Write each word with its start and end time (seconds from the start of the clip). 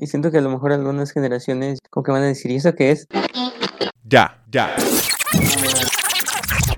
Y 0.00 0.06
siento 0.06 0.30
que 0.30 0.38
a 0.38 0.40
lo 0.40 0.48
mejor 0.48 0.72
algunas 0.72 1.10
generaciones 1.10 1.80
como 1.90 2.04
que 2.04 2.12
van 2.12 2.22
a 2.22 2.26
decir, 2.26 2.52
¿y 2.52 2.56
eso 2.56 2.72
qué 2.76 2.92
es? 2.92 3.08
Ya, 4.04 4.40
ya. 4.48 4.76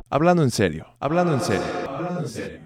Hablando 0.09 0.43
en 0.43 0.51
serio, 0.51 0.87
hablando 1.01 1.35
en 1.35 1.41
serio, 1.43 1.63
hablando 1.87 2.21
en 2.21 2.29
serio. 2.29 2.61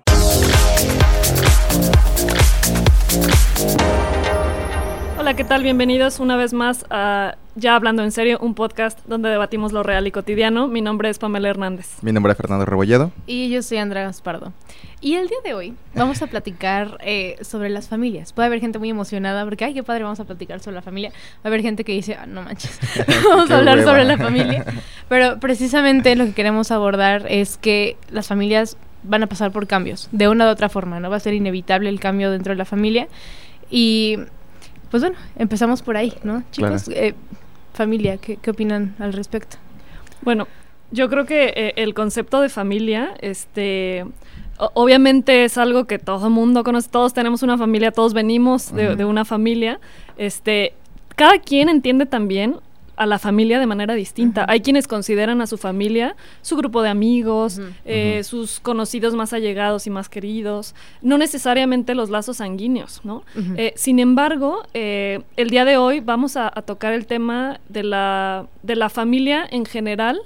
Hola, 5.25 5.33
¿qué 5.33 5.45
tal? 5.45 5.63
Bienvenidos 5.63 6.21
una 6.21 6.37
vez 6.37 6.53
más 6.53 6.85
a 6.91 7.37
Ya 7.55 7.77
Hablando 7.77 8.05
en 8.05 8.13
Serio, 8.13 8.39
un 8.43 8.55
podcast 8.55 8.99
donde 9.07 9.31
debatimos 9.31 9.73
lo 9.73 9.83
real 9.83 10.07
y 10.07 10.11
cotidiano. 10.11 10.69
Mi 10.69 10.83
nombre 10.83 11.09
es 11.09 11.19
Pamela 11.19 11.49
Hernández. 11.49 11.97
Mi 12.03 12.13
nombre 12.13 12.33
es 12.33 12.37
Fernando 12.37 12.67
Rebolledo. 12.67 13.11
Y 13.27 13.49
yo 13.49 13.63
soy 13.63 13.79
Andrea 13.79 14.03
Gaspardo. 14.03 14.53
Y 15.01 15.15
el 15.15 15.29
día 15.29 15.39
de 15.43 15.55
hoy 15.55 15.75
vamos 15.95 16.21
a 16.21 16.27
platicar 16.27 16.99
eh, 17.01 17.39
sobre 17.41 17.71
las 17.71 17.89
familias. 17.89 18.35
Puede 18.35 18.49
haber 18.49 18.61
gente 18.61 18.79
muy 18.79 18.91
emocionada 18.91 19.45
porque, 19.45 19.65
ay, 19.65 19.73
qué 19.73 19.83
padre, 19.83 20.03
vamos 20.03 20.21
a 20.21 20.25
platicar 20.25 20.61
sobre 20.61 20.75
la 20.75 20.83
familia. 20.83 21.09
Va 21.09 21.45
a 21.45 21.49
haber 21.49 21.63
gente 21.63 21.85
que 21.85 21.93
dice, 21.93 22.19
ah, 22.21 22.27
no 22.27 22.43
manches, 22.43 22.79
vamos 23.27 23.51
a 23.51 23.57
hablar 23.57 23.79
hueva. 23.79 23.93
sobre 23.93 24.05
la 24.05 24.19
familia. 24.19 24.67
Pero 25.09 25.41
precisamente 25.41 26.17
lo 26.17 26.27
que 26.27 26.35
queremos 26.35 26.71
abordar 26.71 27.25
es 27.31 27.57
que 27.57 27.97
las 28.11 28.29
familias 28.29 28.77
van 29.03 29.23
a 29.23 29.27
pasar 29.27 29.53
por 29.53 29.67
cambios, 29.67 30.07
de 30.13 30.29
una 30.29 30.45
u 30.45 30.51
otra 30.51 30.69
forma, 30.69 31.01
¿no? 31.01 31.09
Va 31.09 31.17
a 31.17 31.21
ser 31.21 31.33
inevitable 31.33 31.89
el 31.89 31.99
cambio 31.99 32.31
dentro 32.31 32.53
de 32.53 32.59
la 32.59 32.67
familia. 32.67 33.09
Y, 33.71 34.19
pues 34.91 35.03
bueno, 35.03 35.17
empezamos 35.37 35.83
por 35.83 35.97
ahí, 35.97 36.13
¿no? 36.23 36.43
Chicos, 36.51 36.89
eh, 36.89 37.15
familia, 37.73 38.19
¿qué, 38.19 38.37
¿qué 38.37 38.51
opinan 38.51 38.95
al 38.99 39.13
respecto? 39.13 39.57
Bueno, 40.23 40.47
yo 40.91 41.09
creo 41.09 41.27
que 41.27 41.53
eh, 41.57 41.73
el 41.77 41.95
concepto 41.95 42.41
de 42.41 42.49
familia, 42.49 43.15
este, 43.21 44.05
obviamente 44.59 45.45
es 45.45 45.59
algo 45.59 45.87
que 45.87 45.99
todo 45.99 46.31
mundo 46.31 46.63
conoce, 46.65 46.89
todos 46.89 47.13
tenemos 47.15 47.43
una 47.43 47.59
familia, 47.59 47.91
todos 47.91 48.15
venimos 48.15 48.73
de, 48.73 48.97
de 48.97 49.05
una 49.05 49.25
familia, 49.25 49.81
este, 50.17 50.75
cada 51.17 51.39
quien 51.39 51.69
entiende 51.69 52.07
también 52.07 52.57
a 52.97 53.07
la 53.07 53.19
familia 53.19 53.59
de 53.59 53.67
manera 53.67 53.95
distinta. 53.95 54.47
Hay 54.49 54.61
quienes 54.61 54.87
consideran 54.87 55.41
a 55.41 55.47
su 55.47 55.59
familia 55.59 56.15
su 56.43 56.57
grupo 56.57 56.83
de 56.83 56.89
amigos, 56.91 57.61
eh, 57.85 58.23
sus 58.25 58.61
conocidos 58.61 59.15
más 59.15 59.33
allegados 59.33 59.87
y 59.87 59.91
más 59.91 60.09
queridos, 60.09 60.75
no 61.03 61.19
necesariamente 61.19 61.95
los 61.95 62.11
lazos 62.11 62.37
sanguíneos, 62.39 63.01
¿no? 63.05 63.23
Eh, 63.57 63.73
sin 63.77 63.99
embargo, 63.99 64.63
eh, 64.75 65.23
el 65.37 65.51
día 65.51 65.65
de 65.65 65.77
hoy 65.77 66.01
vamos 66.01 66.37
a, 66.37 66.47
a 66.55 66.63
tocar 66.63 66.93
el 66.93 67.07
tema 67.07 67.61
de 67.69 67.83
la, 67.83 68.47
de 68.63 68.77
la 68.77 68.89
familia 68.89 69.47
en 69.51 69.65
general, 69.65 70.21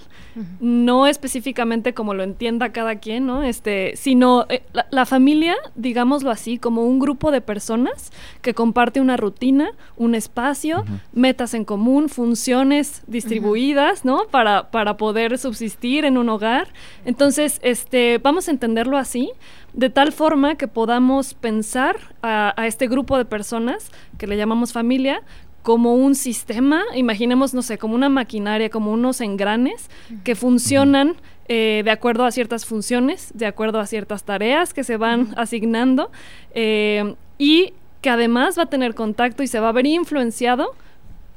no 0.60 1.08
específicamente 1.08 1.94
como 1.94 2.14
lo 2.14 2.22
entienda 2.22 2.70
cada 2.70 2.96
quien, 2.96 3.26
¿no? 3.26 3.42
Este, 3.42 3.94
sino 3.96 4.46
eh, 4.48 4.62
la, 4.72 4.86
la 4.90 5.04
familia, 5.04 5.56
digámoslo 5.74 6.30
así, 6.30 6.58
como 6.58 6.84
un 6.84 7.00
grupo 7.00 7.32
de 7.32 7.40
personas 7.40 8.12
que 8.40 8.54
comparte 8.54 9.00
una 9.00 9.16
rutina, 9.16 9.70
un 9.96 10.14
espacio, 10.14 10.84
metas 11.12 11.54
en 11.54 11.64
común, 11.64 12.08
funciones 12.08 12.57
distribuidas, 13.06 14.04
¿no? 14.04 14.24
Para, 14.30 14.70
para 14.70 14.96
poder 14.96 15.38
subsistir 15.38 16.04
en 16.04 16.18
un 16.18 16.28
hogar. 16.28 16.68
Entonces, 17.04 17.60
este, 17.62 18.18
vamos 18.18 18.48
a 18.48 18.50
entenderlo 18.50 18.96
así, 18.96 19.30
de 19.72 19.90
tal 19.90 20.12
forma 20.12 20.56
que 20.56 20.68
podamos 20.68 21.34
pensar 21.34 21.96
a, 22.22 22.54
a 22.56 22.66
este 22.66 22.88
grupo 22.88 23.16
de 23.18 23.24
personas 23.24 23.90
que 24.18 24.26
le 24.26 24.36
llamamos 24.36 24.72
familia 24.72 25.22
como 25.62 25.94
un 25.94 26.14
sistema, 26.14 26.82
imaginemos, 26.94 27.52
no 27.52 27.62
sé, 27.62 27.76
como 27.76 27.94
una 27.94 28.08
maquinaria, 28.08 28.70
como 28.70 28.92
unos 28.92 29.20
engranes 29.20 29.90
que 30.24 30.34
funcionan 30.34 31.16
eh, 31.50 31.82
de 31.82 31.90
acuerdo 31.90 32.24
a 32.24 32.30
ciertas 32.30 32.66
funciones, 32.66 33.30
de 33.34 33.46
acuerdo 33.46 33.80
a 33.80 33.86
ciertas 33.86 34.24
tareas 34.24 34.74
que 34.74 34.84
se 34.84 34.98
van 34.98 35.34
asignando 35.36 36.10
eh, 36.54 37.14
y 37.38 37.72
que 38.02 38.10
además 38.10 38.58
va 38.58 38.64
a 38.64 38.66
tener 38.66 38.94
contacto 38.94 39.42
y 39.42 39.46
se 39.46 39.58
va 39.58 39.70
a 39.70 39.72
ver 39.72 39.86
influenciado 39.86 40.74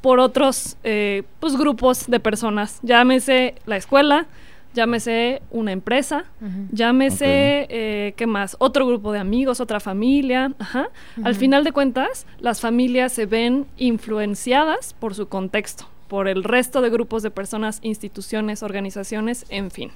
por 0.01 0.19
otros 0.19 0.77
eh, 0.83 1.23
pues, 1.39 1.55
grupos 1.55 2.07
de 2.07 2.19
personas, 2.19 2.79
llámese 2.81 3.55
la 3.65 3.77
escuela, 3.77 4.27
llámese 4.73 5.41
una 5.51 5.71
empresa, 5.71 6.25
llámese, 6.71 7.67
eh, 7.69 8.13
¿qué 8.15 8.25
más? 8.25 8.55
Otro 8.59 8.87
grupo 8.87 9.11
de 9.11 9.19
amigos, 9.19 9.59
otra 9.59 9.79
familia. 9.79 10.53
Ajá. 10.59 10.89
Al 11.23 11.35
final 11.35 11.63
de 11.63 11.71
cuentas, 11.71 12.25
las 12.39 12.61
familias 12.61 13.11
se 13.11 13.25
ven 13.25 13.67
influenciadas 13.77 14.93
por 14.93 15.13
su 15.13 15.27
contexto, 15.27 15.87
por 16.07 16.27
el 16.27 16.43
resto 16.43 16.81
de 16.81 16.89
grupos 16.89 17.21
de 17.21 17.31
personas, 17.31 17.79
instituciones, 17.83 18.63
organizaciones, 18.63 19.45
en 19.49 19.71
fin. 19.71 19.91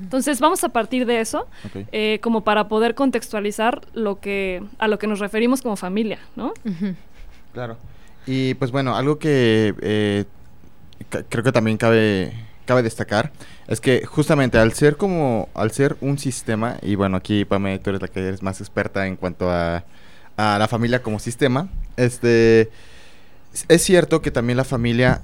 Entonces 0.00 0.40
vamos 0.40 0.64
a 0.64 0.70
partir 0.70 1.04
de 1.04 1.20
eso 1.20 1.46
eh, 1.92 2.18
como 2.22 2.42
para 2.42 2.68
poder 2.68 2.94
contextualizar 2.94 3.82
lo 3.92 4.18
que, 4.18 4.64
a 4.78 4.88
lo 4.88 4.98
que 4.98 5.06
nos 5.06 5.18
referimos 5.18 5.60
como 5.60 5.76
familia, 5.76 6.20
¿no? 6.36 6.54
Claro. 7.52 7.76
Y 8.26 8.54
pues 8.54 8.70
bueno, 8.70 8.96
algo 8.96 9.18
que 9.18 9.74
eh, 9.80 10.24
creo 11.28 11.44
que 11.44 11.52
también 11.52 11.76
cabe, 11.76 12.32
cabe 12.64 12.82
destacar 12.82 13.32
es 13.68 13.80
que 13.80 14.04
justamente 14.06 14.58
al 14.58 14.72
ser 14.72 14.96
como, 14.96 15.48
al 15.54 15.70
ser 15.72 15.96
un 16.00 16.18
sistema, 16.18 16.76
y 16.82 16.94
bueno, 16.94 17.16
aquí 17.16 17.44
Pame, 17.44 17.78
tú 17.78 17.90
eres 17.90 18.02
la 18.02 18.08
que 18.08 18.20
eres 18.20 18.42
más 18.42 18.60
experta 18.60 19.06
en 19.06 19.16
cuanto 19.16 19.50
a, 19.50 19.84
a 20.36 20.58
la 20.58 20.68
familia 20.68 21.02
como 21.02 21.18
sistema, 21.18 21.68
este, 21.96 22.70
es- 23.68 23.82
cierto 23.82 24.20
que 24.22 24.30
también 24.30 24.56
la 24.56 24.64
familia 24.64 25.22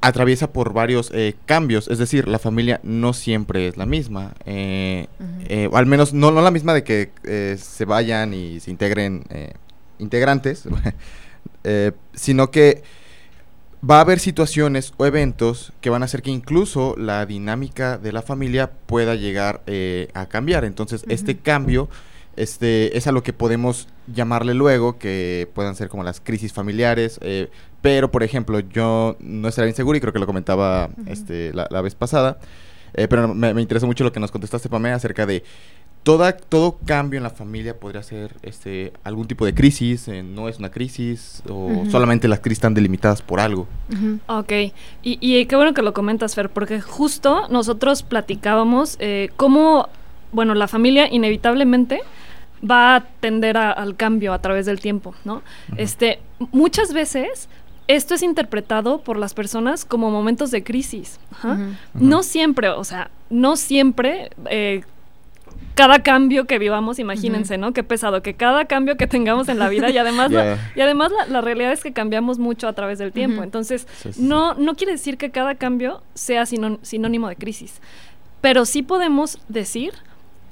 atraviesa 0.00 0.52
por 0.52 0.72
varios 0.72 1.10
eh, 1.12 1.34
cambios, 1.46 1.88
es 1.88 1.98
decir, 1.98 2.28
la 2.28 2.38
familia 2.38 2.78
no 2.84 3.12
siempre 3.12 3.66
es 3.68 3.76
la 3.76 3.86
misma, 3.86 4.32
eh, 4.46 5.06
eh, 5.48 5.68
o 5.70 5.76
al 5.76 5.86
menos 5.86 6.12
no, 6.12 6.30
no 6.30 6.40
la 6.40 6.52
misma 6.52 6.72
de 6.72 6.84
que 6.84 7.10
eh, 7.24 7.56
se 7.60 7.84
vayan 7.84 8.32
y 8.32 8.60
se 8.60 8.70
integren 8.70 9.24
integrantes, 9.98 10.64
eh, 11.64 11.92
sino 12.14 12.50
que 12.50 12.82
va 13.88 13.98
a 13.98 14.00
haber 14.00 14.18
situaciones 14.18 14.92
o 14.96 15.06
eventos 15.06 15.72
que 15.80 15.90
van 15.90 16.02
a 16.02 16.06
hacer 16.06 16.22
que 16.22 16.30
incluso 16.30 16.94
la 16.98 17.24
dinámica 17.26 17.96
de 17.98 18.12
la 18.12 18.22
familia 18.22 18.70
pueda 18.86 19.14
llegar 19.14 19.62
eh, 19.66 20.08
a 20.14 20.26
cambiar. 20.26 20.64
Entonces, 20.64 21.04
este 21.08 21.36
cambio 21.38 21.88
este, 22.36 22.96
es 22.96 23.06
a 23.06 23.12
lo 23.12 23.22
que 23.22 23.32
podemos 23.32 23.88
llamarle 24.12 24.54
luego, 24.54 24.98
que 24.98 25.48
puedan 25.54 25.76
ser 25.76 25.88
como 25.88 26.02
las 26.02 26.20
crisis 26.20 26.52
familiares. 26.52 27.18
eh, 27.22 27.50
pero, 27.80 28.10
por 28.10 28.24
ejemplo, 28.24 28.58
yo 28.58 29.16
no 29.20 29.46
estaría 29.48 29.68
inseguro 29.68 29.96
y 29.96 30.00
creo 30.00 30.12
que 30.12 30.18
lo 30.18 30.26
comentaba 30.26 30.90
este, 31.06 31.52
la, 31.54 31.68
la 31.70 31.80
vez 31.80 31.94
pasada. 31.94 32.38
eh, 32.94 33.06
pero 33.08 33.32
me, 33.34 33.54
me 33.54 33.62
interesa 33.62 33.86
mucho 33.86 34.02
lo 34.02 34.10
que 34.12 34.18
nos 34.20 34.32
contestaste, 34.32 34.68
Pamela, 34.68 34.96
acerca 34.96 35.26
de 35.26 35.44
toda, 36.02 36.32
todo 36.36 36.78
cambio 36.86 37.18
en 37.18 37.22
la 37.22 37.30
familia 37.30 37.78
podría 37.78 38.02
ser 38.02 38.34
este, 38.42 38.92
algún 39.04 39.26
tipo 39.26 39.44
de 39.44 39.54
crisis, 39.54 40.08
eh, 40.08 40.22
no 40.22 40.48
es 40.48 40.58
una 40.58 40.70
crisis, 40.70 41.42
o 41.48 41.84
solamente 41.90 42.28
las 42.28 42.40
crisis 42.40 42.58
están 42.58 42.74
delimitadas 42.74 43.20
por 43.22 43.40
algo. 43.40 43.66
Ujú. 43.92 44.18
Ok, 44.26 44.52
y, 45.02 45.18
y 45.20 45.44
qué 45.46 45.56
bueno 45.56 45.74
que 45.74 45.82
lo 45.82 45.92
comentas, 45.92 46.34
Fer, 46.34 46.48
porque 46.50 46.80
justo 46.80 47.46
nosotros 47.50 48.02
platicábamos 48.02 48.96
eh, 49.00 49.30
cómo, 49.36 49.88
bueno, 50.32 50.54
la 50.54 50.68
familia 50.68 51.12
inevitablemente 51.12 52.00
va 52.68 52.96
a 52.96 53.04
tender 53.20 53.56
a- 53.56 53.72
al 53.72 53.94
cambio 53.96 54.32
a 54.32 54.40
través 54.40 54.66
del 54.66 54.80
tiempo, 54.80 55.14
¿no? 55.24 55.42
Este, 55.76 56.18
muchas 56.52 56.92
veces 56.92 57.48
esto 57.86 58.14
es 58.14 58.22
interpretado 58.22 59.00
por 59.02 59.16
las 59.16 59.32
personas 59.32 59.84
como 59.84 60.10
momentos 60.10 60.50
de 60.50 60.62
crisis. 60.64 61.20
ajá. 61.32 61.58
No 61.94 62.22
siempre, 62.22 62.68
o 62.68 62.84
sea, 62.84 63.10
no 63.30 63.56
siempre 63.56 64.30
eh, 64.50 64.82
cada 65.78 66.02
cambio 66.02 66.44
que 66.46 66.58
vivamos, 66.58 66.98
imagínense, 66.98 67.56
¿no? 67.56 67.72
Qué 67.72 67.84
pesado, 67.84 68.20
que 68.20 68.34
cada 68.34 68.64
cambio 68.64 68.96
que 68.96 69.06
tengamos 69.06 69.48
en 69.48 69.60
la 69.60 69.68
vida 69.68 69.90
y 69.90 69.96
además, 69.98 70.30
la- 70.32 70.58
y 70.74 70.80
además 70.80 71.12
la, 71.16 71.26
la 71.26 71.40
realidad 71.40 71.70
es 71.72 71.82
que 71.84 71.92
cambiamos 71.92 72.40
mucho 72.40 72.66
a 72.66 72.72
través 72.72 72.98
del 72.98 73.12
tiempo. 73.12 73.42
Entonces, 73.44 73.86
Sí, 74.02 74.12
sí, 74.12 74.22
no, 74.22 74.54
no 74.54 74.74
quiere 74.74 74.92
decir 74.94 75.16
que 75.18 75.30
cada 75.30 75.54
cambio 75.54 76.02
sea 76.14 76.42
sinón- 76.46 76.80
sinónimo 76.82 77.28
de 77.28 77.36
crisis, 77.36 77.80
pero 78.40 78.64
sí 78.64 78.82
podemos 78.82 79.38
decir 79.48 79.92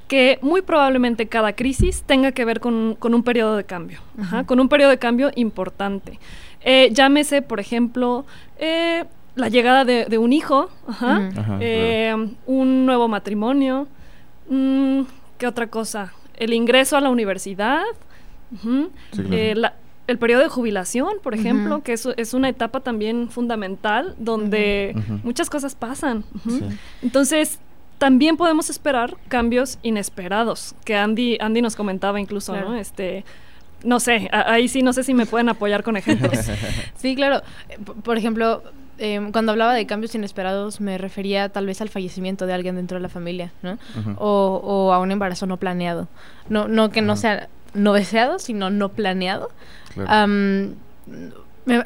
que 0.06 0.38
muy 0.42 0.62
probablemente 0.62 1.26
cada 1.26 1.54
crisis 1.54 2.04
tenga 2.06 2.30
que 2.30 2.44
ver 2.44 2.60
con, 2.60 2.94
con 2.96 3.12
un 3.12 3.24
periodo 3.24 3.56
de 3.56 3.64
cambio, 3.64 3.98
ajá, 4.20 4.44
con 4.44 4.60
un 4.60 4.68
periodo 4.68 4.90
de 4.90 4.98
cambio 4.98 5.32
importante. 5.34 6.20
Eh, 6.62 6.90
llámese, 6.92 7.42
por 7.42 7.58
ejemplo, 7.58 8.24
eh, 8.58 9.04
la 9.34 9.48
llegada 9.48 9.84
de, 9.84 10.04
de 10.04 10.18
un 10.18 10.32
hijo. 10.32 10.70
Ajá, 10.86 11.28
eh, 11.60 12.14
un 12.46 12.86
nuevo 12.86 13.08
matrimonio, 13.08 13.88
mm, 14.48 15.02
¿qué 15.38 15.46
otra 15.46 15.68
cosa? 15.68 16.12
El 16.36 16.52
ingreso 16.52 16.96
a 16.96 17.00
la 17.00 17.10
universidad, 17.10 17.82
ujú, 18.52 18.90
Sí, 19.12 19.22
claro. 19.22 19.34
eh, 19.34 19.54
la, 19.54 19.74
el 20.06 20.18
periodo 20.18 20.42
de 20.42 20.48
jubilación, 20.48 21.14
por 21.22 21.34
ejemplo, 21.34 21.82
que 21.82 21.92
es, 21.94 22.06
es 22.16 22.32
una 22.34 22.48
etapa 22.48 22.80
también 22.80 23.28
fundamental 23.30 24.14
donde 24.18 24.94
muchas 25.24 25.50
cosas 25.50 25.74
pasan. 25.74 26.24
Sí. 26.48 26.60
Entonces, 27.02 27.58
también 27.98 28.36
podemos 28.36 28.70
esperar 28.70 29.16
cambios 29.28 29.78
inesperados, 29.82 30.74
que 30.84 30.94
Andy, 30.96 31.38
Andy 31.40 31.62
nos 31.62 31.74
comentaba 31.76 32.20
incluso, 32.20 32.52
Claro. 32.52 32.70
¿no? 32.70 32.76
Este, 32.76 33.24
no 33.82 33.98
sé, 34.00 34.28
a- 34.32 34.52
ahí 34.52 34.68
sí 34.68 34.82
no 34.82 34.92
sé 34.92 35.02
si 35.02 35.12
me 35.14 35.26
pueden 35.26 35.48
apoyar 35.48 35.82
con 35.82 35.96
ejemplos. 35.96 36.38
Sí, 36.96 37.16
claro. 37.16 37.42
Por 38.04 38.16
ejemplo, 38.18 38.62
em, 38.98 39.32
cuando 39.32 39.52
hablaba 39.52 39.74
de 39.74 39.86
cambios 39.86 40.14
inesperados, 40.14 40.80
me 40.80 40.98
refería 40.98 41.48
tal 41.48 41.66
vez 41.66 41.80
al 41.80 41.88
fallecimiento 41.88 42.46
de 42.46 42.52
alguien 42.54 42.76
dentro 42.76 42.96
de 42.98 43.02
la 43.02 43.08
familia, 43.08 43.52
¿no? 43.62 43.78
O, 44.18 44.60
o 44.62 44.92
a 44.92 44.98
un 44.98 45.10
embarazo 45.10 45.46
no 45.46 45.56
planeado. 45.56 46.08
No, 46.48 46.68
no 46.68 46.90
que 46.90 47.02
no 47.02 47.16
sea 47.16 47.48
no 47.74 47.92
deseado, 47.92 48.38
sino 48.38 48.70
no 48.70 48.88
planeado. 48.90 49.50
Claro. 49.94 50.10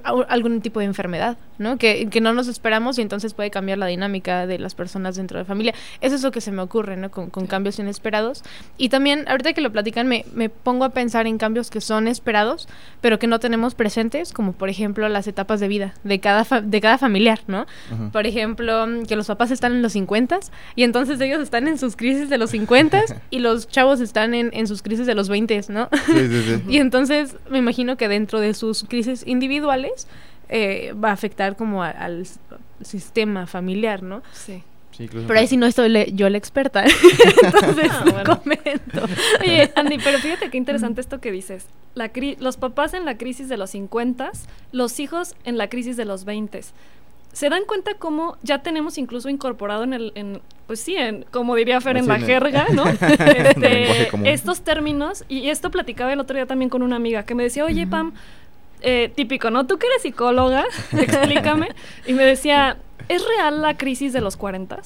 Au- 0.04 0.26
algún 0.28 0.60
tipo 0.60 0.78
de 0.80 0.86
enfermedad, 0.86 1.36
¿no? 1.60 1.78
Que, 1.78 2.08
que 2.10 2.20
no 2.20 2.32
nos 2.32 2.48
esperamos 2.48 2.98
y 2.98 3.02
entonces 3.02 3.34
puede 3.34 3.50
cambiar 3.52 3.78
la 3.78 3.86
dinámica 3.86 4.48
de 4.48 4.58
las 4.58 4.74
personas 4.74 5.14
dentro 5.14 5.38
de 5.38 5.44
la 5.44 5.46
familia. 5.46 5.74
Eso 6.00 6.16
es 6.16 6.22
lo 6.24 6.32
que 6.32 6.40
se 6.40 6.50
me 6.50 6.62
ocurre, 6.62 6.96
¿no? 6.96 7.12
Con, 7.12 7.30
con 7.30 7.46
cambios 7.46 7.78
inesperados. 7.78 8.42
Y 8.78 8.88
también, 8.88 9.24
ahorita 9.28 9.52
que 9.52 9.60
lo 9.60 9.70
platican, 9.70 10.08
me, 10.08 10.24
me 10.34 10.48
pongo 10.48 10.84
a 10.84 10.88
pensar 10.90 11.28
en 11.28 11.38
cambios 11.38 11.70
que 11.70 11.80
son 11.80 12.08
esperados, 12.08 12.66
pero 13.00 13.18
que 13.20 13.28
no 13.28 13.38
tenemos 13.38 13.76
presentes, 13.76 14.32
como 14.32 14.52
por 14.54 14.68
ejemplo 14.68 15.08
las 15.08 15.28
etapas 15.28 15.60
de 15.60 15.68
vida 15.68 15.94
de 16.02 16.18
cada, 16.18 16.44
fa- 16.44 16.60
de 16.62 16.80
cada 16.80 16.98
familiar, 16.98 17.40
¿no? 17.46 17.66
Por 18.12 18.26
ejemplo, 18.26 18.86
que 19.06 19.14
los 19.14 19.26
papás 19.28 19.50
están 19.50 19.72
en 19.74 19.82
los 19.82 19.92
50 19.92 20.40
y 20.76 20.84
entonces 20.84 21.20
ellos 21.20 21.40
están 21.40 21.68
en 21.68 21.76
sus 21.78 21.94
crisis 21.94 22.30
de 22.30 22.38
los 22.38 22.50
50 22.50 23.02
y 23.30 23.38
los 23.40 23.68
chavos 23.68 24.00
están 24.00 24.32
en, 24.34 24.50
en 24.54 24.66
sus 24.66 24.80
crisis 24.82 25.06
de 25.06 25.14
los 25.14 25.28
20, 25.28 25.60
¿no? 25.68 25.88
Sí, 26.06 26.12
sí, 26.14 26.42
sí. 26.42 26.62
Y 26.70 26.78
entonces 26.78 27.36
me 27.50 27.58
imagino 27.58 27.96
que 27.96 28.08
dentro 28.08 28.40
de 28.40 28.54
sus 28.54 28.84
crisis 28.84 29.24
individuales 29.26 30.06
eh, 30.50 30.92
va 30.92 31.08
a 31.08 31.12
afectar 31.12 31.56
como 31.56 31.82
a- 31.82 31.88
al 31.90 32.26
sistema 32.82 33.46
familiar, 33.46 34.02
¿no? 34.02 34.22
sí. 34.32 34.62
Sí, 34.92 35.08
Pero 35.26 35.38
ahí 35.38 35.46
sí 35.46 35.56
no 35.56 35.64
estoy 35.66 35.88
le- 35.88 36.12
yo 36.12 36.28
la 36.28 36.36
experta, 36.36 36.84
entonces 37.42 37.88
Ah, 37.90 38.02
no 38.04 38.12
bueno. 38.12 38.38
comento. 38.42 39.08
Oye, 39.40 39.70
Andy, 39.76 39.96
pero 39.98 40.18
fíjate 40.18 40.50
qué 40.50 40.58
interesante 40.58 41.00
esto 41.00 41.20
que 41.20 41.32
dices. 41.32 41.64
La 41.94 42.12
cri- 42.12 42.36
los 42.38 42.56
papás 42.58 42.92
en 42.92 43.04
la 43.06 43.16
crisis 43.16 43.48
de 43.48 43.56
los 43.56 43.70
50, 43.70 44.30
los 44.72 45.00
hijos 45.00 45.36
en 45.44 45.56
la 45.56 45.68
crisis 45.70 45.96
de 45.96 46.04
los 46.04 46.24
20. 46.26 46.60
¿Se 47.32 47.48
dan 47.48 47.62
cuenta 47.66 47.94
cómo 47.94 48.36
ya 48.42 48.62
tenemos 48.62 48.98
incluso 48.98 49.30
incorporado 49.30 49.84
en 49.84 49.94
el, 49.94 50.12
en, 50.16 50.40
pues 50.66 50.80
sí, 50.80 50.96
en, 50.96 51.24
como 51.30 51.54
diría 51.54 51.80
Fer, 51.80 51.96
en 51.96 52.02
Sí, 52.02 52.08
la 52.08 52.16
en 52.16 52.20
el- 52.22 52.26
jerga, 52.26 52.66
¿no? 52.74 52.84
Este, 52.88 54.08
estos 54.32 54.60
términos, 54.62 55.24
y 55.28 55.48
esto 55.48 55.70
platicaba 55.70 56.12
el 56.12 56.20
otro 56.20 56.34
día 56.36 56.46
también 56.46 56.68
con 56.68 56.82
una 56.82 56.96
amiga 56.96 57.22
que 57.22 57.34
me 57.36 57.44
decía, 57.44 57.64
oye, 57.64 57.86
Pam, 57.86 58.12
eh, 58.82 59.12
típico, 59.14 59.50
¿no? 59.50 59.66
Tú 59.66 59.78
que 59.78 59.86
eres 59.86 60.02
psicóloga, 60.02 60.64
explícame. 60.92 61.68
Y 62.06 62.12
me 62.12 62.24
decía, 62.24 62.76
¿es 63.08 63.22
real 63.26 63.62
la 63.62 63.76
crisis 63.76 64.12
de 64.12 64.20
los 64.20 64.36
40? 64.36 64.80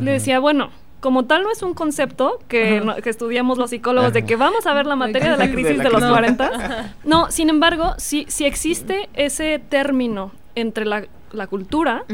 Le 0.00 0.10
decía, 0.12 0.40
bueno, 0.40 0.70
como 1.00 1.24
tal 1.26 1.42
no 1.42 1.52
es 1.52 1.62
un 1.62 1.74
concepto 1.74 2.38
que, 2.48 2.80
no- 2.80 2.96
estudiamos 2.96 3.58
los 3.58 3.70
psicólogos 3.70 4.12
de 4.12 4.24
que 4.24 4.36
vamos 4.36 4.66
a 4.66 4.72
ver 4.74 4.86
la 4.86 4.96
materia 4.96 5.32
de 5.32 5.36
la 5.36 5.46
De 5.46 5.52
crisis 5.52 5.76
la 5.76 5.84
de 5.84 5.90
los 5.90 6.00
crisis. 6.00 6.12
40. 6.12 6.92
No, 7.04 7.30
sin 7.30 7.50
embargo, 7.50 7.94
si, 7.98 8.24
si 8.28 8.44
existe 8.46 9.08
ese 9.14 9.60
término 9.68 10.32
entre 10.54 10.84
la, 10.86 11.04
la 11.32 11.46
cultura, 11.46 12.04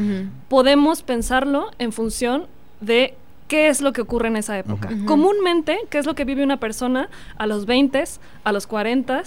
podemos 0.49 1.03
pensarlo 1.03 1.71
en 1.79 1.91
función 1.93 2.47
de 2.81 3.15
qué 3.47 3.67
es 3.69 3.81
lo 3.81 3.93
que 3.93 4.01
ocurre 4.01 4.27
en 4.27 4.37
esa 4.37 4.57
época. 4.57 4.89
Comúnmente, 5.05 5.77
qué 5.89 5.97
es 5.97 6.05
lo 6.05 6.15
que 6.15 6.25
vive 6.25 6.43
una 6.43 6.57
persona 6.57 7.09
a 7.37 7.47
los 7.47 7.65
20, 7.65 8.03
a 8.43 8.51
los 8.51 8.67
40 8.67 9.23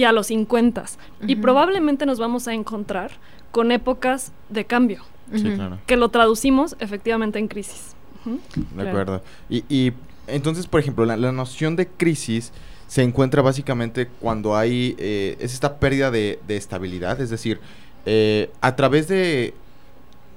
y 0.00 0.04
a 0.04 0.12
los 0.12 0.28
50. 0.28 0.84
Y 1.26 1.36
probablemente 1.36 2.06
nos 2.06 2.18
vamos 2.18 2.48
a 2.48 2.54
encontrar 2.54 3.10
con 3.50 3.70
épocas 3.72 4.32
de 4.48 4.64
cambio, 4.64 5.02
Sí, 5.34 5.42
claro. 5.54 5.78
que 5.86 5.96
lo 5.96 6.08
traducimos 6.08 6.76
efectivamente 6.80 7.38
en 7.38 7.48
crisis. 7.48 7.94
De 8.24 8.38
Claro. 8.74 8.88
acuerdo. 8.90 9.22
Y, 9.48 9.64
y 9.68 9.92
entonces, 10.26 10.66
por 10.66 10.80
ejemplo, 10.80 11.04
la, 11.04 11.16
la 11.16 11.32
noción 11.32 11.76
de 11.76 11.86
crisis 11.88 12.52
se 12.86 13.02
encuentra 13.02 13.42
básicamente 13.42 14.08
cuando 14.20 14.56
hay 14.56 14.94
eh, 14.98 15.36
es 15.40 15.52
esta 15.54 15.78
pérdida 15.78 16.10
de, 16.10 16.38
de 16.48 16.56
estabilidad, 16.56 17.20
es 17.20 17.30
decir, 17.30 17.60
eh, 18.06 18.50
a 18.60 18.74
través 18.76 19.06
de 19.08 19.54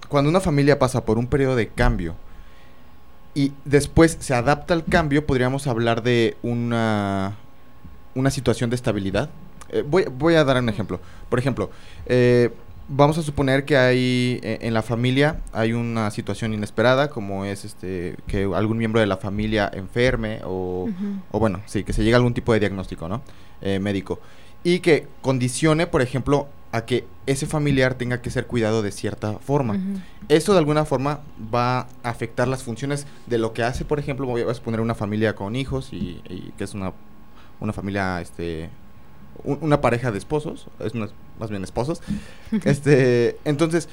cuando 0.10 0.30
una 0.30 0.40
familia 0.42 0.78
pasa 0.78 1.04
por 1.06 1.18
un 1.18 1.28
periodo 1.28 1.56
de 1.56 1.68
cambio 1.70 2.16
y 3.34 3.52
después 3.66 4.18
se 4.20 4.36
adapta 4.36 4.74
al 4.76 4.84
cambio, 4.86 5.26
podríamos 5.26 5.66
hablar 5.68 6.04
de 6.04 6.36
una 6.44 7.36
una 8.16 8.30
situación 8.30 8.70
de 8.70 8.76
estabilidad. 8.76 9.30
Eh, 9.74 9.84
voy, 9.86 10.06
voy 10.10 10.36
a 10.36 10.44
dar 10.44 10.58
un 10.58 10.70
ejemplo. 10.70 11.00
Por 11.30 11.40
ejemplo, 11.40 11.72
eh, 12.06 12.52
vamos 12.88 13.18
a 13.18 13.24
suponer 13.24 13.66
que 13.66 13.76
hay 13.76 14.40
eh, 14.44 14.60
en 14.62 14.74
la 14.74 14.84
familia 14.84 15.42
hay 15.52 15.74
una 15.74 16.12
situación 16.12 16.54
inesperada, 16.54 17.10
como 17.10 17.44
es 17.44 17.66
este 17.66 18.16
que 18.28 18.44
algún 18.44 18.78
miembro 18.78 19.02
de 19.02 19.08
la 19.08 19.18
familia 19.18 19.70
enferme 19.74 20.42
o, 20.46 20.90
o 21.32 21.40
bueno, 21.40 21.62
sí, 21.66 21.84
que 21.84 21.92
se 21.92 22.04
llegue 22.04 22.14
a 22.14 22.18
algún 22.18 22.34
tipo 22.34 22.54
de 22.54 22.60
diagnóstico, 22.60 23.10
¿no? 23.10 23.22
Eh, 23.62 23.80
médico. 23.80 24.20
Y 24.64 24.80
que 24.80 25.08
condicione, 25.22 25.88
por 25.88 26.02
ejemplo, 26.02 26.48
a 26.72 26.86
que 26.86 27.06
ese 27.26 27.46
familiar 27.46 27.96
tenga 27.96 28.22
que 28.22 28.30
ser 28.30 28.48
cuidado 28.48 28.82
de 28.82 28.92
cierta 28.92 29.40
forma. 29.40 29.74
Ujú. 29.74 30.00
Esto 30.30 30.54
de 30.54 30.60
alguna 30.60 30.86
forma 30.86 31.20
va 31.54 31.80
a 31.80 31.88
afectar 32.04 32.48
las 32.48 32.64
funciones 32.64 33.06
de 33.28 33.38
lo 33.38 33.54
que 33.54 33.64
hace, 33.64 33.86
por 33.86 34.00
ejemplo, 34.00 34.26
voy 34.26 34.42
a 34.42 34.54
suponer 34.54 34.82
una 34.82 34.96
familia 34.96 35.36
con 35.36 35.56
hijos 35.56 35.92
y, 35.92 36.22
y 36.30 36.54
que 36.58 36.64
es 36.64 36.74
una, 36.74 36.94
una 37.60 37.74
familia, 37.74 38.22
este, 38.22 38.70
un- 39.44 39.60
una 39.62 39.82
pareja 39.82 40.12
de 40.12 40.18
esposos, 40.18 40.68
es 40.80 40.94
una- 40.94 41.10
más 41.40 41.50
bien 41.50 41.64
esposos. 41.64 42.02
este, 42.66 43.38
entonces, 43.46 43.90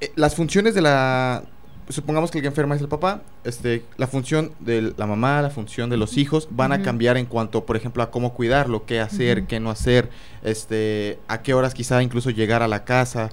eh, 0.00 0.12
las 0.16 0.34
funciones 0.34 0.74
de 0.74 0.82
la, 0.82 1.44
supongamos 1.88 2.30
que 2.30 2.38
el 2.38 2.42
que 2.42 2.48
enferma 2.48 2.74
es 2.74 2.80
el 2.82 2.88
papá, 2.88 3.22
este, 3.44 3.84
la 3.96 4.06
función 4.06 4.52
de 4.60 4.92
la 4.96 5.06
mamá, 5.06 5.40
la 5.42 5.50
función 5.50 5.88
de 5.90 5.96
los 5.96 6.16
hijos 6.18 6.48
van 6.50 6.72
a 6.72 6.82
cambiar 6.82 7.16
en 7.16 7.26
cuanto, 7.26 7.64
por 7.64 7.76
ejemplo, 7.76 8.02
a 8.02 8.10
cómo 8.10 8.34
cuidarlo, 8.34 8.84
qué 8.86 9.00
hacer, 9.00 9.44
qué 9.46 9.60
no 9.60 9.70
hacer, 9.70 10.10
este, 10.42 11.18
a 11.28 11.42
qué 11.42 11.54
horas 11.54 11.74
quizá 11.74 12.02
incluso 12.02 12.30
llegar 12.30 12.62
a 12.62 12.68
la 12.68 12.84
casa, 12.84 13.30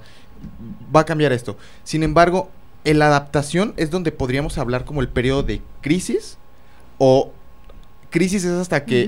va 0.94 1.00
a 1.00 1.04
cambiar 1.04 1.32
esto. 1.32 1.56
Sin 1.84 2.02
embargo, 2.02 2.50
en 2.84 2.98
la 2.98 3.06
adaptación 3.06 3.74
es 3.76 3.90
donde 3.90 4.12
podríamos 4.12 4.58
hablar 4.58 4.84
como 4.84 5.00
el 5.00 5.08
periodo 5.08 5.42
de 5.42 5.62
crisis 5.80 6.36
o 6.98 7.32
crisis 8.10 8.44
es 8.44 8.52
hasta 8.52 8.84
que. 8.84 9.06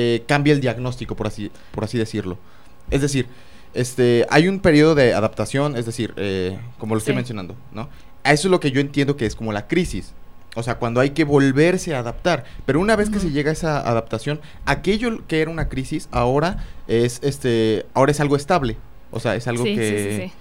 Eh, 0.00 0.22
cambie 0.28 0.52
el 0.52 0.60
diagnóstico, 0.60 1.16
por 1.16 1.26
así, 1.26 1.50
por 1.72 1.82
así 1.82 1.98
decirlo. 1.98 2.38
Es 2.88 3.02
decir, 3.02 3.26
este, 3.74 4.26
hay 4.30 4.46
un 4.46 4.60
periodo 4.60 4.94
de 4.94 5.12
adaptación, 5.12 5.76
es 5.76 5.86
decir, 5.86 6.14
eh, 6.16 6.56
como 6.78 6.94
lo 6.94 7.00
estoy 7.00 7.16
mencionando, 7.16 7.56
¿no? 7.72 7.88
A 8.22 8.32
Eso 8.32 8.46
es 8.46 8.52
lo 8.52 8.60
que 8.60 8.70
yo 8.70 8.80
entiendo 8.80 9.16
que 9.16 9.26
es 9.26 9.34
como 9.34 9.52
la 9.52 9.66
crisis. 9.66 10.14
O 10.54 10.62
sea, 10.62 10.76
cuando 10.76 11.00
hay 11.00 11.10
que 11.10 11.24
volverse 11.24 11.96
a 11.96 11.98
adaptar. 11.98 12.44
Pero 12.64 12.78
una 12.78 12.94
vez 12.94 13.10
que 13.10 13.18
se 13.18 13.32
llega 13.32 13.50
a 13.50 13.52
esa 13.54 13.80
adaptación, 13.80 14.40
aquello 14.66 15.26
que 15.26 15.40
era 15.40 15.50
una 15.50 15.68
crisis 15.68 16.08
ahora 16.12 16.64
es 16.86 17.18
este, 17.24 17.84
ahora 17.92 18.12
es 18.12 18.20
algo 18.20 18.36
estable. 18.36 18.76
O 19.10 19.18
sea, 19.18 19.34
es 19.34 19.48
algo 19.48 19.64
sí, 19.64 19.74
que 19.74 20.28
sí, 20.28 20.32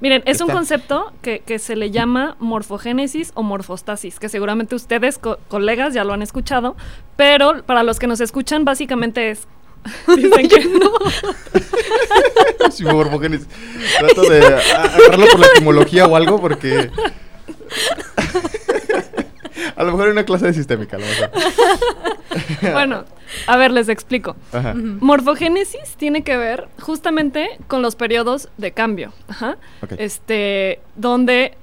Miren, 0.00 0.22
es 0.26 0.40
un 0.40 0.48
concepto 0.50 1.12
que, 1.22 1.40
que 1.40 1.58
se 1.58 1.74
le 1.74 1.90
llama 1.90 2.36
morfogénesis 2.38 3.32
o 3.34 3.42
morfostasis, 3.42 4.20
que 4.20 4.28
seguramente 4.28 4.74
ustedes, 4.74 5.18
co- 5.18 5.38
colegas, 5.48 5.94
ya 5.94 6.04
lo 6.04 6.12
han 6.12 6.22
escuchado, 6.22 6.76
pero 7.16 7.62
para 7.64 7.82
los 7.82 7.98
que 7.98 8.06
nos 8.06 8.20
escuchan, 8.20 8.64
básicamente 8.64 9.30
es... 9.30 9.48
Dicen 10.16 10.48
que 10.48 10.64
no. 10.66 10.90
Sí, 12.70 12.84
morfogénesis. 12.84 13.46
Trato 13.98 14.22
de 14.22 14.38
agarrarlo 14.46 15.26
por 15.26 15.40
la 15.40 15.46
etimología 15.46 16.06
o 16.06 16.16
algo 16.16 16.40
porque. 16.40 16.90
a 19.76 19.82
lo 19.84 19.92
mejor 19.92 20.06
en 20.06 20.12
una 20.12 20.24
clase 20.24 20.46
de 20.46 20.54
sistémica, 20.54 20.96
a 20.96 21.00
lo 21.00 21.06
mejor. 21.06 21.30
Bueno, 22.72 23.04
a 23.46 23.56
ver, 23.56 23.70
les 23.70 23.88
explico. 23.88 24.36
Ajá. 24.52 24.74
Morfogénesis 24.74 25.96
tiene 25.96 26.22
que 26.22 26.36
ver 26.36 26.68
justamente 26.80 27.48
con 27.66 27.82
los 27.82 27.96
periodos 27.96 28.48
de 28.56 28.72
cambio. 28.72 29.12
Ajá. 29.28 29.56
Este, 29.98 30.80
donde 30.96 31.56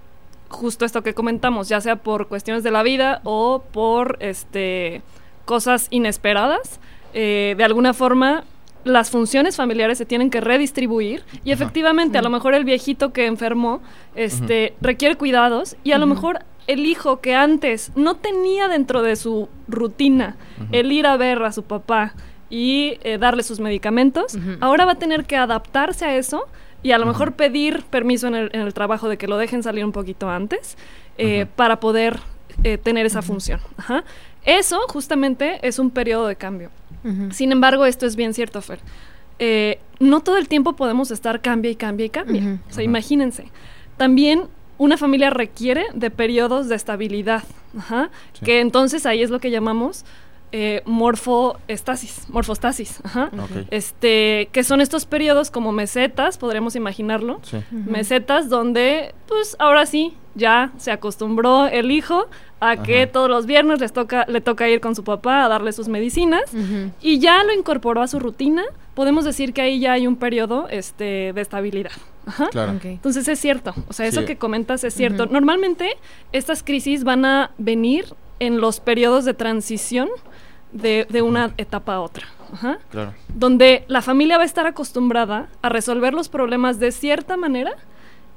justo 0.50 0.86
esto 0.86 1.02
que 1.02 1.14
comentamos, 1.14 1.70
ya 1.70 1.82
sea 1.82 1.96
por 1.96 2.28
cuestiones 2.28 2.64
de 2.64 2.72
la 2.72 2.84
vida 2.84 3.22
o 3.24 3.64
por 3.72 4.18
este 4.20 5.02
cosas 5.46 5.88
inesperadas, 5.90 6.80
eh, 7.14 7.56
de 7.58 7.64
alguna 7.64 7.94
forma 7.94 8.44
las 8.84 9.12
funciones 9.12 9.56
familiares 9.56 9.98
se 9.98 10.06
tienen 10.06 10.30
que 10.30 10.42
redistribuir 10.42 11.24
y 11.44 11.52
Ajá. 11.52 11.64
efectivamente 11.64 12.18
a 12.18 12.22
lo 12.22 12.30
mejor 12.30 12.56
el 12.56 12.64
viejito 12.64 13.14
que 13.14 13.28
enfermó 13.28 13.82
este 14.16 14.74
requiere 14.82 15.16
cuidados 15.16 15.76
y 15.84 15.92
a 15.92 16.00
lo 16.00 16.08
mejor 16.08 16.40
el 16.68 16.86
hijo 16.86 17.22
que 17.22 17.36
antes 17.36 17.92
no 17.96 18.16
tenía 18.16 18.68
dentro 18.68 19.02
de 19.02 19.16
su 19.16 19.50
rutina 19.68 20.36
el 20.72 20.92
ir 20.92 21.08
a 21.08 21.18
ver 21.18 21.42
a 21.44 21.52
su 21.52 21.64
papá 21.64 22.14
y 22.50 22.98
eh, 23.04 23.18
darle 23.18 23.44
sus 23.44 23.60
medicamentos, 23.60 24.38
ahora 24.60 24.86
va 24.86 24.94
a 24.94 24.96
tener 25.00 25.26
que 25.26 25.38
adaptarse 25.38 26.06
a 26.06 26.16
eso 26.16 26.46
y 26.84 26.92
a 26.92 26.98
lo 26.98 27.06
mejor 27.06 27.34
pedir 27.34 27.84
permiso 27.90 28.28
en 28.28 28.36
el, 28.36 28.50
en 28.54 28.62
el 28.62 28.74
trabajo 28.74 29.08
de 29.08 29.18
que 29.18 29.28
lo 29.28 29.38
dejen 29.38 29.64
salir 29.64 29.86
un 29.86 29.92
poquito 29.92 30.30
antes 30.30 30.78
eh, 31.18 31.46
para 31.56 31.80
poder 31.80 32.20
eh, 32.64 32.78
tener 32.78 33.06
esa 33.06 33.22
función. 33.22 33.60
Ajá. 33.78 34.04
Eso 34.44 34.80
justamente 34.88 35.60
es 35.62 35.78
un 35.80 35.92
periodo 35.92 36.28
de 36.28 36.36
cambio. 36.36 36.70
Sin 37.32 37.52
embargo, 37.52 37.86
esto 37.86 38.06
es 38.06 38.16
bien 38.16 38.34
cierto, 38.34 38.62
Fer. 38.62 38.80
eh, 39.40 39.80
no 40.00 40.22
todo 40.22 40.38
el 40.38 40.48
tiempo 40.48 40.74
podemos 40.74 41.10
estar 41.12 41.42
cambia 41.42 41.72
y 41.72 41.76
cambia 41.76 42.06
y 42.06 42.10
cambia. 42.10 42.60
O 42.70 42.74
sea, 42.74 42.84
imagínense. 42.84 43.46
También 43.98 44.44
una 44.84 44.98
familia 44.98 45.30
requiere 45.30 45.86
de 45.94 46.10
periodos 46.10 46.68
de 46.68 46.76
estabilidad, 46.76 47.44
ajá, 47.78 48.10
Sí. 48.34 48.46
que 48.46 48.60
entonces 48.62 49.06
ahí 49.06 49.22
es 49.22 49.30
lo 49.30 49.40
que 49.40 49.52
llamamos 49.52 50.06
eh, 50.54 50.82
morfoestasis, 50.86 52.28
morfostasis, 52.30 53.00
ajá. 53.06 53.30
Este, 53.70 54.50
que 54.52 54.64
son 54.64 54.82
estos 54.82 55.06
periodos 55.06 55.50
como 55.52 55.72
mesetas, 55.72 56.38
podremos 56.38 56.76
imaginarlo, 56.76 57.40
Sí. 57.44 57.58
Mesetas 57.72 58.50
donde, 58.50 59.14
pues 59.28 59.56
ahora 59.60 59.86
sí, 59.86 60.14
ya 60.36 60.72
se 60.78 60.92
acostumbró 60.92 61.68
el 61.68 61.92
hijo 61.92 62.28
a 62.60 62.78
que 62.78 63.04
Ajá. 63.04 63.12
todos 63.12 63.30
los 63.30 63.46
viernes 63.46 63.80
les 63.80 63.94
toca, 63.94 64.26
le 64.28 64.42
toca 64.42 64.68
ir 64.68 64.82
con 64.82 64.96
su 64.96 65.04
papá 65.04 65.46
a 65.46 65.48
darle 65.48 65.72
sus 65.74 65.88
medicinas 65.88 66.44
y 67.02 67.20
ya 67.20 67.44
lo 67.44 67.54
incorporó 67.54 68.02
a 68.02 68.08
su 68.08 68.20
rutina, 68.20 68.64
podemos 68.96 69.26
decir 69.26 69.54
que 69.54 69.62
ahí 69.62 69.80
ya 69.80 69.94
hay 69.94 70.08
un 70.08 70.16
periodo 70.16 70.68
este, 70.70 71.32
de 71.34 71.42
estabilidad. 71.42 71.92
Ajá. 72.26 72.50
Claro. 72.50 72.78
Entonces 72.84 73.28
es 73.28 73.40
cierto, 73.40 73.74
o 73.88 73.94
sea, 73.94 74.06
eso 74.06 74.26
que 74.26 74.38
comentas 74.38 74.84
es 74.84 74.94
cierto. 74.94 75.26
Normalmente 75.26 75.98
estas 76.32 76.62
crisis 76.64 77.04
van 77.04 77.26
a 77.26 77.52
venir 77.58 78.06
en 78.40 78.60
los 78.62 78.80
periodos 78.80 79.26
de 79.26 79.34
transición 79.34 80.08
de, 80.72 81.06
de 81.10 81.22
una 81.22 81.54
etapa 81.58 81.96
a 81.96 82.02
otra. 82.02 82.28
Ajá 82.54 82.80
Claro. 82.90 83.14
donde 83.34 83.86
la 83.88 84.02
familia 84.02 84.36
va 84.38 84.44
a 84.44 84.46
estar 84.46 84.68
acostumbrada 84.68 85.48
a 85.62 85.70
resolver 85.70 86.14
los 86.14 86.28
problemas 86.28 86.80
de 86.80 86.92
cierta 86.92 87.38
manera 87.38 87.72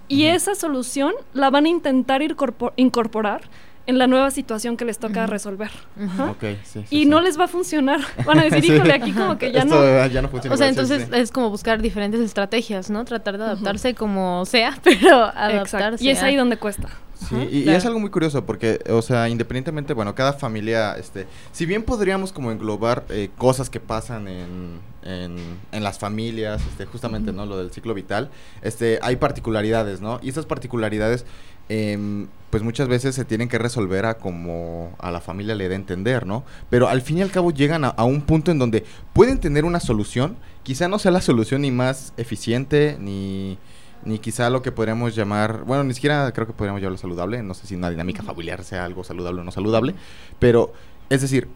y 0.07 0.27
esa 0.27 0.55
solución 0.55 1.13
la 1.33 1.51
van 1.51 1.65
a 1.67 1.69
intentar 1.69 2.23
incorpor- 2.23 2.73
incorporar 2.77 3.43
en 3.87 3.99
la 3.99 4.07
nueva 4.07 4.31
situación 4.31 4.77
que 4.77 4.85
les 4.85 4.99
toca 4.99 5.27
resolver. 5.27 5.71
Ujú. 5.97 6.07
Ajá. 6.07 6.31
Ok, 6.31 6.43
sí. 6.65 6.81
sí, 6.81 6.87
Y 6.91 7.03
sí. 7.03 7.07
no 7.07 7.21
les 7.21 7.39
va 7.39 7.45
a 7.45 7.49
funcionar. 7.49 8.01
Van 8.25 8.39
a 8.39 8.45
decir, 8.45 8.65
híjole, 8.75 8.93
aquí 8.95 9.13
como 9.13 9.37
que 9.39 9.53
ya 9.53 9.61
Esto 9.61 9.75
no. 9.75 10.07
ya 10.07 10.23
no 10.23 10.29
funciona 10.29 10.55
O 10.55 10.57
sea, 10.57 10.69
entonces 10.69 11.09
sí. 11.11 11.19
es 11.19 11.31
como 11.31 11.51
buscar 11.51 11.83
diferentes 11.83 12.21
estrategias, 12.21 12.91
¿no? 12.91 13.05
Tratar 13.05 13.39
de 13.39 13.45
adaptarse 13.45 13.95
como 13.95 14.45
sea, 14.47 14.79
pero 14.85 15.25
adaptarse. 15.25 15.77
Exacto. 15.77 16.05
Y 16.05 16.09
es 16.11 16.23
ahí 16.23 16.37
donde 16.37 16.57
cuesta. 16.57 16.89
Sí, 17.29 17.35
Ajá. 17.37 17.45
y, 17.45 17.69
es 17.71 17.87
algo 17.87 18.01
muy 18.01 18.11
curioso 18.11 18.45
porque, 18.45 18.81
o 18.91 19.01
sea, 19.01 19.29
independientemente, 19.29 19.95
bueno, 19.95 20.15
cada 20.15 20.33
familia, 20.35 20.95
este, 20.99 21.27
si 21.53 21.65
bien 21.65 21.83
podríamos 21.83 22.33
como 22.33 22.51
englobar 22.51 23.05
eh, 23.09 23.31
cosas 23.39 23.71
que 23.71 23.81
pasan 23.81 24.29
en, 24.29 24.81
en, 25.05 25.37
en 25.73 25.83
las 25.85 25.99
familias, 25.99 26.61
este, 26.69 26.87
justamente, 26.87 27.33
¿no? 27.33 27.47
Lo 27.47 27.57
del 27.57 27.71
ciclo 27.71 27.95
vital, 27.95 28.31
este, 28.63 28.99
hay 29.01 29.17
particularidades, 29.17 30.01
¿no? 30.01 30.19
Y 30.23 30.29
esas 30.29 30.45
particularidades, 30.45 31.25
em, 31.69 32.27
pues 32.55 32.63
muchas 32.63 32.87
veces 32.87 33.17
se 33.17 33.25
tienen 33.25 33.49
que 33.49 33.59
resolver 33.59 34.07
a 34.07 34.15
como 34.15 34.95
a 35.01 35.11
la 35.11 35.21
familia 35.21 35.57
le 35.57 35.69
dé 35.69 35.75
a 35.75 35.77
entender, 35.77 36.25
¿no? 36.25 36.45
Pero 36.71 36.87
al 36.89 37.03
fin 37.03 37.19
y 37.19 37.23
al 37.23 37.33
cabo 37.33 37.51
llegan 37.51 37.85
a, 37.85 37.89
a 37.89 38.05
un 38.05 38.23
punto 38.23 38.53
en 38.53 38.61
donde 38.61 38.85
pueden 39.13 39.41
tener 39.41 39.65
una 39.65 39.81
solución, 39.81 40.37
quizá 40.63 40.87
no 40.87 41.01
sea 41.01 41.11
la 41.11 41.21
solución 41.21 41.63
ni 41.63 41.73
más 41.73 42.13
eficiente, 42.17 42.97
ni 43.01 43.59
ni 44.05 44.21
quizá 44.21 44.51
lo 44.51 44.63
que 44.63 44.71
podríamos 44.71 45.17
llamar, 45.17 45.65
bueno, 45.65 45.83
ni 45.83 45.95
siquiera 45.95 46.31
creo 46.31 46.47
que 46.47 46.53
podríamos 46.53 46.81
llamarlo 46.81 46.99
saludable, 46.99 47.43
no 47.43 47.55
sé 47.55 47.67
si 47.67 47.75
una 47.75 47.91
dinámica 47.91 48.23
familiar 48.23 48.63
sea 48.63 48.85
algo 48.85 49.03
saludable 49.03 49.41
o 49.41 49.45
no 49.45 49.51
saludable, 49.51 49.97
pero 50.39 50.73
es 51.11 51.23
decir, 51.23 51.49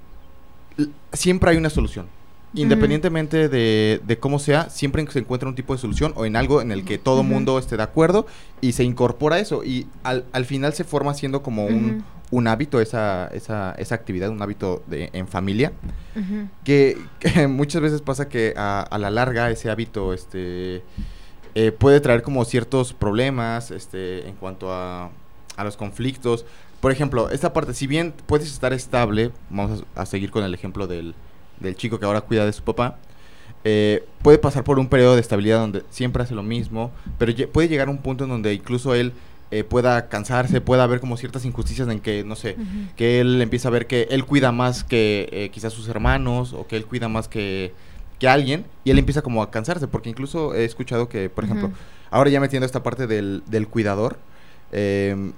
siempre 1.12 1.52
hay 1.52 1.58
una 1.58 1.70
solución. 1.70 2.08
Independientemente 2.54 3.48
de, 3.48 4.00
de 4.06 4.18
cómo 4.18 4.38
sea, 4.38 4.70
siempre 4.70 5.06
se 5.10 5.18
encuentra 5.18 5.48
un 5.48 5.54
tipo 5.54 5.74
de 5.74 5.80
solución 5.80 6.14
o 6.16 6.24
en 6.24 6.34
algo 6.34 6.62
en 6.62 6.72
el 6.72 6.84
que 6.84 6.96
todo 6.96 7.22
mundo 7.22 7.58
esté 7.58 7.76
de 7.76 7.82
acuerdo 7.82 8.26
y 8.62 8.72
se 8.72 8.84
incorpora 8.84 9.38
eso. 9.38 9.64
Y 9.64 9.86
al, 10.02 10.24
al 10.32 10.46
final 10.46 10.72
se 10.72 10.84
forma 10.84 11.12
siendo 11.12 11.42
como 11.42 11.66
un, 11.66 12.46
hábito 12.46 12.80
esa, 12.80 13.28
esa, 13.28 13.72
esa 13.72 13.94
actividad, 13.94 14.30
un 14.30 14.40
hábito 14.40 14.82
de, 14.86 15.10
en 15.12 15.28
familia. 15.28 15.72
Que, 16.64 16.96
que 17.20 17.46
muchas 17.48 17.82
veces 17.82 18.00
pasa 18.00 18.28
que 18.28 18.54
a, 18.56 18.80
a 18.80 18.98
la 18.98 19.10
larga 19.10 19.50
ese 19.50 19.70
hábito 19.70 20.14
este 20.14 20.82
eh, 21.54 21.70
puede 21.70 22.00
traer 22.00 22.22
como 22.22 22.44
ciertos 22.44 22.92
problemas 22.92 23.70
este 23.70 24.26
en 24.26 24.34
cuanto 24.36 24.72
a, 24.72 25.10
a 25.56 25.64
los 25.64 25.76
conflictos. 25.76 26.46
Por 26.80 26.92
ejemplo 26.92 27.30
esta 27.30 27.52
parte 27.52 27.74
si 27.74 27.86
bien 27.86 28.14
puedes 28.26 28.50
estar 28.50 28.72
estable 28.72 29.30
vamos 29.48 29.84
a, 29.94 30.02
a 30.02 30.06
seguir 30.06 30.30
con 30.30 30.42
el 30.42 30.54
ejemplo 30.54 30.86
del, 30.86 31.14
del 31.60 31.76
chico 31.76 31.98
que 31.98 32.06
ahora 32.06 32.20
cuida 32.20 32.44
de 32.44 32.52
su 32.52 32.62
papá 32.62 32.98
eh, 33.64 34.04
puede 34.22 34.38
pasar 34.38 34.64
por 34.64 34.78
un 34.78 34.88
periodo 34.88 35.14
de 35.14 35.20
estabilidad 35.20 35.58
donde 35.58 35.82
siempre 35.90 36.22
hace 36.22 36.34
lo 36.34 36.42
mismo 36.42 36.90
pero 37.18 37.32
puede 37.48 37.68
llegar 37.68 37.88
a 37.88 37.90
un 37.90 37.98
punto 37.98 38.24
en 38.24 38.30
donde 38.30 38.54
incluso 38.54 38.94
él 38.94 39.12
eh, 39.50 39.64
pueda 39.64 40.08
cansarse 40.08 40.60
pueda 40.60 40.84
haber 40.84 41.00
como 41.00 41.16
ciertas 41.16 41.44
injusticias 41.44 41.88
en 41.88 42.00
que 42.00 42.22
no 42.22 42.36
sé 42.36 42.56
que 42.96 43.20
él 43.20 43.40
empieza 43.42 43.68
a 43.68 43.70
ver 43.70 43.86
que 43.86 44.06
él 44.10 44.24
cuida 44.24 44.52
más 44.52 44.84
que 44.84 45.28
eh, 45.32 45.50
quizás 45.50 45.72
sus 45.72 45.88
hermanos 45.88 46.52
o 46.52 46.66
que 46.66 46.76
él 46.76 46.84
cuida 46.84 47.08
más 47.08 47.28
que, 47.28 47.72
que 48.18 48.28
alguien 48.28 48.64
y 48.84 48.90
él 48.90 48.98
empieza 48.98 49.22
como 49.22 49.42
a 49.42 49.50
cansarse 49.50 49.88
porque 49.88 50.10
incluso 50.10 50.54
he 50.54 50.64
escuchado 50.64 51.08
que 51.08 51.30
por 51.30 51.44
ejemplo 51.44 51.72
ahora 52.10 52.30
ya 52.30 52.40
metiendo 52.40 52.66
esta 52.66 52.82
parte 52.82 53.06
del, 53.06 53.42
del 53.46 53.68
cuidador 53.68 54.18
eh, 54.70 55.32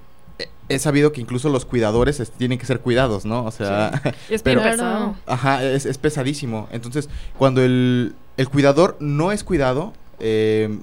he- 0.69 0.79
sabido 0.79 1.11
que 1.11 1.21
incluso 1.21 1.49
los 1.49 1.65
cuidadores 1.65 2.19
es- 2.19 2.31
tienen 2.31 2.57
que 2.59 2.65
ser 2.65 2.79
cuidados 2.79 3.25
no 3.25 3.45
o 3.45 3.51
sea 3.51 4.01
es 4.29 4.41
Pero- 4.41 4.61
pesado. 4.63 5.15
Ajá, 5.25 5.63
es, 5.63 5.85
es 5.85 5.97
pesadísimo. 5.97 6.67
Entonces, 6.71 7.09
cuando 7.37 7.61
el, 7.63 8.13
el 8.37 8.49
cuidador 8.49 8.97
no 8.99 9.31
es 9.31 9.43
cuidado, 9.43 9.93
eh, 10.19 10.79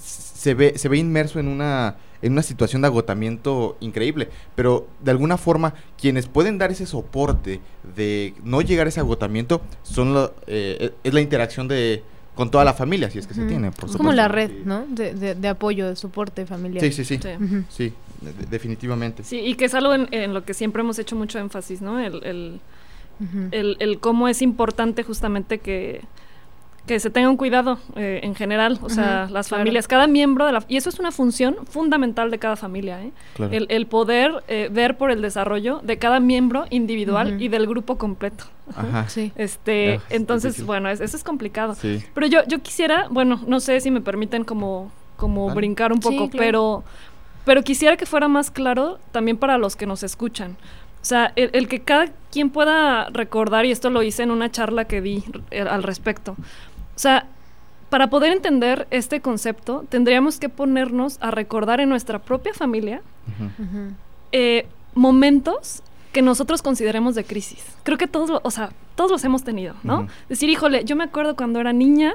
se, 0.00 0.54
ve, 0.54 0.74
se 0.76 0.88
ve 0.88 0.98
inmerso 0.98 1.38
en 1.40 1.48
una, 1.48 1.96
en 2.20 2.32
una 2.32 2.42
situación 2.42 2.82
de 2.82 2.88
agotamiento 2.88 3.76
increíble. 3.80 4.28
Pero 4.54 4.86
de 5.00 5.10
alguna 5.10 5.36
forma, 5.38 5.74
quienes 6.00 6.26
pueden 6.26 6.58
dar 6.58 6.70
ese 6.70 6.86
soporte 6.86 7.60
de 7.96 8.34
no 8.44 8.60
llegar 8.60 8.86
a 8.86 8.88
ese 8.90 9.00
agotamiento 9.00 9.60
son 9.82 10.14
lo- 10.14 10.34
eh, 10.46 10.92
es 11.04 11.14
la 11.14 11.20
interacción 11.20 11.68
de 11.68 12.02
con 12.34 12.50
toda 12.50 12.64
la 12.64 12.72
familia, 12.74 13.10
si 13.10 13.18
es 13.18 13.26
que 13.26 13.34
se 13.34 13.44
tiene. 13.44 13.70
Por 13.72 13.90
Es 13.90 13.96
como 13.96 14.10
supuesto. 14.10 14.12
la 14.16 14.28
red, 14.28 14.50
¿no? 14.64 14.86
De, 14.88 15.14
de, 15.14 15.34
de 15.34 15.48
apoyo, 15.48 15.86
de 15.88 15.96
soporte 15.96 16.46
familiar. 16.46 16.82
Sí, 16.84 16.92
sí, 16.92 17.04
sí. 17.04 17.18
Sí. 17.22 17.28
Ujú. 17.44 17.64
Sí, 17.68 17.92
de- 18.20 18.32
de- 18.32 18.46
definitivamente. 18.46 19.22
Sí, 19.24 19.38
y 19.38 19.54
que 19.54 19.66
es 19.66 19.74
algo 19.74 19.94
en, 19.94 20.08
en 20.12 20.32
lo 20.32 20.44
que 20.44 20.54
siempre 20.54 20.80
hemos 20.82 20.98
hecho 20.98 21.14
mucho 21.16 21.38
énfasis, 21.38 21.82
¿no? 21.82 22.00
El, 22.00 22.22
el, 23.52 23.76
el 23.78 23.98
cómo 24.00 24.28
es 24.28 24.42
importante 24.42 25.02
justamente 25.04 25.58
que, 25.58 26.00
que 26.86 26.98
se 26.98 27.10
tenga 27.10 27.28
un 27.30 27.36
cuidado 27.36 27.78
eh, 27.94 28.20
en 28.24 28.34
general, 28.34 28.78
o 28.82 28.88
sea, 28.88 29.28
las 29.30 29.46
claro. 29.48 29.60
familias, 29.60 29.86
cada 29.86 30.08
miembro 30.08 30.46
de 30.46 30.52
la... 30.52 30.64
Y 30.66 30.76
eso 30.76 30.88
es 30.88 30.98
una 30.98 31.12
función 31.12 31.54
fundamental 31.70 32.30
de 32.32 32.38
cada 32.40 32.56
familia, 32.56 33.00
¿eh? 33.04 33.12
Claro. 33.34 33.52
El, 33.52 33.66
el 33.70 33.86
poder 33.86 34.42
eh, 34.48 34.68
ver 34.72 34.96
por 34.98 35.12
el 35.12 35.22
desarrollo 35.22 35.78
de 35.84 35.98
cada 35.98 36.18
miembro 36.18 36.64
individual 36.70 37.40
y 37.40 37.46
del 37.46 37.68
grupo 37.68 37.98
completo. 37.98 38.46
Ajá. 38.74 39.08
Sí. 39.08 39.30
Este, 39.36 39.94
es 39.94 40.02
entonces, 40.10 40.54
difícil. 40.54 40.66
bueno, 40.66 40.88
es- 40.88 41.00
eso 41.00 41.16
es 41.16 41.22
complicado. 41.22 41.76
Sí. 41.76 42.02
Pero 42.14 42.26
yo, 42.26 42.40
yo 42.48 42.58
quisiera, 42.58 43.06
bueno, 43.10 43.40
no 43.46 43.60
sé 43.60 43.80
si 43.80 43.92
me 43.92 44.00
permiten 44.00 44.42
como, 44.42 44.90
como 45.16 45.54
brincar 45.54 45.92
un 45.92 46.02
Sí, 46.02 46.08
poco, 46.10 46.30
claro. 46.30 46.44
pero, 46.44 46.84
pero 47.44 47.62
quisiera 47.62 47.96
que 47.96 48.06
fuera 48.06 48.26
más 48.26 48.50
claro 48.50 48.98
también 49.12 49.36
para 49.36 49.56
los 49.56 49.76
que 49.76 49.86
nos 49.86 50.02
escuchan. 50.02 50.56
O 51.00 51.04
sea, 51.04 51.32
el, 51.34 51.50
el 51.52 51.66
que 51.66 51.80
cada 51.80 52.06
quien 52.30 52.50
pueda 52.50 53.08
recordar, 53.10 53.64
y 53.66 53.72
esto 53.72 53.90
lo 53.90 54.04
hice 54.04 54.22
en 54.22 54.30
una 54.30 54.50
charla 54.52 54.84
que 54.84 55.00
di 55.00 55.24
eh, 55.50 55.60
al 55.62 55.82
respecto. 55.82 56.36
O 57.02 57.08
sea, 57.08 57.26
para 57.90 58.10
poder 58.10 58.30
entender 58.32 58.86
este 58.92 59.20
concepto, 59.20 59.84
tendríamos 59.88 60.38
que 60.38 60.48
ponernos 60.48 61.18
a 61.20 61.32
recordar 61.32 61.80
en 61.80 61.88
nuestra 61.88 62.20
propia 62.20 62.54
familia 62.54 63.02
eh, 64.30 64.66
momentos 64.94 65.82
que 66.12 66.22
nosotros 66.22 66.62
consideremos 66.62 67.16
de 67.16 67.24
crisis. 67.24 67.64
Creo 67.82 67.98
que 67.98 68.06
todos, 68.06 68.30
lo- 68.30 68.40
o 68.44 68.50
sea, 68.52 68.70
todos 68.94 69.10
los 69.10 69.24
hemos 69.24 69.42
tenido, 69.42 69.74
¿no? 69.82 70.02
Ujú. 70.02 70.08
Decir, 70.28 70.48
híjole, 70.48 70.84
yo 70.84 70.94
me 70.94 71.02
acuerdo 71.02 71.34
cuando 71.34 71.58
era 71.58 71.72
niña 71.72 72.14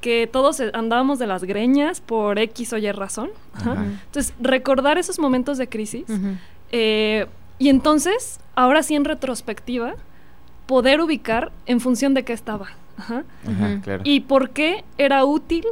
que 0.00 0.28
todos 0.30 0.60
eh, 0.60 0.70
andábamos 0.72 1.18
de 1.18 1.26
las 1.26 1.42
greñas 1.42 2.00
por 2.00 2.38
X 2.38 2.72
o 2.74 2.78
Y 2.78 2.92
razón. 2.92 3.30
Ajá. 3.54 3.72
Ajá. 3.72 3.84
Entonces, 4.06 4.34
recordar 4.40 4.98
esos 4.98 5.18
momentos 5.18 5.58
de 5.58 5.68
crisis 5.68 6.04
eh, 6.70 7.26
y 7.58 7.70
entonces, 7.70 8.38
ahora 8.54 8.84
sí 8.84 8.94
en 8.94 9.04
retrospectiva, 9.04 9.94
poder 10.66 11.00
ubicar 11.00 11.50
en 11.66 11.80
función 11.80 12.14
de 12.14 12.22
qué 12.24 12.34
estaba. 12.34 12.68
Ajá. 12.98 13.24
Claro. 13.82 14.02
Y 14.04 14.20
por 14.20 14.50
qué 14.50 14.84
era 14.98 15.24
útil 15.24 15.64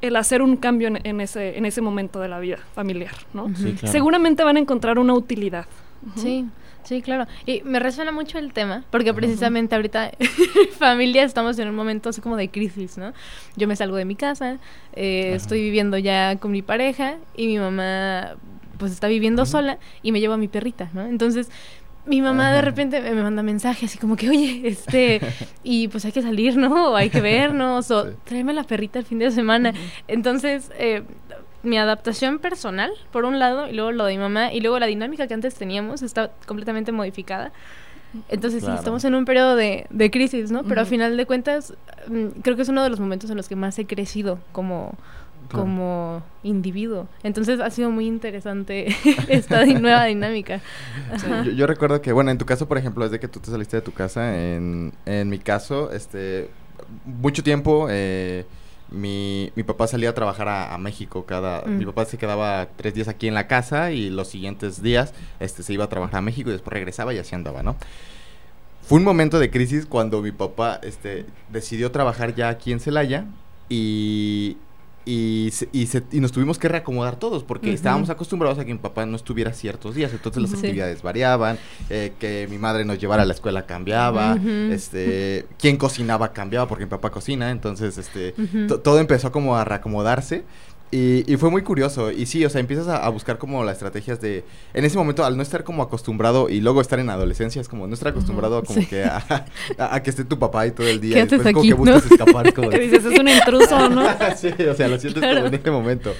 el 0.00 0.16
hacer 0.16 0.42
un 0.42 0.56
cambio 0.56 0.88
en, 0.88 1.00
en 1.04 1.20
ese, 1.20 1.58
en 1.58 1.66
ese 1.66 1.80
momento 1.80 2.20
de 2.20 2.28
la 2.28 2.38
vida 2.38 2.58
familiar, 2.74 3.14
¿no? 3.34 3.48
Sí, 3.56 3.72
claro. 3.72 3.92
Seguramente 3.92 4.44
van 4.44 4.56
a 4.56 4.60
encontrar 4.60 4.98
una 4.98 5.14
utilidad. 5.14 5.66
Sí, 6.14 6.46
sí, 6.84 7.02
claro. 7.02 7.26
Y 7.44 7.62
me 7.64 7.80
resuena 7.80 8.12
mucho 8.12 8.38
el 8.38 8.52
tema, 8.52 8.84
porque 8.90 9.12
precisamente 9.12 9.74
ahorita 9.74 10.12
familia 10.78 11.24
estamos 11.24 11.58
en 11.58 11.68
un 11.68 11.74
momento 11.74 12.10
así 12.10 12.20
como 12.20 12.36
de 12.36 12.48
crisis, 12.48 12.96
¿no? 12.96 13.12
Yo 13.56 13.66
me 13.66 13.74
salgo 13.74 13.96
de 13.96 14.04
mi 14.04 14.14
casa, 14.14 14.58
eh, 14.94 15.32
estoy 15.34 15.60
viviendo 15.62 15.98
ya 15.98 16.36
con 16.36 16.52
mi 16.52 16.62
pareja 16.62 17.16
y 17.36 17.48
mi 17.48 17.58
mamá 17.58 18.36
pues 18.78 18.92
está 18.92 19.08
viviendo 19.08 19.44
sola 19.44 19.78
y 20.02 20.12
me 20.12 20.20
llevo 20.20 20.34
a 20.34 20.36
mi 20.36 20.46
perrita, 20.46 20.88
¿no? 20.92 21.04
Entonces 21.04 21.50
mi 22.08 22.22
mamá 22.22 22.52
de 22.52 22.62
repente 22.62 23.00
me 23.00 23.12
me 23.14 23.22
manda 23.22 23.42
mensaje 23.42 23.86
así 23.86 23.98
como 23.98 24.16
que, 24.16 24.28
oye, 24.30 24.62
este, 24.64 25.20
y 25.62 25.88
pues 25.88 26.04
hay 26.04 26.12
que 26.12 26.22
salir, 26.22 26.56
¿no? 26.56 26.90
O 26.92 26.96
hay 26.96 27.10
que 27.10 27.20
vernos, 27.20 27.90
o 27.90 28.04
Sí. 28.04 28.16
tráeme 28.24 28.52
la 28.52 28.64
perrita 28.64 28.98
el 28.98 29.04
fin 29.04 29.18
de 29.18 29.30
semana. 29.30 29.72
Entonces, 30.08 30.70
eh, 30.78 31.02
mi 31.62 31.76
adaptación 31.76 32.38
personal, 32.38 32.90
por 33.10 33.24
un 33.24 33.38
lado, 33.38 33.68
y 33.68 33.72
luego 33.74 33.92
lo 33.92 34.04
de 34.06 34.12
mi 34.12 34.18
mamá, 34.18 34.52
y 34.52 34.60
luego 34.60 34.78
la 34.78 34.86
dinámica 34.86 35.26
que 35.26 35.34
antes 35.34 35.54
teníamos 35.54 36.02
está 36.02 36.30
completamente 36.46 36.92
modificada. 36.92 37.52
Entonces 38.30 38.62
Claro. 38.62 38.76
sí, 38.76 38.78
estamos 38.78 39.04
en 39.04 39.14
un 39.14 39.24
periodo 39.26 39.54
de, 39.54 39.86
de 39.90 40.10
crisis, 40.10 40.50
¿no? 40.50 40.62
Pero 40.64 40.80
a 40.80 40.84
Ujú. 40.84 40.90
final 40.90 41.16
de 41.16 41.26
cuentas, 41.26 41.74
mm, 42.08 42.40
creo 42.42 42.56
que 42.56 42.62
es 42.62 42.68
uno 42.70 42.82
de 42.82 42.88
los 42.88 43.00
momentos 43.00 43.28
en 43.30 43.36
los 43.36 43.48
que 43.48 43.56
más 43.56 43.78
he 43.78 43.86
crecido 43.86 44.38
como, 44.52 44.94
Claro. 45.48 45.64
como 45.64 46.22
individuo. 46.42 47.08
Entonces 47.22 47.58
ha 47.60 47.70
sido 47.70 47.90
muy 47.90 48.06
interesante 48.06 48.94
esta 49.28 49.64
nueva 49.64 50.04
dinámica. 50.04 50.60
Yo, 51.44 51.50
yo 51.52 51.66
recuerdo 51.66 52.02
que, 52.02 52.12
bueno, 52.12 52.30
en 52.30 52.36
tu 52.36 52.44
caso, 52.44 52.68
por 52.68 52.76
ejemplo, 52.76 53.04
desde 53.04 53.18
que 53.18 53.28
tú 53.28 53.40
te 53.40 53.50
saliste 53.50 53.76
de 53.76 53.82
tu 53.82 53.92
casa, 53.92 54.38
en, 54.38 54.92
en 55.06 55.28
mi 55.30 55.38
caso, 55.38 55.90
este, 55.90 56.50
mucho 57.06 57.42
tiempo, 57.42 57.86
eh, 57.90 58.44
mi, 58.90 59.52
mi 59.54 59.62
papá 59.62 59.86
salía 59.86 60.10
a 60.10 60.14
trabajar 60.14 60.48
a, 60.48 60.74
a 60.74 60.78
México 60.78 61.24
cada... 61.24 61.62
Mm. 61.62 61.78
Mi 61.78 61.86
papá 61.86 62.04
se 62.04 62.18
quedaba 62.18 62.68
tres 62.76 62.94
días 62.94 63.08
aquí 63.08 63.26
en 63.28 63.34
la 63.34 63.46
casa 63.46 63.92
y 63.92 64.10
los 64.10 64.28
siguientes 64.28 64.82
días 64.82 65.14
este, 65.40 65.62
se 65.62 65.72
iba 65.72 65.84
a 65.84 65.88
trabajar 65.88 66.18
a 66.18 66.22
México 66.22 66.50
y 66.50 66.52
después 66.52 66.72
regresaba 66.72 67.14
y 67.14 67.18
así 67.18 67.34
andaba, 67.34 67.62
¿no? 67.62 67.76
Fue 68.82 68.98
un 68.98 69.04
momento 69.04 69.38
de 69.38 69.50
crisis 69.50 69.84
cuando 69.86 70.22
mi 70.22 70.32
papá 70.32 70.80
este, 70.82 71.26
decidió 71.50 71.90
trabajar 71.90 72.34
ya 72.34 72.48
aquí 72.48 72.72
en 72.72 72.80
Celaya 72.80 73.26
y, 73.68 74.56
y, 75.10 75.50
se- 75.52 75.68
y, 75.72 75.86
se- 75.86 76.02
y 76.12 76.20
nos 76.20 76.32
tuvimos 76.32 76.58
que 76.58 76.68
reacomodar 76.68 77.16
todos 77.16 77.42
porque 77.42 77.72
estábamos 77.72 78.10
acostumbrados 78.10 78.58
a 78.58 78.64
que 78.66 78.72
mi 78.74 78.78
papá 78.78 79.06
no 79.06 79.16
estuviera 79.16 79.54
ciertos 79.54 79.94
días, 79.94 80.12
entonces 80.12 80.42
las 80.42 80.50
Sí. 80.50 80.56
actividades 80.58 81.00
variaban, 81.02 81.58
eh, 81.88 82.12
que 82.20 82.46
mi 82.50 82.58
madre 82.58 82.84
nos 82.84 82.98
llevara 82.98 83.22
a 83.22 83.26
la 83.26 83.32
escuela 83.32 83.64
cambiaba, 83.64 84.36
este, 84.70 85.46
quien 85.58 85.76
cocinaba 85.78 86.32
cambiaba 86.32 86.68
porque 86.68 86.84
mi 86.84 86.90
papá 86.90 87.10
cocina, 87.10 87.50
entonces 87.50 87.96
este, 87.96 88.34
todo 88.84 88.98
empezó 89.00 89.32
como 89.32 89.56
a 89.56 89.64
reacomodarse. 89.64 90.44
Y, 90.90 91.30
y 91.30 91.36
fue 91.36 91.50
muy 91.50 91.62
curioso. 91.62 92.10
Y 92.10 92.24
sí, 92.26 92.44
o 92.44 92.50
sea, 92.50 92.60
empiezas 92.60 92.88
a, 92.88 93.04
a 93.04 93.08
buscar 93.10 93.36
como 93.38 93.62
las 93.62 93.74
estrategias 93.74 94.20
de... 94.22 94.44
En 94.72 94.84
ese 94.86 94.96
momento, 94.96 95.24
al 95.24 95.36
no 95.36 95.42
estar 95.42 95.62
como 95.62 95.82
acostumbrado 95.82 96.48
y 96.48 96.60
luego 96.60 96.80
estar 96.80 96.98
en 96.98 97.10
adolescencia, 97.10 97.60
es 97.60 97.68
como 97.68 97.86
no 97.86 97.92
estar 97.94 98.08
acostumbrado 98.08 98.62
como 98.64 98.80
sí. 98.80 98.86
que 98.86 99.04
a, 99.04 99.22
a- 99.78 99.94
a 99.96 100.02
que 100.02 100.08
esté 100.10 100.24
tu 100.24 100.38
papá 100.38 100.66
y 100.66 100.70
todo 100.70 100.86
el 100.88 101.00
día. 101.00 101.12
¿Qué 101.14 101.18
y 101.18 101.22
haces 101.22 101.30
después 101.44 101.52
como 101.54 101.60
aquí, 101.60 101.68
que 101.68 101.74
buscas 101.74 102.10
escapar 102.10 102.54
como 102.54 102.70
de- 102.70 102.78
dices, 102.78 103.04
es 103.04 103.18
un 103.18 103.28
intruso, 103.28 103.88
¿no? 103.90 104.06
sí, 104.36 104.48
o 104.48 104.74
sea, 104.74 104.88
lo 104.88 104.98
sientes 104.98 105.20
Claro. 105.22 105.36
como 105.36 105.46
en 105.48 105.54
este 105.54 105.70
momento. 105.70 106.14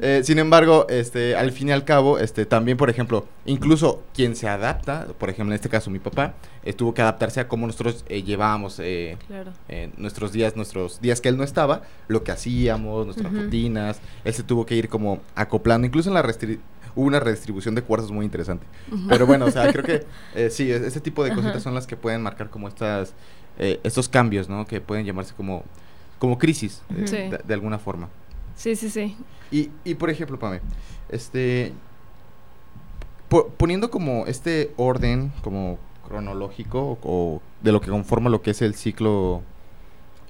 Eh, 0.00 0.22
sin 0.24 0.38
embargo, 0.38 0.86
este, 0.88 1.36
al 1.36 1.52
fin 1.52 1.68
y 1.68 1.72
al 1.72 1.84
cabo, 1.84 2.18
este, 2.18 2.46
también, 2.46 2.76
por 2.76 2.88
ejemplo, 2.90 3.26
incluso 3.44 4.02
quien 4.14 4.36
se 4.36 4.48
adapta, 4.48 5.06
por 5.18 5.28
ejemplo, 5.30 5.52
en 5.52 5.56
este 5.56 5.68
caso 5.68 5.90
mi 5.90 5.98
papá, 5.98 6.34
eh, 6.64 6.72
tuvo 6.72 6.94
que 6.94 7.02
adaptarse 7.02 7.40
a 7.40 7.48
cómo 7.48 7.66
nosotros 7.66 8.04
eh, 8.08 8.22
llevábamos 8.22 8.78
eh, 8.78 9.18
Claro. 9.26 9.52
eh, 9.68 9.90
nuestros 9.96 10.32
días, 10.32 10.56
nuestros 10.56 11.00
días 11.00 11.20
que 11.20 11.28
él 11.28 11.36
no 11.36 11.44
estaba, 11.44 11.82
lo 12.08 12.24
que 12.24 12.32
hacíamos, 12.32 13.04
nuestras 13.06 13.32
rutinas. 13.32 14.00
Él 14.24 14.32
se 14.34 14.42
tuvo 14.42 14.64
que 14.66 14.74
ir 14.76 14.88
como 14.88 15.20
acoplando, 15.34 15.86
incluso 15.86 16.08
en 16.08 16.14
la 16.14 16.22
hubo 16.94 17.06
una 17.06 17.20
redistribución 17.20 17.74
de 17.74 17.82
cuarzos 17.82 18.10
muy 18.12 18.24
interesante. 18.26 18.66
Pero 19.08 19.26
bueno, 19.26 19.46
o 19.46 19.50
sea, 19.50 19.72
creo 19.72 19.84
que 19.84 20.04
eh, 20.34 20.50
sí, 20.50 20.70
es- 20.70 20.82
ese 20.82 21.00
tipo 21.00 21.24
de 21.24 21.34
cositas 21.34 21.62
son 21.62 21.74
las 21.74 21.86
que 21.86 21.96
pueden 21.96 22.22
marcar 22.22 22.50
como 22.50 22.68
estas, 22.68 23.14
eh, 23.58 23.80
estos 23.82 24.08
cambios, 24.08 24.48
¿no? 24.48 24.66
Que 24.66 24.80
pueden 24.80 25.06
llamarse 25.06 25.32
como, 25.34 25.64
como 26.18 26.38
crisis, 26.38 26.82
Ujú. 26.90 27.06
Sí. 27.06 27.16
de, 27.16 27.40
de 27.44 27.54
alguna 27.54 27.78
forma. 27.78 28.08
Sí, 28.56 28.76
sí, 28.76 28.90
sí. 28.90 29.16
Y, 29.50 29.70
y 29.84 29.94
por 29.94 30.10
ejemplo, 30.10 30.38
Pame, 30.38 30.60
este, 31.08 31.72
po- 33.28 33.48
poniendo 33.56 33.90
como 33.90 34.26
este 34.26 34.72
orden 34.76 35.32
como 35.42 35.78
cronológico 36.06 36.98
o, 37.02 37.40
de 37.62 37.72
lo 37.72 37.80
que 37.80 37.90
conforma 37.90 38.30
lo 38.30 38.42
que 38.42 38.50
es 38.50 38.62
el 38.62 38.74
ciclo, 38.74 39.42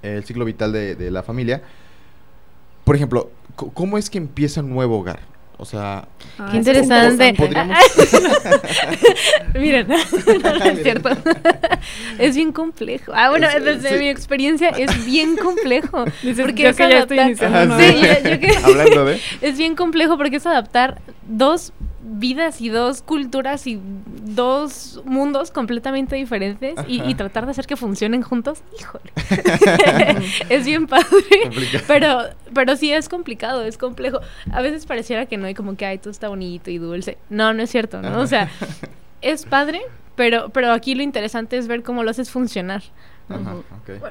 el 0.02 0.24
ciclo 0.24 0.44
vital 0.44 0.72
de, 0.72 0.94
de 0.94 1.10
la 1.10 1.22
familia, 1.22 1.62
por 2.84 2.96
ejemplo, 2.96 3.30
¿cómo 3.74 3.96
es 3.98 4.10
que 4.10 4.18
empieza 4.18 4.60
un 4.60 4.70
nuevo 4.70 4.98
hogar? 4.98 5.20
O 5.62 5.64
sea, 5.64 6.04
Ah, 6.38 6.48
Qué 6.50 6.58
es 6.58 6.66
interesante. 6.66 7.34
Miren, 9.54 9.86
no 9.88 9.94
es 9.96 10.82
cierto. 10.82 11.10
es 12.18 12.34
bien 12.34 12.52
complejo. 12.52 13.12
Ah, 13.14 13.30
bueno, 13.30 13.46
Es- 13.46 13.62
desde 13.64 13.90
sí. 13.90 13.94
mi 13.98 14.08
experiencia 14.08 14.70
es 14.70 15.04
bien 15.06 15.36
complejo. 15.36 16.04
Dices, 16.22 16.44
porque 16.44 16.62
yo 16.64 16.68
es 16.70 16.76
que 16.76 16.88
ya 16.88 16.98
estoy 17.00 17.18
adaptar- 17.18 17.26
iniciando 17.26 17.58
Ajá, 17.58 17.66
una 17.66 17.78
Sí, 17.78 17.92
vida. 17.94 18.20
yo- 18.22 18.30
yo 18.30 18.40
que- 18.40 18.56
Hablando 18.64 19.04
de... 19.04 19.20
es 19.40 19.56
bien 19.58 19.76
complejo 19.76 20.16
porque 20.16 20.36
es 20.36 20.46
adaptar 20.46 21.00
dos 21.28 21.72
vidas 22.02 22.60
y 22.60 22.68
dos 22.68 23.02
culturas 23.02 23.66
y 23.66 23.80
dos 24.24 25.00
mundos 25.04 25.50
completamente 25.50 26.16
diferentes 26.16 26.74
y, 26.86 27.14
tratar 27.14 27.44
de 27.44 27.52
hacer 27.52 27.66
que 27.66 27.76
funcionen 27.76 28.22
juntos. 28.22 28.62
Híjole. 28.78 29.12
es 30.48 30.66
bien 30.66 30.86
padre. 30.86 31.06
Complicado. 31.42 31.84
Pero, 31.86 32.18
pero 32.52 32.76
sí 32.76 32.92
es 32.92 33.08
complicado, 33.08 33.64
es 33.64 33.78
complejo. 33.78 34.20
A 34.50 34.62
veces 34.62 34.86
pareciera 34.86 35.26
que 35.26 35.36
no, 35.36 35.48
y 35.48 35.54
como 35.54 35.76
que, 35.76 35.86
ay, 35.86 35.98
todo 35.98 36.10
está 36.10 36.28
bonito 36.28 36.70
y 36.70 36.78
dulce. 36.78 37.18
No, 37.30 37.52
no 37.54 37.62
es 37.62 37.70
cierto, 37.70 38.02
¿no? 38.02 38.20
O 38.20 38.26
sea, 38.26 38.48
es 39.20 39.44
padre, 39.46 39.80
pero, 40.16 40.50
pero 40.50 40.72
aquí 40.72 40.94
lo 40.94 41.02
interesante 41.02 41.56
es 41.56 41.68
ver 41.68 41.82
cómo 41.82 42.02
lo 42.02 42.10
haces 42.10 42.30
funcionar. 42.30 42.82
Ajá. 43.28 43.56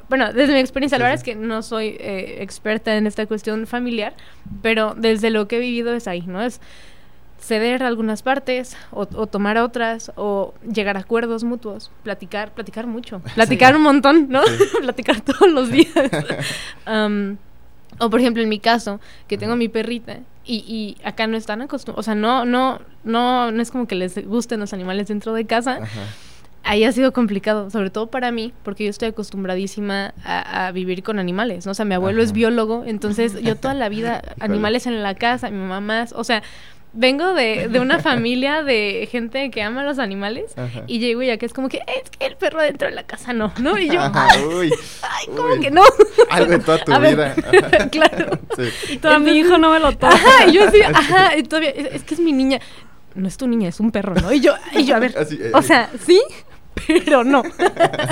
Bueno, 0.09 0.31
desde 0.33 0.53
mi 0.53 0.59
experiencia, 0.59 0.97
la 0.97 1.05
verdad 1.05 1.17
es 1.17 1.23
que 1.23 1.35
no 1.35 1.61
soy 1.61 1.97
eh, 1.99 2.37
experta 2.39 2.95
en 2.95 3.07
esta 3.07 3.25
cuestión 3.25 3.67
familiar, 3.67 4.13
pero 4.61 4.95
desde 4.95 5.29
lo 5.29 5.47
que 5.47 5.57
he 5.57 5.59
vivido 5.59 5.93
es 5.93 6.07
ahí, 6.07 6.21
¿no? 6.21 6.41
Es 6.41 6.61
ceder 7.41 7.83
algunas 7.83 8.21
partes 8.21 8.77
o, 8.91 9.07
o 9.15 9.27
tomar 9.27 9.57
otras 9.57 10.11
o 10.15 10.53
llegar 10.71 10.95
a 10.95 11.01
acuerdos 11.01 11.43
mutuos, 11.43 11.91
platicar, 12.03 12.53
platicar 12.53 12.87
mucho, 12.87 13.19
platicar 13.35 13.75
un 13.75 13.81
montón, 13.81 14.27
¿no? 14.29 14.41
platicar 14.81 15.21
todos 15.21 15.51
los 15.51 15.69
días. 15.71 15.91
Am, 16.85 17.37
o 17.99 18.09
por 18.09 18.19
ejemplo 18.19 18.41
en 18.41 18.49
mi 18.49 18.59
caso, 18.59 19.01
que 19.27 19.37
tengo 19.37 19.53
Ajá. 19.53 19.57
mi 19.57 19.67
perrita 19.67 20.19
y, 20.45 20.63
y 20.67 20.97
acá 21.05 21.27
no 21.27 21.35
están 21.35 21.61
acostumbrados, 21.61 21.99
o 21.99 22.03
sea, 22.03 22.15
no, 22.15 22.45
no, 22.45 22.79
no, 23.03 23.51
no 23.51 23.61
es 23.61 23.69
como 23.71 23.87
que 23.87 23.95
les 23.95 24.25
gusten 24.25 24.59
los 24.59 24.73
animales 24.73 25.07
dentro 25.07 25.33
de 25.33 25.45
casa, 25.45 25.79
Ajá. 25.81 26.01
ahí 26.63 26.83
ha 26.83 26.91
sido 26.91 27.11
complicado, 27.11 27.69
sobre 27.69 27.89
todo 27.89 28.07
para 28.07 28.31
mí, 28.31 28.53
porque 28.63 28.85
yo 28.85 28.89
estoy 28.89 29.09
acostumbradísima 29.09 30.13
a, 30.23 30.67
a 30.67 30.71
vivir 30.71 31.03
con 31.03 31.19
animales, 31.19 31.65
¿no? 31.65 31.73
O 31.73 31.75
sea, 31.75 31.85
mi 31.85 31.95
abuelo 31.95 32.23
es 32.23 32.31
biólogo, 32.31 32.83
entonces 32.85 33.39
yo 33.41 33.55
toda 33.55 33.73
la 33.73 33.89
vida 33.89 34.21
animales 34.39 34.87
en 34.87 35.03
la 35.03 35.15
casa, 35.15 35.49
mi 35.51 35.57
mamá 35.57 35.81
más, 35.81 36.13
o 36.13 36.23
sea, 36.23 36.41
vengo 36.93 37.33
de, 37.33 37.69
de 37.69 37.79
una 37.79 37.99
familia 37.99 38.63
de 38.63 39.07
gente 39.09 39.49
que 39.49 39.61
ama 39.61 39.83
los 39.83 39.97
animales 39.97 40.57
Ajá. 40.57 40.83
y 40.87 40.99
llego 40.99 41.21
y 41.21 41.29
acá 41.29 41.45
es 41.45 41.53
como 41.53 41.69
que 41.69 41.77
es 41.77 42.09
que 42.09 42.25
el 42.25 42.35
perro 42.35 42.61
dentro 42.61 42.89
de 42.89 42.95
la 42.95 43.03
casa 43.03 43.31
no, 43.33 43.53
¿no? 43.59 43.77
Y 43.77 43.89
yo, 43.89 44.01
Ajá, 44.01 44.27
ay, 44.31 44.43
uy, 44.43 44.73
ay, 45.01 45.27
¿cómo 45.27 45.53
uy. 45.53 45.59
que 45.61 45.71
no? 45.71 45.83
Algo 46.29 46.53
en 46.53 46.61
toda 46.61 46.83
tu 46.83 46.91
A 46.93 46.99
vida. 46.99 47.35
Claro. 47.91 48.39
Sí. 48.55 48.97
Todo, 48.97 49.19
mi 49.19 49.31
hijo 49.31 49.57
no 49.57 49.71
me 49.71 49.79
lo 49.79 49.91
toca. 49.93 50.09
Ajá, 50.09 50.47
y 50.47 50.53
yo 50.53 50.63
así, 50.67 50.81
ajá, 50.81 51.37
y 51.37 51.43
todavía, 51.43 51.71
es, 51.71 51.95
es 51.95 52.03
que 52.03 52.15
es 52.15 52.19
mi 52.19 52.33
niña. 52.33 52.59
No 53.15 53.27
es 53.27 53.37
tu 53.37 53.47
niña, 53.47 53.69
es 53.69 53.79
un 53.79 53.91
perro, 53.91 54.13
¿no? 54.15 54.31
Y 54.31 54.39
yo, 54.39 54.53
y 54.73 54.85
yo 54.85 54.95
a 54.95 54.99
ver, 54.99 55.17
Así, 55.17 55.37
eh, 55.41 55.51
o 55.53 55.61
sea, 55.61 55.89
sí, 56.05 56.21
pero 56.85 57.23
no. 57.23 57.43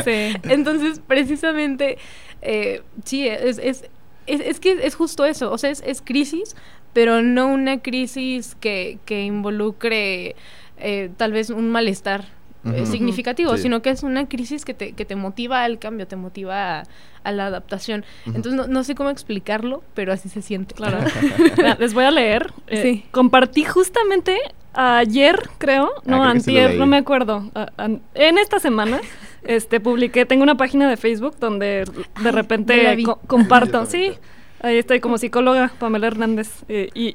Sí. 0.03 0.33
Entonces, 0.43 1.01
precisamente, 1.05 1.97
eh, 2.41 2.81
sí, 3.05 3.27
es, 3.27 3.57
es, 3.59 3.85
es, 4.27 4.41
es 4.41 4.59
que 4.59 4.77
es 4.85 4.95
justo 4.95 5.25
eso, 5.25 5.51
o 5.51 5.57
sea, 5.57 5.69
es, 5.69 5.81
es 5.85 6.01
crisis, 6.01 6.55
pero 6.93 7.21
no 7.21 7.47
una 7.47 7.79
crisis 7.81 8.55
que, 8.59 8.99
que 9.05 9.23
involucre 9.23 10.35
eh, 10.77 11.09
tal 11.17 11.31
vez 11.33 11.49
un 11.49 11.69
malestar 11.69 12.25
eh, 12.65 12.85
significativo, 12.85 13.55
Sí. 13.55 13.63
sino 13.63 13.81
que 13.81 13.89
es 13.89 14.03
una 14.03 14.27
crisis 14.27 14.65
que 14.65 14.73
te, 14.73 14.91
que 14.93 15.05
te 15.05 15.15
motiva 15.15 15.63
al 15.63 15.79
cambio, 15.79 16.07
te 16.07 16.15
motiva 16.17 16.79
a, 16.79 16.83
a 17.23 17.31
la 17.31 17.45
adaptación. 17.45 18.03
Entonces, 18.25 18.53
no, 18.53 18.67
no 18.67 18.83
sé 18.83 18.95
cómo 18.95 19.09
explicarlo, 19.09 19.81
pero 19.93 20.11
así 20.11 20.27
se 20.29 20.41
siente. 20.41 20.75
Claro. 20.75 20.97
Les 21.79 21.93
voy 21.93 22.03
a 22.05 22.11
leer. 22.11 22.51
Eh, 22.67 22.81
Sí. 22.81 23.05
Compartí 23.11 23.63
justamente 23.63 24.37
ayer, 24.73 25.39
creo, 25.57 25.85
no, 26.05 26.17
creo 26.17 26.23
antier, 26.23 26.75
no 26.75 26.85
me 26.85 26.97
acuerdo. 26.97 27.49
a- 27.55 27.71
en 28.15 28.37
esta 28.37 28.59
semana, 28.59 28.99
este, 29.43 29.79
publiqué, 29.79 30.25
tengo 30.25 30.43
una 30.43 30.55
página 30.55 30.89
de 30.89 30.97
Facebook 30.97 31.37
donde 31.39 31.85
de 32.21 32.31
repente 32.31 32.97
co- 33.03 33.19
comparto, 33.25 33.85
sí. 33.85 34.11
Ahí 34.61 34.77
estoy 34.77 34.99
como 34.99 35.17
psicóloga, 35.17 35.71
Pamela 35.79 36.07
Hernández. 36.07 36.63
eh, 36.67 36.89
y, 36.93 37.13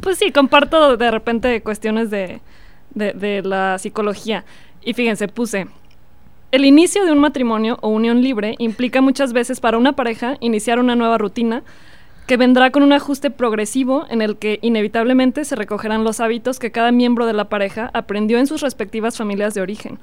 pues 0.00 0.18
sí, 0.18 0.30
comparto 0.30 0.96
de 0.96 1.10
repente 1.10 1.62
cuestiones 1.62 2.10
de, 2.10 2.40
de, 2.94 3.12
de 3.12 3.42
la 3.42 3.78
psicología. 3.78 4.44
Y 4.82 4.92
fíjense, 4.92 5.28
puse, 5.28 5.68
el 6.50 6.66
inicio 6.66 7.06
de 7.06 7.12
un 7.12 7.18
matrimonio 7.18 7.78
o 7.80 7.88
unión 7.88 8.20
libre 8.22 8.56
implica 8.58 9.00
muchas 9.00 9.32
veces 9.32 9.58
para 9.58 9.78
una 9.78 9.94
pareja 9.94 10.36
iniciar 10.40 10.78
una 10.78 10.94
nueva 10.94 11.16
rutina 11.16 11.62
que 12.26 12.36
vendrá 12.36 12.70
con 12.70 12.82
un 12.82 12.92
ajuste 12.92 13.30
progresivo 13.30 14.04
en 14.10 14.22
el 14.22 14.36
que 14.36 14.58
inevitablemente 14.62 15.44
se 15.44 15.56
recogerán 15.56 16.04
los 16.04 16.20
hábitos 16.20 16.58
que 16.58 16.70
cada 16.70 16.92
miembro 16.92 17.26
de 17.26 17.32
la 17.32 17.48
pareja 17.48 17.90
aprendió 17.94 18.38
en 18.38 18.46
sus 18.46 18.60
respectivas 18.60 19.16
familias 19.16 19.54
de 19.54 19.62
origen. 19.62 19.98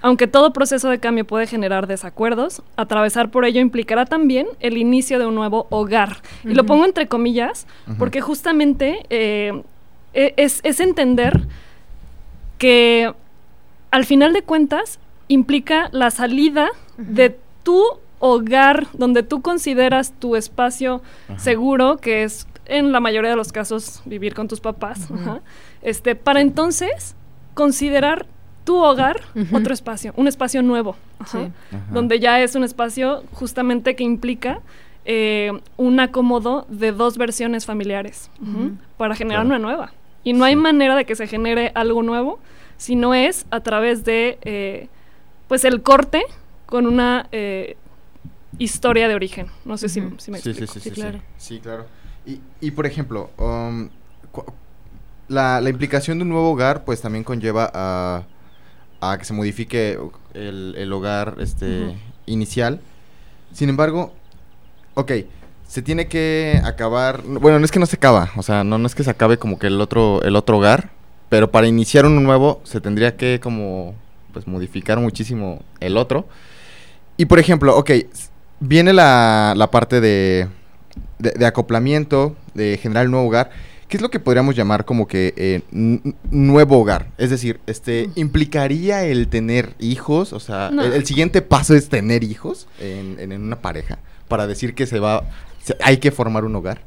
Aunque 0.00 0.26
todo 0.26 0.52
proceso 0.52 0.88
de 0.88 1.00
cambio 1.00 1.26
puede 1.26 1.46
generar 1.46 1.86
desacuerdos, 1.86 2.62
atravesar 2.76 3.30
por 3.30 3.44
ello 3.44 3.60
implicará 3.60 4.04
también 4.06 4.46
el 4.60 4.76
inicio 4.76 5.18
de 5.18 5.26
un 5.26 5.34
nuevo 5.34 5.66
hogar. 5.70 6.18
Y 6.44 6.54
lo 6.54 6.64
pongo 6.64 6.84
entre 6.84 7.08
comillas 7.08 7.66
porque 7.98 8.20
justamente 8.20 9.00
eh, 9.10 9.62
e- 10.14 10.34
es, 10.36 10.60
es 10.62 10.80
entender 10.80 11.46
que 12.58 13.12
al 13.90 14.04
final 14.04 14.32
de 14.32 14.42
cuentas 14.42 14.98
implica 15.28 15.88
la 15.92 16.10
salida 16.10 16.68
de 16.96 17.38
tu 17.62 17.82
hogar 18.20 18.86
donde 18.94 19.22
tú 19.22 19.42
consideras 19.42 20.12
tu 20.18 20.36
espacio 20.36 21.02
Ajá. 21.28 21.38
seguro, 21.38 21.98
que 21.98 22.24
es 22.24 22.46
en 22.66 22.92
la 22.92 23.00
mayoría 23.00 23.30
de 23.30 23.36
los 23.36 23.52
casos 23.52 24.02
vivir 24.04 24.34
con 24.34 24.46
tus 24.48 24.60
papás, 24.60 25.08
ajá, 25.10 25.40
este, 25.82 26.14
para 26.16 26.40
entonces 26.40 27.14
considerar 27.54 28.26
tu 28.68 28.76
hogar, 28.76 29.16
otro 29.52 29.72
espacio, 29.72 30.12
un 30.16 30.28
espacio 30.28 30.62
nuevo, 30.62 30.94
ajá, 31.18 31.38
Sí. 31.44 31.52
Ajá. 31.72 31.84
donde 31.90 32.20
ya 32.20 32.40
es 32.42 32.54
un 32.54 32.64
espacio 32.64 33.24
justamente 33.32 33.96
que 33.96 34.04
implica 34.04 34.60
eh, 35.06 35.50
un 35.78 36.00
acomodo 36.00 36.66
de 36.68 36.92
dos 36.92 37.16
versiones 37.16 37.64
familiares 37.64 38.30
para 38.98 39.14
generar 39.14 39.44
Claro. 39.46 39.56
una 39.56 39.58
nueva. 39.58 39.92
Y 40.22 40.34
no 40.34 40.44
hay 40.44 40.54
manera 40.54 40.96
de 40.96 41.06
que 41.06 41.16
se 41.16 41.26
genere 41.26 41.72
algo 41.74 42.02
nuevo 42.02 42.38
si 42.76 42.94
no 42.94 43.14
es 43.14 43.46
a 43.50 43.60
través 43.60 44.04
de, 44.04 44.38
eh, 44.42 44.88
pues, 45.48 45.64
el 45.64 45.80
corte 45.82 46.22
con 46.66 46.86
una 46.86 47.26
eh, 47.32 47.78
historia 48.58 49.08
de 49.08 49.14
origen. 49.14 49.46
No 49.64 49.78
sé 49.78 49.88
si, 49.88 50.02
si 50.18 50.30
me 50.30 50.38
Sí, 50.40 50.52
sí, 50.52 50.64
explico. 50.64 50.72
sí, 50.74 50.80
Sí, 50.80 50.88
sí, 50.90 50.94
sí. 50.94 51.00
claro. 51.00 51.18
Sí, 51.38 51.60
claro. 51.60 51.86
Y, 52.26 52.40
y 52.60 52.70
por 52.72 52.84
ejemplo, 52.84 53.30
um, 53.38 53.88
la, 55.28 55.60
la 55.62 55.70
implicación 55.70 56.18
de 56.18 56.22
un 56.24 56.28
nuevo 56.30 56.50
hogar, 56.50 56.84
pues 56.84 57.00
también 57.00 57.24
conlleva 57.24 57.70
a, 57.72 58.22
a 59.00 59.18
que 59.18 59.24
se 59.24 59.32
modifique 59.32 59.98
el, 60.34 60.74
el 60.76 60.92
hogar 60.92 61.36
este, 61.40 61.96
inicial. 62.26 62.80
Sin 63.52 63.68
embargo, 63.68 64.12
ok, 64.94 65.12
se 65.66 65.82
tiene 65.82 66.08
que 66.08 66.60
acabar. 66.64 67.22
Bueno, 67.22 67.58
no 67.58 67.64
es 67.64 67.70
que 67.70 67.78
no 67.78 67.86
se 67.86 67.96
acaba, 67.96 68.30
o 68.36 68.42
sea, 68.42 68.64
no, 68.64 68.78
no 68.78 68.86
es 68.86 68.94
que 68.94 69.04
se 69.04 69.10
acabe 69.10 69.38
como 69.38 69.58
que 69.58 69.68
el 69.68 69.80
otro, 69.80 70.22
el 70.22 70.36
otro 70.36 70.58
hogar, 70.58 70.90
pero 71.28 71.50
para 71.50 71.66
iniciar 71.66 72.06
uno 72.06 72.20
nuevo 72.20 72.60
se 72.64 72.80
tendría 72.80 73.16
que 73.16 73.40
como 73.40 73.94
pues 74.32 74.46
modificar 74.46 74.98
muchísimo 74.98 75.62
el 75.80 75.96
otro. 75.96 76.26
Y 77.16 77.26
por 77.26 77.38
ejemplo, 77.38 77.76
ok, 77.76 77.90
viene 78.60 78.92
la, 78.92 79.54
la 79.56 79.70
parte 79.70 80.00
de, 80.00 80.48
de, 81.18 81.30
de 81.32 81.46
acoplamiento, 81.46 82.36
de 82.54 82.78
generar 82.80 83.04
el 83.04 83.10
nuevo 83.10 83.26
hogar. 83.26 83.50
¿Qué 83.88 83.96
es 83.96 84.02
lo 84.02 84.10
que 84.10 84.20
podríamos 84.20 84.54
llamar 84.54 84.84
como 84.84 85.06
que 85.08 85.32
eh, 85.36 85.62
nuevo 86.30 86.78
hogar? 86.78 87.08
Es 87.18 87.30
decir, 87.30 87.58
este, 87.66 88.10
¿implicaría 88.16 89.04
el 89.04 89.28
tener 89.28 89.74
hijos? 89.78 90.32
O 90.32 90.40
sea, 90.40 90.70
No. 90.72 90.82
el, 90.84 90.92
el 90.92 91.06
siguiente 91.06 91.40
paso 91.42 91.74
es 91.74 91.88
tener 91.88 92.22
hijos 92.22 92.66
en, 92.80 93.18
en- 93.18 93.32
en 93.32 93.42
una 93.42 93.56
pareja 93.60 93.98
para 94.28 94.46
decir 94.46 94.74
que 94.74 94.86
se 94.86 94.98
va, 95.00 95.24
se- 95.62 95.76
hay 95.82 95.96
que 95.98 96.10
formar 96.10 96.44
un 96.44 96.54
hogar. 96.56 96.82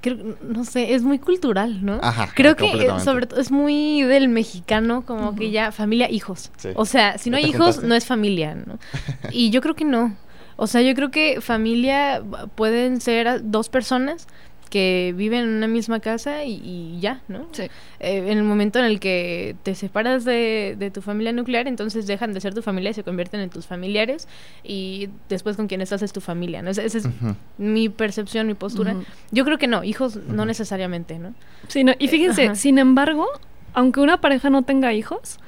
Creo- 0.00 0.36
no 0.42 0.64
sé, 0.64 0.94
es 0.94 1.02
muy 1.02 1.18
cultural, 1.18 1.84
¿no? 1.84 1.98
Ajá, 2.02 2.30
Creo 2.34 2.56
que 2.56 2.66
eh, 2.72 2.88
sobre 3.02 3.26
todo 3.26 3.40
es 3.40 3.50
muy 3.50 4.02
del 4.02 4.28
mexicano, 4.28 5.04
como 5.06 5.34
que 5.36 5.50
ya 5.50 5.72
familia, 5.72 6.10
hijos. 6.10 6.50
Sí. 6.56 6.70
O 6.74 6.84
sea, 6.86 7.18
si 7.18 7.30
no 7.30 7.38
¿Ya 7.38 7.44
hay 7.44 7.50
hijos, 7.50 7.60
juntaste? 7.76 7.86
no 7.86 7.94
es 7.94 8.06
familia, 8.06 8.54
¿no? 8.54 8.78
Y 9.30 9.50
yo 9.50 9.60
creo 9.60 9.74
que 9.74 9.84
no. 9.84 10.16
O 10.56 10.66
sea, 10.68 10.82
yo 10.82 10.94
creo 10.94 11.10
que 11.10 11.40
familia 11.40 12.22
pueden 12.54 13.00
ser 13.00 13.40
dos 13.44 13.68
personas 13.68 14.26
que 14.74 15.14
viven 15.16 15.44
en 15.44 15.50
una 15.50 15.68
misma 15.68 16.00
casa 16.00 16.42
y, 16.42 16.60
y 16.64 16.98
ya, 16.98 17.20
¿no? 17.28 17.46
Sí. 17.52 17.62
Eh, 18.00 18.24
en 18.26 18.38
el 18.38 18.42
momento 18.42 18.80
en 18.80 18.86
el 18.86 18.98
que 18.98 19.54
te 19.62 19.76
separas 19.76 20.24
de, 20.24 20.74
de 20.76 20.90
tu 20.90 21.00
familia 21.00 21.32
nuclear, 21.32 21.68
entonces 21.68 22.08
dejan 22.08 22.32
de 22.32 22.40
ser 22.40 22.54
tu 22.54 22.60
familia 22.60 22.90
y 22.90 22.94
se 22.94 23.04
convierten 23.04 23.38
en 23.38 23.50
tus 23.50 23.68
familiares 23.68 24.26
y 24.64 25.10
después 25.28 25.56
con 25.56 25.68
quien 25.68 25.80
estás 25.80 26.02
es 26.02 26.12
tu 26.12 26.20
familia, 26.20 26.60
¿no? 26.60 26.70
Esa, 26.70 26.82
esa 26.82 26.98
es 26.98 27.08
mi 27.56 27.88
percepción, 27.88 28.48
mi 28.48 28.54
postura. 28.54 28.96
Yo 29.30 29.44
creo 29.44 29.58
que 29.58 29.68
no, 29.68 29.84
hijos 29.84 30.16
no 30.16 30.44
necesariamente, 30.44 31.20
¿no? 31.20 31.34
Sí, 31.68 31.84
no, 31.84 31.92
y 32.00 32.08
fíjense, 32.08 32.46
ajá. 32.46 32.54
sin 32.56 32.78
embargo, 32.78 33.28
aunque 33.74 34.00
una 34.00 34.20
pareja 34.20 34.50
no 34.50 34.62
tenga 34.62 34.92
hijos, 34.92 35.38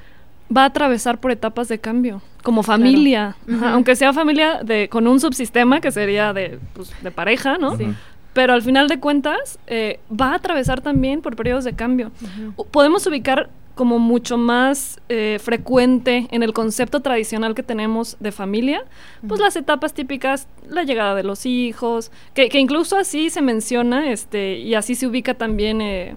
va 0.55 0.61
a 0.61 0.67
atravesar 0.67 1.19
por 1.19 1.31
etapas 1.31 1.67
de 1.67 1.79
cambio, 1.79 2.21
como 2.43 2.63
familia, 2.63 3.35
aunque 3.61 3.97
sea 3.97 4.13
familia 4.13 4.63
de 4.63 4.87
con 4.87 5.05
un 5.05 5.19
subsistema 5.19 5.81
que 5.81 5.91
sería 5.91 6.31
de, 6.31 6.59
pues, 6.73 6.93
de 7.03 7.11
pareja, 7.11 7.57
¿no? 7.57 7.75
Sí. 7.75 7.87
Pero 8.37 8.53
al 8.53 8.61
final 8.61 8.87
de 8.87 8.99
cuentas 8.99 9.57
eh, 9.65 9.99
va 10.11 10.33
a 10.33 10.35
atravesar 10.35 10.79
también 10.79 11.23
por 11.23 11.35
periodos 11.35 11.63
de 11.63 11.73
cambio. 11.73 12.11
Podemos 12.69 13.07
ubicar 13.07 13.49
como 13.73 13.97
mucho 13.97 14.37
más 14.37 14.99
eh, 15.09 15.39
frecuente 15.41 16.27
en 16.29 16.43
el 16.43 16.53
concepto 16.53 16.99
tradicional 16.99 17.55
que 17.55 17.63
tenemos 17.63 18.15
de 18.19 18.31
familia, 18.31 18.85
pues 19.27 19.39
las 19.39 19.55
etapas 19.55 19.95
típicas, 19.95 20.47
la 20.69 20.83
llegada 20.83 21.15
de 21.15 21.23
los 21.23 21.47
hijos, 21.47 22.11
que, 22.35 22.49
que 22.49 22.59
incluso 22.59 22.95
así 22.95 23.31
se 23.31 23.41
menciona, 23.41 24.11
este, 24.11 24.59
y 24.59 24.75
así 24.75 24.93
se 24.93 25.07
ubica 25.07 25.33
también, 25.33 25.81
eh, 25.81 26.15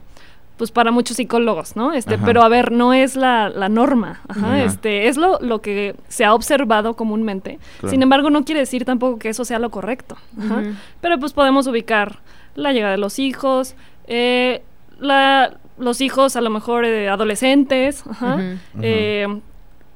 pues 0.60 0.70
para 0.72 0.90
muchos 0.90 1.16
psicólogos, 1.16 1.74
¿no? 1.74 1.94
Este, 1.94 2.16
Ajá. 2.16 2.26
pero 2.26 2.42
a 2.42 2.48
ver, 2.50 2.70
no 2.70 2.92
es 2.92 3.16
la, 3.16 3.48
la 3.48 3.70
norma, 3.70 4.20
ajá, 4.28 4.40
Ajá. 4.56 4.62
este, 4.64 5.08
es 5.08 5.16
lo, 5.16 5.38
lo 5.40 5.62
que 5.62 5.94
se 6.08 6.26
ha 6.26 6.34
observado 6.34 6.96
comúnmente. 6.96 7.58
Claro. 7.78 7.90
Sin 7.90 8.02
embargo, 8.02 8.28
no 8.28 8.44
quiere 8.44 8.60
decir 8.60 8.84
tampoco 8.84 9.18
que 9.18 9.30
eso 9.30 9.46
sea 9.46 9.58
lo 9.58 9.70
correcto. 9.70 10.18
ajá. 10.38 10.62
Pero 11.00 11.18
pues 11.18 11.32
podemos 11.32 11.66
ubicar 11.66 12.18
la 12.56 12.74
llegada 12.74 12.92
de 12.92 12.98
los 12.98 13.18
hijos, 13.18 13.74
eh, 14.06 14.60
la, 14.98 15.54
los 15.78 16.02
hijos 16.02 16.36
a 16.36 16.42
lo 16.42 16.50
mejor 16.50 16.84
eh, 16.84 17.08
adolescentes, 17.08 18.04
eh, 18.82 19.26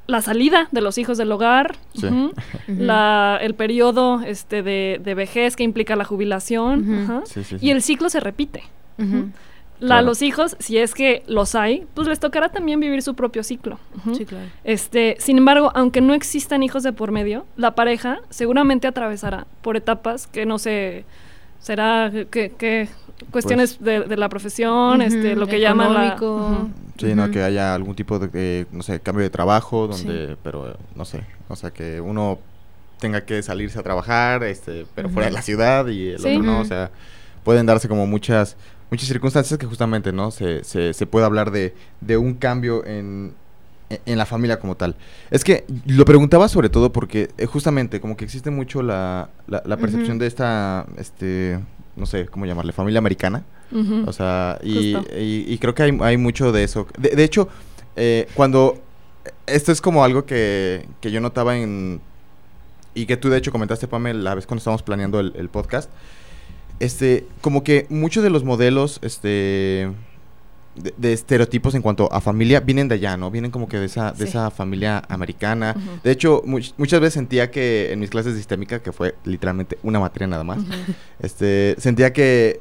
la 0.07 0.23
salida 0.23 0.69
de 0.73 0.81
los 0.81 0.97
hijos 0.97 1.19
del 1.19 1.31
hogar, 1.31 1.77
Sí. 1.95 2.09
la, 2.69 3.39
el 3.43 3.55
periodo 3.55 4.23
este, 4.23 4.63
de, 4.63 4.99
de 5.05 5.15
vejez 5.15 5.57
que 5.57 5.63
implica 5.63 5.95
la 5.95 6.05
jubilación, 6.07 6.81
Ujú. 6.91 7.03
ajá, 7.13 7.23
Sí, 7.27 7.45
sí, 7.45 7.59
sí. 7.59 7.67
y 7.67 7.71
el 7.71 7.83
ciclo 7.83 8.09
se 8.09 8.21
repite. 8.21 8.63
Claro. 9.87 10.07
Los 10.07 10.23
hijos, 10.23 10.57
si 10.59 10.79
es 10.79 10.95
que 10.95 11.23
los 11.27 11.55
hay, 11.55 11.87
pues 11.95 12.09
les 12.09 12.21
tocará 12.21 12.49
también 12.51 12.81
vivir 12.81 13.03
su 13.03 13.15
propio 13.15 13.43
ciclo. 13.43 13.79
Sí, 14.17 14.25
claro. 14.25 14.47
Este, 14.65 15.17
sin 15.19 15.39
embargo, 15.39 15.71
aunque 15.75 16.01
no 16.01 16.15
existan 16.15 16.63
hijos 16.63 16.83
de 16.83 16.93
por 16.93 17.11
medio, 17.11 17.47
la 17.57 17.75
pareja 17.75 18.21
seguramente 18.31 18.87
atravesará 18.87 19.47
por 19.63 19.77
etapas 19.77 20.27
que 20.27 20.47
no 20.47 20.59
sé, 20.59 21.05
será 21.61 22.11
que, 22.31 22.51
que 22.51 22.89
cuestiones 23.31 23.83
de, 23.83 24.01
de 24.01 24.17
la 24.17 24.29
profesión, 24.29 25.01
este, 25.03 25.37
lo 25.37 25.47
que 25.47 25.61
llaman 25.61 25.95
la, 25.95 26.09
económico. 26.15 26.37
ujú. 26.63 26.71
Sí, 26.99 27.15
¿no? 27.15 27.31
Que 27.31 27.43
haya 27.43 27.75
algún 27.75 27.95
tipo 27.95 28.19
de, 28.19 28.29
eh, 28.35 28.67
no 28.71 28.83
sé, 28.83 29.01
cambio 29.01 29.23
de 29.23 29.31
trabajo, 29.31 29.89
donde, 29.89 30.37
pero, 30.43 30.77
no 30.95 31.05
sé, 31.05 31.25
o 31.49 31.57
sea, 31.57 31.71
que 31.73 32.01
uno 32.01 32.39
tenga 33.01 33.25
que 33.25 33.43
salirse 33.43 33.79
a 33.79 33.83
trabajar, 33.83 34.45
este, 34.45 34.87
pero 34.95 35.09
fuera 35.09 35.27
de 35.29 35.33
la 35.35 35.43
ciudad 35.43 35.87
y 35.89 36.11
el 36.11 36.19
Sí. 36.21 36.29
otro 36.37 36.43
no, 36.45 36.61
o 36.61 36.65
sea, 36.65 36.91
pueden 37.43 37.67
darse 37.67 37.89
como 37.89 38.07
muchas, 38.07 38.57
muchas 38.91 39.09
circunstancias 39.09 39.59
que 39.59 39.67
justamente, 39.67 40.13
¿no? 40.13 40.31
Se, 40.31 40.63
se, 40.65 40.93
se 40.95 41.07
puede 41.07 41.27
hablar 41.27 41.51
de, 41.51 41.75
de 42.01 42.17
un 42.17 42.35
cambio 42.35 42.85
en, 42.87 43.35
en- 43.91 44.01
en 44.07 44.19
la 44.19 44.27
familia 44.27 44.59
como 44.59 44.77
tal. 44.77 44.97
Es 45.31 45.45
que 45.45 45.65
lo 45.87 46.05
preguntaba 46.05 46.49
sobre 46.49 46.69
todo 46.69 46.93
porque 46.93 47.31
eh, 47.39 47.47
justamente 47.47 48.01
como 48.01 48.17
que 48.17 48.25
existe 48.25 48.51
mucho 48.51 48.83
la, 48.83 49.29
la, 49.47 49.63
la 49.65 49.77
percepción 49.77 50.19
de 50.19 50.27
esta, 50.27 50.87
este, 50.97 51.59
no 51.97 52.07
sé, 52.07 52.27
¿cómo 52.27 52.47
llamarle? 52.47 52.73
Familia 52.73 52.99
americana. 52.99 53.45
O 54.07 54.13
sea, 54.13 54.59
y, 54.63 54.95
y- 55.17 55.45
y 55.49 55.59
creo 55.59 55.75
que 55.75 55.83
hay, 55.83 55.99
hay 56.03 56.17
mucho 56.17 56.53
de 56.53 56.63
eso. 56.65 56.87
De, 56.99 57.11
de 57.11 57.25
hecho, 57.25 57.49
eh, 57.97 58.27
cuando... 58.35 58.79
Esto 59.47 59.73
es 59.73 59.81
como 59.81 60.05
algo 60.05 60.25
que, 60.27 60.87
que 61.01 61.11
yo 61.11 61.21
notaba 61.21 61.57
en... 61.57 62.01
Y 62.95 63.07
que 63.07 63.17
tú 63.17 63.29
de 63.31 63.39
hecho 63.39 63.51
comentaste, 63.53 63.89
Pamela, 63.89 64.21
la 64.23 64.35
vez 64.35 64.47
cuando 64.47 64.59
estábamos 64.59 64.83
planeando 64.83 65.19
el, 65.19 65.33
el 65.37 65.49
podcast. 65.49 65.91
Este, 66.81 67.27
como 67.41 67.63
que 67.65 67.87
muchos 67.91 68.23
de 68.23 68.31
los 68.31 68.45
modelos, 68.45 68.99
este... 69.03 69.93
De, 70.77 70.93
de 70.97 71.13
estereotipos 71.13 71.77
en 71.77 71.83
cuanto 71.83 72.13
a 72.13 72.21
familia 72.21 72.59
vienen 72.59 72.89
de 72.89 72.97
allá, 72.97 73.17
¿no? 73.17 73.31
Vienen 73.31 73.53
como 73.53 73.69
que 73.69 73.79
de 73.79 73.87
esa, 73.87 74.11
de 74.11 74.25
esa 74.25 74.51
familia 74.51 75.05
americana. 75.09 75.77
De 76.03 76.11
hecho, 76.11 76.43
much- 76.45 76.73
muchas 76.79 76.99
veces 76.99 77.15
sentía 77.15 77.49
que 77.53 77.93
en 77.93 78.01
mis 78.01 78.11
clases 78.11 78.33
de 78.33 78.39
sistémica, 78.41 78.81
que 78.83 78.91
fue 78.91 79.15
literalmente 79.25 79.79
una 79.85 80.01
materia 80.01 80.27
nada 80.27 80.43
más, 80.43 80.59
este, 81.21 81.77
sentía 81.79 82.13
que 82.13 82.61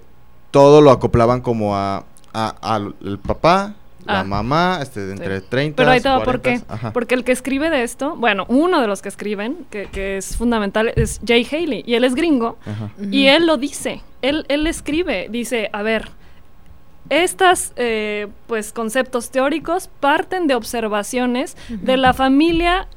todo 0.52 0.82
lo 0.82 0.92
acoplaban 0.92 1.42
como 1.42 1.76
a, 1.76 2.06
a- 2.36 2.92
el 3.04 3.18
papá, 3.18 3.74
la 4.06 4.20
Ah. 4.20 4.24
mamá, 4.24 4.80
este, 4.82 5.00
de 5.02 5.14
entre 5.14 5.42
30, 5.42 5.76
Pero 5.78 5.92
ahí 5.92 6.02
te 6.02 6.10
va 6.10 6.24
por 6.24 6.42
40, 6.42 6.66
qué. 6.68 6.74
ajá. 6.74 6.94
Porque 6.94 7.16
el 7.16 7.24
que 7.24 7.32
escribe 7.32 7.70
de 7.70 7.84
esto, 7.84 8.16
bueno, 8.16 8.46
uno 8.50 8.82
de 8.82 8.88
los 8.88 9.02
que 9.02 9.10
escriben, 9.10 9.66
que, 9.70 9.86
que 9.88 10.18
es 10.18 10.36
fundamental, 10.38 10.92
es 10.96 11.20
Jay 11.26 11.48
Haley, 11.50 11.84
y 11.86 11.96
él 11.96 12.04
es 12.04 12.16
gringo, 12.16 12.58
Ajá. 12.66 12.90
Y 13.12 13.28
él 13.28 13.46
lo 13.46 13.58
dice, 13.58 14.02
él, 14.22 14.46
él 14.50 14.68
escribe, 14.68 15.28
dice, 15.30 15.70
a 15.74 15.82
ver, 15.82 16.10
estas 17.10 17.74
eh, 17.76 18.28
pues 18.48 18.72
conceptos 18.72 19.30
teóricos 19.30 19.90
parten 20.00 20.48
de 20.48 20.56
observaciones 20.56 21.58
de 21.70 21.98
la 21.98 22.14
familia 22.14 22.88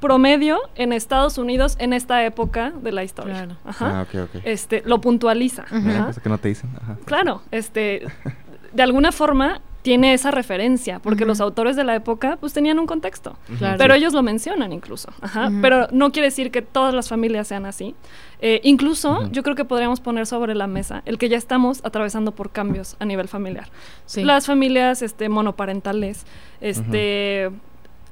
promedio 0.00 0.58
en 0.74 0.92
Estados 0.92 1.38
Unidos 1.38 1.76
en 1.78 1.92
esta 1.92 2.24
época 2.24 2.72
de 2.82 2.90
la 2.90 3.04
historia. 3.04 3.34
Claro. 3.34 3.56
Ajá. 3.64 4.00
Ah. 4.12 4.26
Este, 4.44 4.82
lo 4.84 5.00
puntualiza. 5.00 5.62
Ajá. 5.70 6.06
cosa 6.06 6.20
que 6.20 6.28
no 6.28 6.38
te 6.38 6.48
dicen. 6.48 6.70
Ajá. 6.82 6.96
Claro, 7.04 7.42
este, 7.52 8.02
de 8.72 8.82
alguna 8.82 9.12
forma 9.12 9.60
tiene 9.82 10.14
esa 10.14 10.30
referencia, 10.30 11.00
porque 11.00 11.24
los 11.24 11.40
autores 11.40 11.74
de 11.74 11.82
la 11.82 11.94
época 11.96 12.36
pues 12.40 12.52
tenían 12.52 12.78
un 12.78 12.86
contexto. 12.86 13.36
Claro. 13.58 13.76
Pero 13.78 13.94
ellos 13.94 14.12
lo 14.12 14.22
mencionan 14.22 14.72
incluso. 14.72 15.10
Ajá. 15.20 15.50
Pero 15.60 15.88
no 15.90 16.12
quiere 16.12 16.28
decir 16.28 16.50
que 16.52 16.62
todas 16.62 16.94
las 16.94 17.08
familias 17.08 17.48
sean 17.48 17.66
así. 17.66 17.94
Eh, 18.40 18.60
incluso 18.62 19.28
yo 19.32 19.42
creo 19.42 19.56
que 19.56 19.64
podríamos 19.64 20.00
poner 20.00 20.26
sobre 20.26 20.54
la 20.54 20.66
mesa 20.68 21.02
el 21.04 21.18
que 21.18 21.28
ya 21.28 21.36
estamos 21.36 21.80
atravesando 21.84 22.32
por 22.32 22.50
cambios 22.50 22.96
a 23.00 23.04
nivel 23.04 23.26
familiar. 23.28 23.68
Sí. 24.06 24.22
Las 24.22 24.46
familias 24.46 25.02
este, 25.02 25.28
monoparentales, 25.28 26.26
este, 26.60 27.50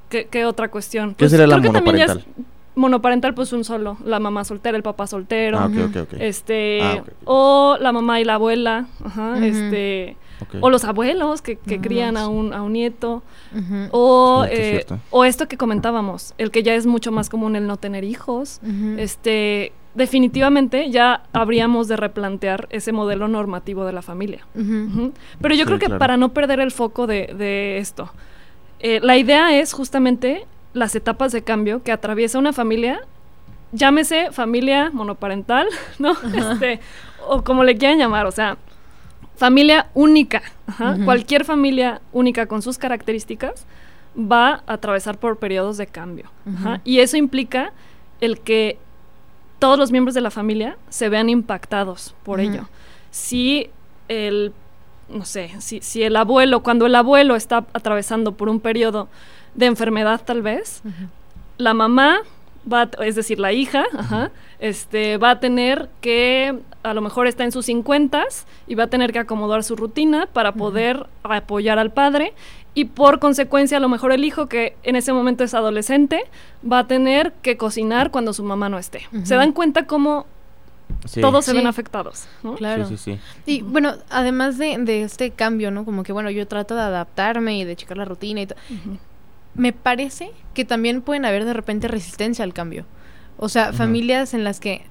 ¿qué, 0.09 0.27
qué 0.29 0.45
otra 0.45 0.69
cuestión? 0.69 1.15
¿Qué 1.15 1.29
sería 1.29 1.47
la 1.47 1.57
creo 1.59 1.71
que 1.71 1.77
también 1.79 1.97
ya 1.97 2.03
es 2.05 2.09
monoparental? 2.15 2.45
monoparental, 2.75 3.33
pues 3.33 3.51
un 3.53 3.63
solo, 3.63 3.97
la 4.05 4.19
mamá 4.19 4.43
soltera, 4.45 4.77
el 4.77 4.83
papá 4.83 5.07
soltero. 5.07 5.59
Ah, 5.59 5.65
ok, 5.65 5.73
Ujú. 5.73 5.83
ok, 5.85 5.95
ok. 6.03 6.13
Este, 6.19 6.81
Ah, 6.81 7.03
o 7.25 7.77
la 7.79 7.91
mamá 7.91 8.19
y 8.21 8.23
la 8.23 8.35
abuela, 8.35 8.87
ajá, 9.03 9.45
este, 9.45 10.15
O 10.61 10.69
los 10.69 10.83
abuelos 10.83 11.41
que, 11.41 11.55
que 11.57 11.75
Ujú. 11.75 11.83
crían 11.83 12.17
a 12.17 12.27
un, 12.27 12.53
a 12.53 12.61
un 12.63 12.73
nieto. 12.73 13.23
O, 13.91 14.45
eh, 14.49 14.85
o 15.09 15.25
esto 15.25 15.47
que 15.47 15.57
comentábamos, 15.57 16.33
el 16.37 16.51
que 16.51 16.63
ya 16.63 16.73
es 16.75 16.85
mucho 16.85 17.11
más 17.11 17.29
común 17.29 17.55
el 17.55 17.67
no 17.67 17.77
tener 17.77 18.03
hijos. 18.03 18.59
Este, 18.97 19.73
definitivamente 19.93 20.89
ya 20.89 21.23
habríamos 21.33 21.87
de 21.87 21.97
replantear 21.97 22.67
ese 22.71 22.91
modelo 22.91 23.27
normativo 23.27 23.85
de 23.85 23.91
la 23.93 24.01
familia. 24.01 24.45
Pero 24.53 25.55
yo 25.55 25.61
Sí, 25.61 25.65
creo 25.65 25.79
que 25.79 25.85
claro. 25.87 25.99
para 25.99 26.17
no 26.17 26.29
perder 26.29 26.59
el 26.59 26.71
foco 26.71 27.07
de, 27.07 27.33
de 27.37 27.77
esto, 27.77 28.11
eh, 28.79 28.99
la 29.01 29.17
idea 29.17 29.57
es 29.59 29.73
justamente 29.73 30.45
las 30.73 30.95
etapas 30.95 31.31
de 31.33 31.43
cambio 31.43 31.83
que 31.83 31.91
atraviesa 31.91 32.39
una 32.39 32.53
familia, 32.53 33.01
llámese 33.73 34.31
familia 34.31 34.89
monoparental, 34.93 35.67
¿no? 35.99 36.13
Este, 36.33 36.79
o 37.27 37.43
como 37.43 37.63
le 37.63 37.77
quieran 37.77 37.99
llamar, 37.99 38.25
o 38.25 38.31
sea, 38.31 38.57
familia 39.41 39.87
única. 39.95 40.43
ajá. 40.67 40.97
Cualquier 41.03 41.45
familia 41.45 41.99
única 42.13 42.45
con 42.45 42.61
sus 42.61 42.77
características 42.77 43.65
va 44.15 44.61
a 44.67 44.73
atravesar 44.73 45.17
por 45.17 45.37
periodos 45.37 45.77
de 45.77 45.87
cambio. 45.87 46.29
ajá. 46.45 46.79
Y 46.83 46.99
eso 46.99 47.17
implica 47.17 47.73
el 48.19 48.39
que 48.39 48.77
todos 49.57 49.79
los 49.79 49.91
miembros 49.91 50.13
de 50.13 50.21
la 50.21 50.29
familia 50.29 50.77
se 50.89 51.09
vean 51.09 51.27
impactados 51.29 52.13
por 52.23 52.39
ello. 52.39 52.67
Si 53.09 53.69
el, 54.09 54.53
no 55.09 55.25
sé, 55.25 55.51
si, 55.59 55.81
si 55.81 56.03
el 56.03 56.15
abuelo, 56.17 56.61
cuando 56.61 56.85
el 56.85 56.93
abuelo 56.93 57.35
está 57.35 57.65
atravesando 57.73 58.33
por 58.33 58.47
un 58.47 58.59
periodo 58.59 59.07
de 59.55 59.65
enfermedad 59.65 60.21
tal 60.23 60.43
vez, 60.43 60.83
la 61.57 61.73
mamá 61.73 62.21
va, 62.71 62.89
es 63.03 63.15
decir, 63.15 63.39
la 63.39 63.53
hija, 63.53 63.85
ajá, 63.97 64.31
este, 64.59 65.17
va 65.17 65.31
a 65.31 65.39
tener 65.39 65.89
que, 65.99 66.59
a 66.83 66.93
lo 66.93 67.01
mejor 67.01 67.27
está 67.27 67.43
en 67.43 67.51
sus 67.51 67.65
50 67.67 68.23
y 68.67 68.75
va 68.75 68.85
a 68.85 68.87
tener 68.87 69.11
que 69.13 69.19
acomodar 69.19 69.63
su 69.63 69.75
rutina 69.75 70.27
para 70.31 70.51
poder 70.53 71.05
apoyar 71.23 71.77
al 71.79 71.91
padre 71.91 72.33
y 72.73 72.85
por 72.85 73.19
consecuencia 73.19 73.77
a 73.77 73.79
lo 73.79 73.89
mejor 73.89 74.11
el 74.11 74.23
hijo 74.23 74.47
que 74.47 74.75
en 74.83 74.95
ese 74.95 75.13
momento 75.13 75.43
es 75.43 75.53
adolescente 75.53 76.23
va 76.69 76.79
a 76.79 76.87
tener 76.87 77.33
que 77.41 77.57
cocinar 77.57 78.11
cuando 78.11 78.33
su 78.33 78.43
mamá 78.43 78.69
no 78.69 78.77
esté. 78.79 79.01
Se 79.23 79.35
dan 79.35 79.51
cuenta 79.51 79.85
cómo 79.85 80.25
Sí. 81.05 81.21
todos 81.21 81.45
se 81.45 81.51
Sí. 81.51 81.57
ven 81.57 81.67
afectados, 81.67 82.27
¿no? 82.43 82.55
Claro. 82.55 82.85
Sí, 82.85 82.97
sí, 82.97 83.13
sí. 83.15 83.19
Y 83.45 83.61
bueno, 83.61 83.93
además 84.09 84.57
de, 84.57 84.77
de 84.77 85.03
este 85.03 85.31
cambio, 85.31 85.71
¿no? 85.71 85.85
Como 85.85 86.03
que 86.03 86.11
bueno, 86.11 86.29
yo 86.29 86.47
trato 86.47 86.75
de 86.75 86.81
adaptarme 86.81 87.57
y 87.57 87.63
de 87.63 87.75
checar 87.75 87.97
la 87.97 88.05
rutina 88.05 88.41
y 88.41 88.47
todo. 88.47 88.59
Me 89.53 89.73
parece 89.73 90.31
que 90.53 90.63
también 90.65 91.01
pueden 91.01 91.25
haber 91.25 91.45
de 91.45 91.53
repente 91.53 91.87
resistencia 91.87 92.43
al 92.43 92.53
cambio. 92.53 92.85
O 93.37 93.49
sea, 93.49 93.73
familias 93.73 94.33
en 94.33 94.43
las 94.43 94.59
que 94.59 94.85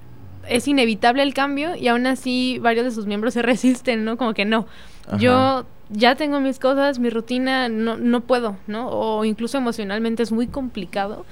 es 0.49 0.67
inevitable 0.69 1.23
el 1.23 1.35
cambio 1.35 1.77
y 1.77 1.89
aún 1.89 2.07
así 2.07 2.59
varios 2.61 2.85
de 2.85 2.91
sus 2.91 3.07
miembros 3.07 3.35
se 3.35 3.43
resisten, 3.53 4.05
¿no? 4.05 4.17
Como 4.17 4.35
que 4.35 4.45
no. 4.45 4.67
Ajá. 5.07 5.19
Yo 5.19 5.67
ya 5.91 6.15
tengo 6.15 6.41
mis 6.41 6.59
cosas, 6.59 6.99
mi 6.99 7.11
rutina, 7.11 7.69
no, 7.69 7.97
no 7.97 8.21
puedo, 8.21 8.57
¿no? 8.67 8.89
O 8.91 9.25
incluso 9.25 9.59
emocionalmente 9.59 10.23
es 10.23 10.31
muy 10.33 10.47
complicado 10.47 11.27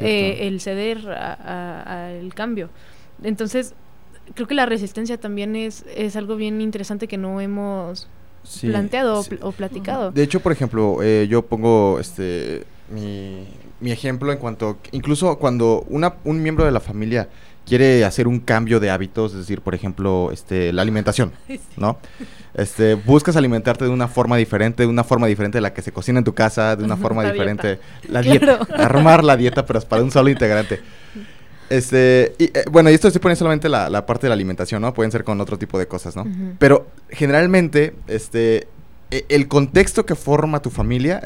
eh, 0.00 0.38
el 0.46 0.60
ceder 0.60 1.08
al 1.08 2.32
cambio. 2.34 2.70
Entonces, 3.22 3.74
creo 4.34 4.46
que 4.46 4.54
la 4.54 4.66
resistencia 4.66 5.18
también 5.18 5.56
es, 5.56 5.84
es 5.94 6.16
algo 6.16 6.36
bien 6.36 6.60
interesante 6.60 7.08
que 7.08 7.16
no 7.16 7.40
hemos 7.40 8.08
Sí, 8.46 8.68
planteado 8.68 9.20
o 9.20 9.22
sí. 9.22 9.30
pl- 9.30 9.40
o 9.42 9.52
platicado. 9.52 10.10
De 10.10 10.22
hecho, 10.22 10.40
por 10.40 10.52
ejemplo, 10.52 10.98
eh, 11.02 11.26
yo 11.30 11.46
pongo 11.46 11.98
este 11.98 12.64
mi, 12.90 13.46
mi 13.80 13.90
ejemplo 13.90 14.30
en 14.32 14.38
cuanto, 14.38 14.76
incluso 14.92 15.38
cuando 15.38 15.82
una, 15.88 16.16
un 16.24 16.42
miembro 16.42 16.66
de 16.66 16.70
la 16.70 16.80
familia 16.80 17.30
quiere 17.66 18.04
hacer 18.04 18.28
un 18.28 18.40
cambio 18.40 18.80
de 18.80 18.90
hábitos, 18.90 19.32
es 19.32 19.38
decir, 19.38 19.60
por 19.60 19.74
ejemplo, 19.74 20.30
este, 20.32 20.72
la 20.72 20.82
alimentación, 20.82 21.32
¿no? 21.76 21.98
Este, 22.54 22.94
buscas 22.94 23.36
alimentarte 23.36 23.84
de 23.84 23.90
una 23.90 24.06
forma 24.06 24.36
diferente, 24.36 24.82
de 24.84 24.88
una 24.88 25.02
forma 25.04 25.26
diferente 25.26 25.58
de 25.58 25.62
la 25.62 25.72
que 25.72 25.82
se 25.82 25.90
cocina 25.92 26.18
en 26.18 26.24
tu 26.24 26.34
casa, 26.34 26.76
de 26.76 26.84
una 26.84 26.96
forma 27.04 27.22
La 27.22 27.32
diferente. 27.32 27.80
La 28.08 28.20
Claro. 28.22 28.58
dieta, 28.58 28.74
armar 28.84 29.24
la 29.24 29.36
dieta, 29.36 29.66
pero 29.66 29.78
es 29.78 29.84
para 29.84 30.02
un 30.02 30.10
solo 30.10 30.28
integrante. 30.30 30.80
Este, 31.70 32.34
y, 32.38 32.44
eh, 32.44 32.64
bueno, 32.70 32.90
y 32.90 32.94
esto 32.94 33.10
se 33.10 33.18
pone 33.20 33.34
solamente 33.36 33.68
la, 33.68 33.88
la 33.88 34.04
parte 34.04 34.26
de 34.26 34.28
la 34.28 34.34
alimentación, 34.34 34.82
¿no? 34.82 34.92
Pueden 34.92 35.10
ser 35.10 35.24
con 35.24 35.40
otro 35.40 35.58
tipo 35.58 35.78
de 35.78 35.88
cosas, 35.88 36.14
¿no? 36.14 36.26
Pero 36.58 36.86
generalmente, 37.08 37.94
este, 38.06 38.68
e- 39.10 39.24
el 39.30 39.48
contexto 39.48 40.04
que 40.04 40.14
forma 40.14 40.60
tu 40.60 40.70
familia 40.70 41.22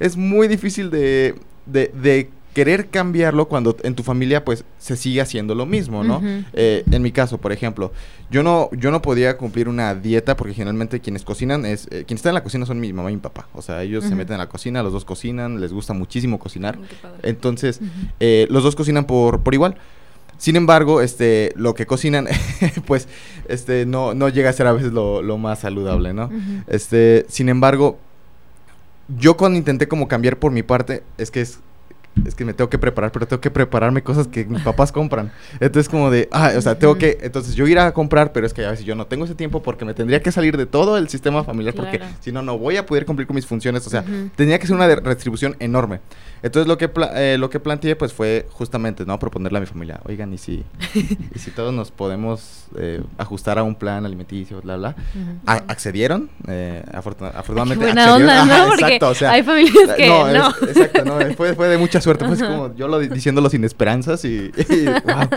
es 0.00 0.16
muy 0.16 0.48
difícil 0.48 0.90
de, 0.90 1.34
de, 1.66 1.90
de 1.94 2.30
querer 2.56 2.86
cambiarlo 2.88 3.48
cuando 3.48 3.76
en 3.82 3.94
tu 3.94 4.02
familia 4.02 4.42
pues 4.42 4.64
se 4.78 4.96
sigue 4.96 5.20
haciendo 5.20 5.54
lo 5.54 5.66
mismo, 5.66 6.02
¿no? 6.02 6.22
Eh, 6.54 6.84
en 6.90 7.02
mi 7.02 7.12
caso, 7.12 7.36
por 7.36 7.52
ejemplo, 7.52 7.92
yo 8.30 8.42
no, 8.42 8.70
yo 8.72 8.90
no 8.90 9.02
podía 9.02 9.36
cumplir 9.36 9.68
una 9.68 9.94
dieta 9.94 10.38
porque 10.38 10.54
generalmente 10.54 11.00
quienes 11.00 11.22
cocinan 11.22 11.66
es, 11.66 11.84
eh, 11.90 12.04
quienes 12.06 12.20
están 12.20 12.30
en 12.30 12.36
la 12.36 12.42
cocina 12.42 12.64
son 12.64 12.80
mi 12.80 12.94
mamá 12.94 13.12
y 13.12 13.16
mi 13.16 13.20
papá. 13.20 13.46
O 13.52 13.60
sea, 13.60 13.82
ellos 13.82 14.04
se 14.04 14.14
meten 14.14 14.36
en 14.36 14.38
la 14.38 14.48
cocina, 14.48 14.82
los 14.82 14.94
dos 14.94 15.04
cocinan, 15.04 15.60
les 15.60 15.70
gusta 15.70 15.92
muchísimo 15.92 16.38
cocinar. 16.38 16.78
Entonces, 17.22 17.78
eh, 18.20 18.46
los 18.48 18.62
dos 18.64 18.74
cocinan 18.74 19.04
por, 19.04 19.42
por 19.42 19.52
igual. 19.52 19.76
Sin 20.38 20.56
embargo, 20.56 21.02
este, 21.02 21.52
lo 21.56 21.74
que 21.74 21.84
cocinan, 21.84 22.26
pues, 22.86 23.06
este, 23.48 23.84
no, 23.84 24.14
no 24.14 24.30
llega 24.30 24.48
a 24.48 24.54
ser 24.54 24.66
a 24.66 24.72
veces 24.72 24.94
lo, 24.94 25.20
lo 25.20 25.36
más 25.36 25.58
saludable, 25.58 26.14
¿no? 26.14 26.30
Este, 26.68 27.26
sin 27.28 27.50
embargo, 27.50 27.98
yo 29.18 29.36
cuando 29.36 29.58
intenté 29.58 29.88
como 29.88 30.08
cambiar 30.08 30.38
por 30.38 30.52
mi 30.52 30.62
parte, 30.62 31.02
es 31.18 31.30
que 31.30 31.42
es, 31.42 31.60
es 32.24 32.34
que 32.34 32.44
me 32.44 32.54
tengo 32.54 32.70
que 32.70 32.78
preparar, 32.78 33.12
pero 33.12 33.26
tengo 33.26 33.40
que 33.40 33.50
prepararme 33.50 34.02
cosas 34.02 34.26
que 34.26 34.44
mis 34.44 34.62
papás 34.62 34.92
compran. 34.92 35.32
Entonces 35.60 35.88
como 35.88 36.10
de, 36.10 36.28
ah, 36.32 36.52
o 36.56 36.60
sea, 36.60 36.78
tengo 36.78 36.96
que, 36.96 37.18
entonces 37.22 37.54
yo 37.54 37.66
ir 37.66 37.78
a 37.78 37.92
comprar, 37.92 38.32
pero 38.32 38.46
es 38.46 38.54
que 38.54 38.64
a 38.64 38.70
veces 38.70 38.84
yo 38.84 38.94
no 38.94 39.06
tengo 39.06 39.24
ese 39.24 39.34
tiempo 39.34 39.62
porque 39.62 39.84
me 39.84 39.94
tendría 39.94 40.20
que 40.20 40.32
salir 40.32 40.56
de 40.56 40.66
todo 40.66 40.96
el 40.96 41.08
sistema 41.08 41.44
familiar 41.44 41.74
porque 41.74 42.00
si 42.20 42.32
no, 42.32 42.42
no 42.42 42.58
voy 42.58 42.76
a 42.76 42.86
poder 42.86 43.04
cumplir 43.04 43.26
con 43.26 43.36
mis 43.36 43.46
funciones. 43.46 43.86
O 43.86 43.90
sea, 43.90 44.04
tenía 44.34 44.58
que 44.58 44.66
ser 44.66 44.76
una 44.76 44.86
retribución 44.86 45.56
enorme. 45.58 46.00
Entonces 46.46 46.66
lo 46.68 46.78
que, 46.78 46.90
eh, 47.14 47.36
lo 47.38 47.50
que 47.50 47.60
planteé 47.60 47.96
pues 47.96 48.12
fue 48.12 48.46
justamente, 48.52 49.04
¿no? 49.04 49.18
Proponerle 49.18 49.58
a 49.58 49.60
mi 49.60 49.66
familia, 49.66 50.00
oigan, 50.04 50.32
¿y 50.32 50.38
si, 50.38 50.64
y 51.34 51.38
si 51.38 51.50
todos 51.50 51.72
nos 51.74 51.90
podemos 51.90 52.66
eh, 52.76 53.02
ajustar 53.18 53.58
a 53.58 53.62
un 53.62 53.74
plan 53.74 54.06
alimenticio, 54.06 54.60
bla, 54.62 54.76
bla? 54.76 54.96
Accedieron, 55.46 56.30
eh, 56.48 56.82
afortuna- 56.92 57.30
afortunadamente. 57.34 57.84
Qué 57.84 57.92
buena 57.92 58.04
accedieron. 58.14 58.38
onda, 58.46 58.58
¿no? 58.58 58.68
Porque 58.68 58.84
exacto, 58.84 59.08
o 59.08 59.14
sea, 59.14 59.30
hay 59.32 59.42
familias 59.42 59.94
que 59.96 60.08
no. 60.08 60.32
no. 60.32 60.48
es- 60.50 60.76
exacto, 60.76 61.04
no, 61.04 61.34
fue, 61.34 61.54
fue 61.54 61.68
de 61.68 61.78
mucha 61.78 62.00
suerte, 62.00 62.24
fue 62.24 62.34
así 62.34 62.42
como 62.44 62.74
yo 62.74 62.88
lo 62.88 62.98
di- 62.98 63.08
diciéndolo 63.08 63.50
sin 63.50 63.64
esperanzas 63.64 64.24
y, 64.24 64.50
y, 64.68 64.84
wow, 65.04 65.28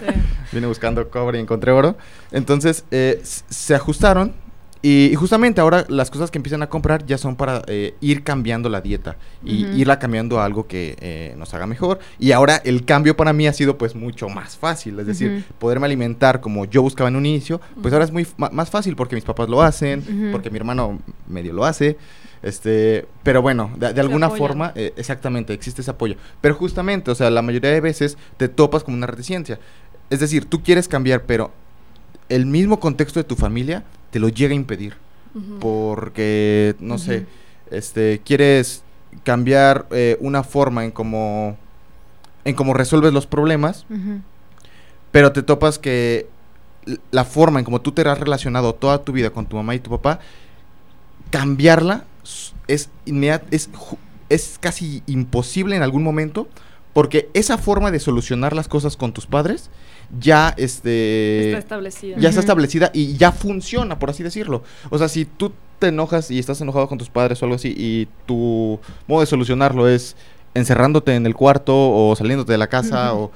vine 0.52 0.68
buscando 0.68 1.10
cobre 1.10 1.38
y 1.38 1.42
encontré 1.42 1.72
oro. 1.72 1.98
Entonces, 2.32 2.86
eh, 2.92 3.22
se 3.24 3.76
ajustaron 3.76 4.34
y, 4.82 5.08
y 5.08 5.16
justamente 5.16 5.60
ahora 5.60 5.86
las 5.90 6.10
cosas 6.10 6.32
que 6.32 6.38
empiezan 6.38 6.62
a 6.62 6.70
comprar 6.70 7.06
ya 7.06 7.18
son 7.18 7.36
para 7.36 7.62
eh, 7.68 7.96
ir 8.00 8.24
cambiando 8.24 8.70
la 8.70 8.80
dieta 8.80 9.18
y 9.44 9.66
Ujú. 9.66 9.78
irla 9.78 10.00
cambiando 10.00 10.40
a 10.40 10.46
algo 10.46 10.68
que 10.68 10.96
eh, 11.02 11.34
nos 11.38 11.54
haga 11.54 11.68
mejor. 11.68 12.00
Y 12.18 12.32
ahora 12.32 12.58
el 12.64 12.86
cambio 12.86 13.18
para 13.18 13.34
mí 13.34 13.46
ha 13.48 13.54
sido 13.54 13.78
pues 13.78 13.94
mucho 13.94 14.30
más 14.30 14.56
fácil, 14.56 14.98
es 15.00 15.08
decir, 15.08 15.44
poderme 15.60 15.86
alimentar 15.86 16.40
como 16.40 16.64
yo 16.66 16.82
buscaba 16.82 17.10
en 17.10 17.18
un 17.18 17.26
inicio, 17.26 17.60
pues 17.82 17.94
ahora 17.94 18.06
es 18.06 18.12
muy 18.12 18.26
más 18.52 18.70
fácil 18.70 18.96
porque 18.96 19.16
mis 19.16 19.26
papás 19.26 19.50
lo 19.50 19.62
hacen, 19.62 20.30
porque 20.32 20.50
mi 20.50 20.58
hermano 20.58 21.00
medio 21.28 21.52
lo 21.54 21.66
hace. 21.66 21.98
Este, 22.42 23.06
pero 23.22 23.42
bueno, 23.42 23.70
de, 23.76 23.92
de 23.92 24.00
alguna 24.00 24.28
apoyan. 24.28 24.48
forma, 24.48 24.72
eh, 24.76 24.94
exactamente, 24.96 25.52
existe 25.52 25.82
ese 25.82 25.92
apoyo. 25.92 26.16
Pero 26.40 26.56
justamente, 26.56 27.12
o 27.12 27.16
sea, 27.16 27.30
la 27.30 27.42
mayoría 27.42 27.70
de 27.72 27.82
veces 27.82 28.18
te 28.38 28.48
topas 28.48 28.86
con 28.86 28.94
una 28.94 29.08
reticencia. 29.08 29.60
Es 30.10 30.22
decir, 30.22 30.46
tú 30.46 30.64
quieres 30.64 30.88
cambiar, 30.88 31.24
pero 31.24 31.52
el 32.30 32.46
mismo 32.46 32.80
contexto 32.80 33.20
de 33.20 33.26
tu 33.26 33.36
familia 33.36 33.84
te 34.12 34.20
lo 34.20 34.30
llega 34.30 34.54
a 34.54 34.56
impedir. 34.56 34.96
Porque, 35.60 36.76
no 36.80 36.98
sé, 36.98 37.26
este, 37.70 38.20
quieres 38.26 38.84
cambiar 39.24 39.88
eh, 39.92 40.18
una 40.20 40.44
forma 40.44 40.86
en 40.86 40.92
cómo, 40.92 41.56
en 42.46 42.56
cómo 42.56 42.74
resuelves 42.74 43.14
los 43.14 43.28
problemas, 43.28 43.86
pero 45.12 45.32
te 45.32 45.44
topas 45.44 45.78
que 45.78 46.28
la 47.12 47.26
forma 47.26 47.60
en 47.60 47.66
cómo 47.66 47.82
tú 47.82 47.92
te 47.92 48.02
has 48.02 48.20
relacionado 48.20 48.74
toda 48.74 49.04
tu 49.04 49.12
vida 49.12 49.30
con 49.30 49.46
tu 49.46 49.56
mamá 49.56 49.76
y 49.76 49.80
tu 49.80 49.92
papá, 49.92 50.20
cambiarla 51.30 52.06
es, 52.68 52.90
es, 53.06 53.70
es 54.30 54.58
casi 54.60 55.04
imposible 55.06 55.76
en 55.76 55.84
algún 55.84 56.04
momento, 56.04 56.48
porque 56.94 57.30
esa 57.34 57.58
forma 57.58 57.92
de 57.92 58.00
solucionar 58.00 58.56
las 58.56 58.68
cosas 58.68 58.98
con 58.98 59.14
tus 59.14 59.26
padres 59.26 59.70
ya 60.20 60.54
este 60.58 61.48
Está 61.50 61.60
establecida. 61.60 62.18
ya 62.18 62.30
está 62.30 62.42
establecida 62.42 62.92
y 62.94 63.16
ya 63.18 63.32
funciona, 63.32 64.00
por 64.00 64.10
así 64.10 64.24
decirlo. 64.24 64.64
O 64.90 64.98
sea, 64.98 65.08
si 65.10 65.26
tú 65.26 65.52
te 65.78 65.88
enojas 65.88 66.32
y 66.32 66.40
estás 66.40 66.60
enojado 66.62 66.88
con 66.88 66.98
tus 66.98 67.10
padres 67.10 67.42
o 67.42 67.46
algo 67.46 67.56
así 67.56 67.74
y 67.78 68.08
tu 68.26 68.80
modo 69.08 69.22
de 69.22 69.26
solucionarlo 69.28 69.88
es 69.88 70.16
encerrándote 70.56 71.14
en 71.16 71.26
el 71.26 71.36
cuarto 71.36 71.74
o 71.76 72.16
saliéndote 72.16 72.52
de 72.52 72.58
la 72.58 72.68
casa 72.68 73.14
o 73.14 73.32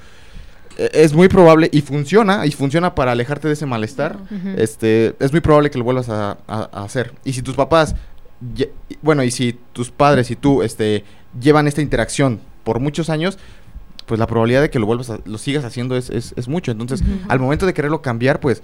e- 0.78 0.90
es 0.94 1.14
muy 1.14 1.28
probable 1.30 1.70
y 1.72 1.82
funciona 1.82 2.46
y 2.46 2.52
funciona 2.52 2.96
para 2.96 3.12
alejarte 3.12 3.48
de 3.48 3.54
ese 3.54 3.66
malestar. 3.68 4.18
Este, 4.58 5.16
es 5.20 5.32
muy 5.32 5.42
probable 5.42 5.70
que 5.70 5.78
lo 5.78 5.84
vuelvas 5.84 6.10
a, 6.10 6.38
a- 6.48 6.70
a 6.74 6.84
hacer. 6.84 7.14
Y 7.24 7.34
si 7.34 7.42
tus 7.44 7.56
papás, 7.56 7.96
bueno, 9.02 9.24
y 9.24 9.32
si 9.32 9.58
tus 9.72 9.92
padres 9.92 10.32
y 10.32 10.36
tú, 10.36 10.64
este, 10.64 11.04
llevan 11.40 11.68
esta 11.68 11.82
interacción 11.82 12.40
por 12.64 12.80
muchos 12.80 13.10
años, 13.10 13.38
pues 14.06 14.20
la 14.20 14.28
probabilidad 14.28 14.62
de 14.62 14.70
que 14.70 14.80
lo 14.80 14.86
vuelvas 14.86 15.10
a, 15.10 15.20
lo 15.26 15.38
sigas 15.38 15.63
haciendo 15.66 15.96
es, 15.96 16.10
es, 16.10 16.34
es 16.38 16.48
mucho. 16.48 16.72
Entonces, 16.72 17.02
al 17.30 17.39
momento 17.39 17.66
de 17.66 17.74
quererlo 17.74 18.02
cambiar, 18.02 18.39
pues 18.39 18.62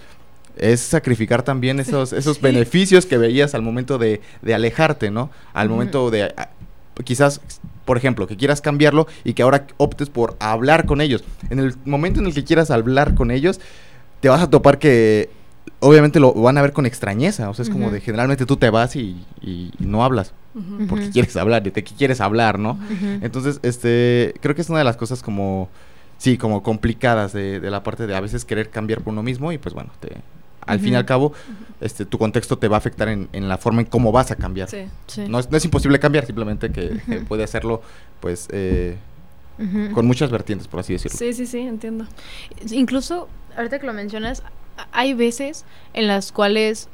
es 0.58 0.82
sacrificar 0.82 1.44
también 1.44 1.80
esos, 1.80 2.12
esos 2.14 2.42
beneficios 2.42 3.06
que 3.06 3.18
veías 3.18 3.56
al 3.56 3.62
momento 3.62 3.98
de, 3.98 4.22
de 4.42 4.54
alejarte, 4.54 5.10
¿no? 5.12 5.30
Al 5.54 5.70
momento 5.70 6.12
de, 6.12 6.24
a- 6.24 6.50
quizás, 7.06 7.40
por 7.86 7.96
ejemplo, 7.98 8.28
que 8.28 8.36
quieras 8.36 8.60
cambiarlo 8.60 9.08
y 9.24 9.34
que 9.34 9.42
ahora 9.44 9.68
optes 9.78 10.10
por 10.10 10.36
hablar 10.40 10.86
con 10.86 11.00
ellos. 11.00 11.24
En 11.50 11.60
el 11.60 11.76
momento 11.86 12.20
en 12.20 12.26
el 12.26 12.34
que 12.34 12.44
quieras 12.44 12.72
hablar 12.72 13.16
con 13.16 13.32
ellos, 13.32 13.62
te 14.20 14.28
vas 14.28 14.42
a 14.42 14.50
topar 14.50 14.80
que 14.80 15.30
obviamente 15.80 16.20
lo 16.20 16.34
van 16.34 16.58
a 16.58 16.62
ver 16.62 16.74
con 16.74 16.86
extrañeza. 16.86 17.50
O 17.50 17.54
sea, 17.54 17.64
es 17.64 17.70
como 17.70 17.90
de 17.90 18.02
generalmente 18.02 18.46
tú 18.46 18.58
te 18.58 18.70
vas 18.70 18.98
y, 18.98 19.26
y 19.42 19.72
no 19.80 20.04
hablas 20.04 20.34
Porque 20.90 21.10
quieres 21.12 21.36
hablar, 21.38 21.64
de 21.64 21.72
qué 21.72 21.84
quieres 21.84 22.22
hablar, 22.22 22.60
¿no? 22.60 22.80
Entonces, 23.22 23.60
este, 23.64 24.34
creo 24.42 24.56
que 24.56 24.62
es 24.62 24.70
una 24.70 24.80
de 24.80 24.86
las 24.86 24.98
cosas 24.98 25.22
como, 25.22 25.70
sí, 26.18 26.38
como 26.38 26.64
complicadas 26.64 27.34
de, 27.34 27.60
de 27.60 27.70
la 27.70 27.84
parte 27.84 28.08
de 28.08 28.16
a 28.16 28.20
veces 28.20 28.46
querer 28.46 28.70
cambiar 28.70 29.02
por 29.02 29.14
uno 29.14 29.24
mismo 29.24 29.52
y 29.52 29.58
pues 29.58 29.74
bueno, 29.74 29.92
te, 30.00 30.18
al 30.70 30.80
fin 30.80 30.94
y 30.94 30.96
al 30.96 31.06
cabo, 31.06 31.34
este, 31.82 32.06
tu 32.06 32.18
contexto 32.18 32.58
te 32.58 32.68
va 32.68 32.78
a 32.78 32.80
afectar 32.80 33.10
en, 33.10 33.28
en 33.34 33.50
la 33.50 33.58
forma 33.58 33.82
en 33.82 33.88
cómo 33.88 34.12
vas 34.12 34.32
a 34.32 34.36
cambiar. 34.36 34.70
Sí. 34.70 34.86
Sí. 35.08 35.26
No, 35.28 35.40
es, 35.40 35.50
no 35.50 35.58
es 35.58 35.66
imposible 35.66 36.00
cambiar, 36.00 36.26
simplemente 36.26 36.72
que, 36.72 37.02
puede 37.28 37.44
hacerlo, 37.44 37.82
pues, 38.20 38.48
eh, 38.52 38.98
con 39.94 40.06
muchas 40.06 40.32
vertientes, 40.32 40.68
por 40.68 40.80
así 40.80 40.94
decirlo. 40.94 41.18
sí, 41.18 41.34
sí, 41.34 41.46
sí, 41.46 41.60
entiendo. 41.60 42.06
Incluso, 42.72 43.28
ahorita 43.58 43.80
que 43.80 43.86
lo 43.86 43.94
mencionas, 43.94 44.44
hay 44.94 45.14
veces 45.14 45.66
en 45.94 46.08
las 46.08 46.32
cuales 46.32 46.88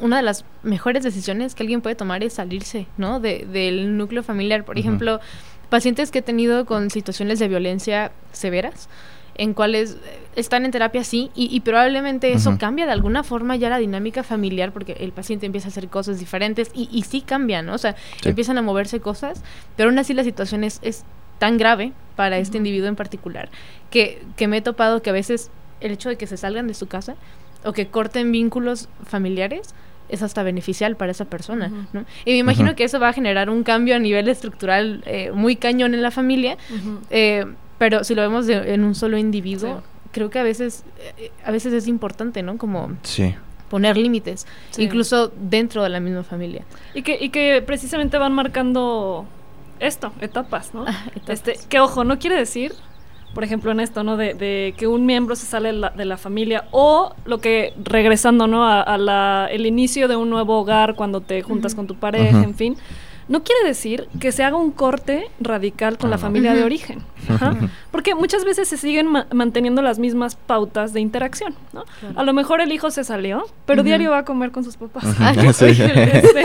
una 0.00 0.16
de 0.16 0.22
las 0.22 0.44
mejores 0.62 1.02
decisiones 1.04 1.54
que 1.54 1.62
alguien 1.62 1.80
puede 1.80 1.94
tomar 1.96 2.22
es 2.24 2.34
salirse, 2.34 2.86
¿no? 2.96 3.20
De, 3.20 3.46
del 3.50 3.96
núcleo 3.96 4.22
familiar. 4.22 4.64
Por 4.64 4.78
ejemplo, 4.78 5.20
pacientes 5.68 6.10
que 6.10 6.18
he 6.18 6.22
tenido 6.22 6.66
con 6.66 6.90
situaciones 6.90 7.38
de 7.38 7.48
violencia 7.48 8.10
severas, 8.32 8.88
en 9.34 9.54
cuales 9.54 9.92
eh, 10.04 10.18
están 10.36 10.64
en 10.66 10.70
terapia, 10.72 11.04
sí, 11.04 11.30
y, 11.34 11.54
y 11.54 11.60
probablemente 11.60 12.32
eso 12.32 12.58
cambia 12.58 12.84
de 12.84 12.92
alguna 12.92 13.22
forma 13.22 13.56
ya 13.56 13.70
la 13.70 13.78
dinámica 13.78 14.22
familiar, 14.22 14.72
porque 14.72 14.92
el 15.00 15.12
paciente 15.12 15.46
empieza 15.46 15.68
a 15.68 15.70
hacer 15.70 15.88
cosas 15.88 16.18
diferentes 16.18 16.70
y, 16.74 16.88
y 16.92 17.02
sí 17.02 17.22
cambian, 17.22 17.64
¿no? 17.66 17.74
O 17.74 17.78
sea, 17.78 17.96
Sí. 18.22 18.28
empiezan 18.28 18.58
a 18.58 18.62
moverse 18.62 19.00
cosas, 19.00 19.42
pero 19.76 19.88
aún 19.88 19.98
así 19.98 20.12
la 20.14 20.24
situación 20.24 20.64
es, 20.64 20.80
es 20.82 21.04
tan 21.38 21.56
grave 21.56 21.92
para 22.16 22.36
este 22.38 22.58
individuo 22.58 22.88
en 22.88 22.94
particular 22.96 23.48
que, 23.90 24.22
que 24.36 24.48
me 24.48 24.58
he 24.58 24.62
topado 24.62 25.00
que 25.00 25.08
a 25.10 25.14
veces 25.14 25.50
el 25.80 25.92
hecho 25.92 26.08
de 26.10 26.16
que 26.16 26.26
se 26.26 26.36
salgan 26.36 26.68
de 26.68 26.74
su 26.74 26.86
casa 26.86 27.16
o 27.64 27.72
que 27.72 27.86
corten 27.88 28.32
vínculos 28.32 28.88
familiares 29.04 29.74
es 30.08 30.22
hasta 30.22 30.42
beneficial 30.42 30.96
para 30.96 31.12
esa 31.12 31.24
persona. 31.24 31.70
¿no? 31.92 32.04
Y 32.24 32.32
me 32.32 32.38
imagino 32.38 32.74
que 32.76 32.84
eso 32.84 33.00
va 33.00 33.08
a 33.08 33.12
generar 33.12 33.48
un 33.48 33.62
cambio 33.62 33.96
a 33.96 33.98
nivel 33.98 34.28
estructural 34.28 35.02
eh, 35.06 35.30
muy 35.32 35.56
cañón 35.56 35.94
en 35.94 36.02
la 36.02 36.10
familia, 36.10 36.58
eh, 37.10 37.46
pero 37.78 38.04
si 38.04 38.14
lo 38.14 38.22
vemos 38.22 38.46
de- 38.46 38.74
en 38.74 38.84
un 38.84 38.94
solo 38.94 39.16
individuo, 39.16 39.76
Sí. 39.78 40.08
creo 40.12 40.28
que 40.30 40.38
a 40.38 40.42
veces, 40.42 40.84
eh, 41.18 41.30
a 41.44 41.50
veces 41.50 41.72
es 41.72 41.88
importante, 41.88 42.42
¿no? 42.42 42.58
Como 42.58 42.92
Sí. 43.02 43.34
poner 43.70 43.96
límites, 43.96 44.46
Sí. 44.70 44.82
incluso 44.82 45.32
dentro 45.40 45.82
de 45.82 45.88
la 45.88 45.98
misma 46.00 46.24
familia. 46.24 46.64
Y 46.94 47.00
que, 47.02 47.16
y 47.18 47.30
que 47.30 47.62
precisamente 47.66 48.18
van 48.18 48.34
marcando 48.34 49.24
esto, 49.80 50.12
etapas, 50.20 50.74
¿no? 50.74 50.84
Ah, 50.86 51.04
etapas. 51.16 51.30
Este, 51.30 51.54
que 51.70 51.80
ojo, 51.80 52.04
no 52.04 52.18
quiere 52.18 52.36
decir, 52.36 52.74
por 53.34 53.44
ejemplo, 53.44 53.70
en 53.72 53.80
esto, 53.80 54.02
¿no? 54.04 54.16
De, 54.16 54.34
de 54.34 54.74
que 54.76 54.86
un 54.86 55.06
miembro 55.06 55.36
se 55.36 55.46
sale 55.46 55.68
de 55.72 55.78
la, 55.78 55.90
de 55.90 56.04
la 56.04 56.16
familia 56.16 56.64
o 56.70 57.14
lo 57.24 57.38
que, 57.40 57.72
regresando, 57.82 58.46
¿no? 58.46 58.64
A, 58.66 58.80
a 58.82 58.98
la, 58.98 59.48
el 59.50 59.66
inicio 59.66 60.08
de 60.08 60.16
un 60.16 60.28
nuevo 60.30 60.58
hogar 60.58 60.94
cuando 60.94 61.20
te 61.20 61.42
juntas 61.42 61.74
con 61.74 61.86
tu 61.86 61.94
pareja, 61.96 62.42
en 62.42 62.54
fin. 62.54 62.76
No 63.28 63.44
quiere 63.44 63.66
decir 63.66 64.08
que 64.20 64.32
se 64.32 64.42
haga 64.42 64.56
un 64.56 64.72
corte 64.72 65.28
radical 65.40 65.96
con 65.96 66.08
Ah, 66.08 66.10
la 66.10 66.16
no. 66.16 66.22
familia 66.22 66.54
de 66.54 66.64
origen. 66.64 66.98
Ajá. 67.28 67.56
Porque 67.92 68.16
muchas 68.16 68.44
veces 68.44 68.66
se 68.68 68.76
siguen 68.76 69.06
ma- 69.06 69.26
manteniendo 69.32 69.80
las 69.80 70.00
mismas 70.00 70.34
pautas 70.34 70.92
de 70.92 71.00
interacción, 71.00 71.54
¿no? 71.72 71.84
Claro. 72.00 72.18
A 72.18 72.24
lo 72.24 72.32
mejor 72.34 72.60
el 72.60 72.72
hijo 72.72 72.90
se 72.90 73.04
salió, 73.04 73.44
pero 73.64 73.84
diario 73.84 74.10
va 74.10 74.18
a 74.18 74.24
comer 74.24 74.50
con 74.50 74.64
sus 74.64 74.76
papás. 74.76 75.04
Sí. 75.54 75.66
Este, 75.66 76.42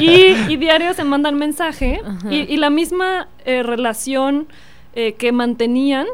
y, 0.00 0.52
y 0.52 0.56
diario 0.56 0.92
se 0.92 1.04
mandan 1.04 1.36
mensaje 1.36 2.02
y, 2.28 2.52
y 2.52 2.56
la 2.56 2.68
misma 2.70 3.28
eh, 3.44 3.62
relación 3.62 4.48
eh, 4.94 5.14
que 5.14 5.32
mantenían, 5.32 6.06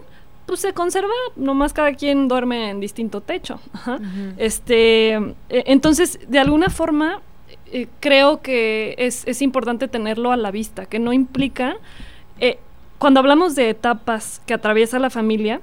pues 0.47 0.61
se 0.61 0.73
conserva, 0.73 1.13
nomás 1.37 1.73
cada 1.73 1.93
quien 1.95 2.27
duerme 2.29 2.71
en 2.71 2.81
distinto 2.81 3.21
techo. 3.21 3.61
Ajá. 3.73 3.99
Este, 4.39 5.15
eh, 5.17 5.25
entonces, 5.51 6.19
de 6.29 6.39
alguna 6.39 6.71
forma, 6.71 7.21
eh, 7.71 7.87
creo 8.01 8.41
que 8.41 8.95
es, 8.99 9.27
es 9.27 9.43
importante 9.43 9.89
tenerlo 9.89 10.33
a 10.33 10.37
la 10.37 10.51
vista, 10.51 10.87
que 10.87 10.99
no 10.99 11.13
implica, 11.13 11.77
eh, 12.41 12.59
cuando 12.99 13.21
hablamos 13.21 13.55
de 13.55 13.69
etapas 13.71 14.41
que 14.47 14.55
atraviesa 14.55 14.99
la 14.99 15.11
familia, 15.11 15.61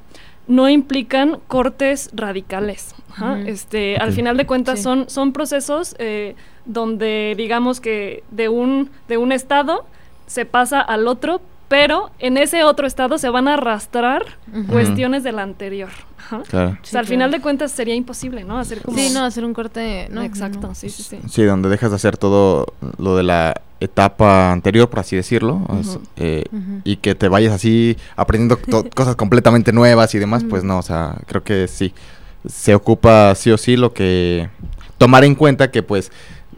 no 0.47 0.69
implican 0.69 1.39
cortes 1.47 2.11
radicales. 2.13 2.93
ajá. 3.09 3.39
Este, 3.47 3.97
al 3.97 4.13
final 4.13 4.37
de 4.37 4.45
cuentas 4.45 4.77
Sí. 4.79 4.83
son, 4.83 5.09
son 5.09 5.33
procesos 5.33 5.95
eh, 5.97 6.35
donde 6.65 7.33
digamos 7.35 7.81
que 7.81 8.23
de 8.29 8.49
un, 8.49 8.91
de 9.07 9.17
un 9.17 9.31
estado 9.31 9.85
se 10.27 10.45
pasa 10.45 10.79
al 10.81 11.07
otro, 11.07 11.41
pero 11.67 12.11
en 12.19 12.37
ese 12.37 12.63
otro 12.63 12.85
estado 12.87 13.17
se 13.17 13.29
van 13.29 13.47
a 13.47 13.55
arrastrar 13.55 14.23
Ujú. 14.53 14.67
cuestiones 14.67 15.23
del 15.23 15.39
anterior. 15.39 15.89
ajá. 16.17 16.41
Claro. 16.49 16.69
O 16.69 16.71
Sí, 16.83 16.91
sea, 16.91 16.99
al 17.01 17.05
claro. 17.05 17.07
final 17.07 17.31
de 17.31 17.41
cuentas 17.41 17.71
sería 17.71 17.95
imposible, 17.95 18.43
¿no? 18.43 18.59
Hacer 18.59 18.81
como... 18.81 18.97
Sí, 18.97 19.09
no, 19.13 19.23
hacer 19.23 19.43
un 19.45 19.53
corte, 19.53 20.07
no. 20.11 20.21
Exacto, 20.23 20.67
no. 20.69 20.75
sí, 20.75 20.89
sí, 20.89 21.03
sí. 21.03 21.19
Sí, 21.29 21.43
donde 21.43 21.69
dejas 21.69 21.89
de 21.91 21.95
hacer 21.97 22.17
todo 22.17 22.67
lo 22.97 23.15
de 23.15 23.23
la 23.23 23.61
etapa 23.79 24.51
anterior, 24.51 24.89
por 24.89 24.99
así 24.99 25.15
decirlo, 25.15 25.61
eh, 26.15 26.43
y 26.83 26.95
que 26.97 27.13
te 27.13 27.27
vayas 27.27 27.53
así 27.53 27.97
aprendiendo 28.15 28.57
to- 28.57 28.89
cosas 28.95 29.15
completamente 29.15 29.71
nuevas 29.73 30.15
y 30.15 30.19
demás, 30.19 30.43
pues 30.49 30.63
no, 30.63 30.79
o 30.79 30.81
sea, 30.81 31.17
creo 31.27 31.43
que 31.43 31.67
sí, 31.67 31.93
se 32.47 32.73
ocupa 32.73 33.35
sí 33.35 33.51
o 33.51 33.57
sí 33.57 33.75
lo 33.75 33.93
que 33.93 34.49
tomar 34.97 35.23
en 35.25 35.35
cuenta 35.35 35.71
que 35.71 35.83
pues 35.83 36.11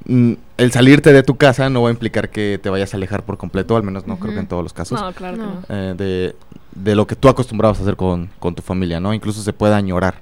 el 0.07 0.71
salirte 0.71 1.13
de 1.13 1.23
tu 1.23 1.35
casa 1.37 1.69
no 1.69 1.81
va 1.83 1.89
a 1.89 1.91
implicar 1.91 2.29
que 2.29 2.59
te 2.61 2.69
vayas 2.69 2.93
a 2.93 2.97
alejar 2.97 3.23
por 3.23 3.37
completo, 3.37 3.75
al 3.75 3.83
menos 3.83 4.07
no 4.07 4.17
creo 4.19 4.33
que 4.33 4.39
en 4.39 4.47
todos 4.47 4.63
los 4.63 4.73
casos, 4.73 5.01
No, 5.01 5.11
claro 5.13 5.37
que 5.37 5.43
No. 5.43 5.61
eh, 5.69 5.93
de, 5.97 6.35
de 6.75 6.95
lo 6.95 7.07
que 7.07 7.15
tú 7.15 7.29
acostumbrabas 7.29 7.79
a 7.79 7.81
hacer 7.81 7.95
con, 7.95 8.29
con 8.39 8.55
tu 8.55 8.61
familia, 8.61 8.99
¿no? 8.99 9.13
Incluso 9.13 9.41
se 9.41 9.53
puede 9.53 9.73
añorar. 9.75 10.15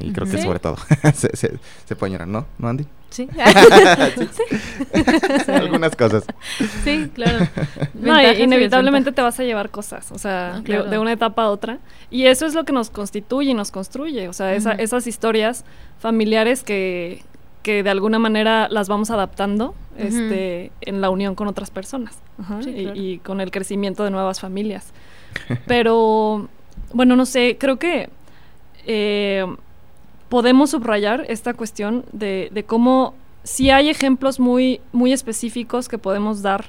Y 0.00 0.12
creo 0.12 0.26
que 0.26 0.36
Sí. 0.36 0.42
sobre 0.44 0.60
todo 0.60 0.76
se, 1.14 1.36
se, 1.36 1.58
se 1.86 1.96
puede 1.96 2.10
añorar, 2.12 2.28
¿no? 2.28 2.46
¿No, 2.58 2.68
Andy? 2.68 2.86
Sí. 3.10 3.28
Algunas 5.48 5.96
cosas. 5.96 6.24
sí, 6.84 7.10
claro. 7.14 7.46
No, 7.94 8.20
inevitablemente 8.32 9.12
te 9.12 9.22
vas 9.22 9.38
a 9.38 9.44
llevar 9.44 9.70
cosas, 9.70 10.10
o 10.12 10.18
sea, 10.18 10.54
Ah, 10.54 10.58
de- 10.58 10.62
claro. 10.64 10.84
de, 10.90 10.98
una 10.98 11.12
etapa 11.12 11.44
a 11.44 11.50
otra. 11.50 11.78
Y 12.10 12.26
eso 12.26 12.46
es 12.46 12.54
lo 12.54 12.64
que 12.64 12.72
nos 12.72 12.90
constituye 12.90 13.50
y 13.50 13.54
nos 13.54 13.70
construye, 13.70 14.28
o 14.28 14.32
sea, 14.32 14.54
esa- 14.54 14.72
esas 14.72 15.06
historias 15.06 15.64
familiares 15.98 16.62
que, 16.64 17.22
que 17.62 17.82
de 17.82 17.90
alguna 17.90 18.18
manera 18.18 18.68
las 18.68 18.88
vamos 18.88 19.10
adaptando 19.10 19.74
este, 19.96 20.72
en 20.80 21.00
la 21.00 21.10
unión 21.10 21.34
con 21.34 21.48
otras 21.48 21.70
personas 21.70 22.18
ajá, 22.38 22.62
Sí, 22.62 22.70
y, 22.70 22.82
claro. 22.84 23.00
y 23.00 23.18
con 23.18 23.40
el 23.40 23.50
crecimiento 23.50 24.04
de 24.04 24.10
nuevas 24.10 24.40
familias. 24.40 24.92
Pero, 25.66 26.48
bueno, 26.92 27.16
no 27.16 27.24
sé, 27.26 27.56
creo 27.58 27.78
que 27.78 28.10
eh, 28.86 29.46
podemos 30.28 30.70
subrayar 30.70 31.24
esta 31.28 31.54
cuestión 31.54 32.04
de, 32.12 32.48
de 32.52 32.64
cómo 32.64 33.14
si 33.44 33.70
hay 33.70 33.88
ejemplos 33.88 34.40
muy, 34.40 34.80
muy 34.92 35.12
específicos 35.12 35.88
que 35.88 35.98
podemos 35.98 36.42
dar 36.42 36.66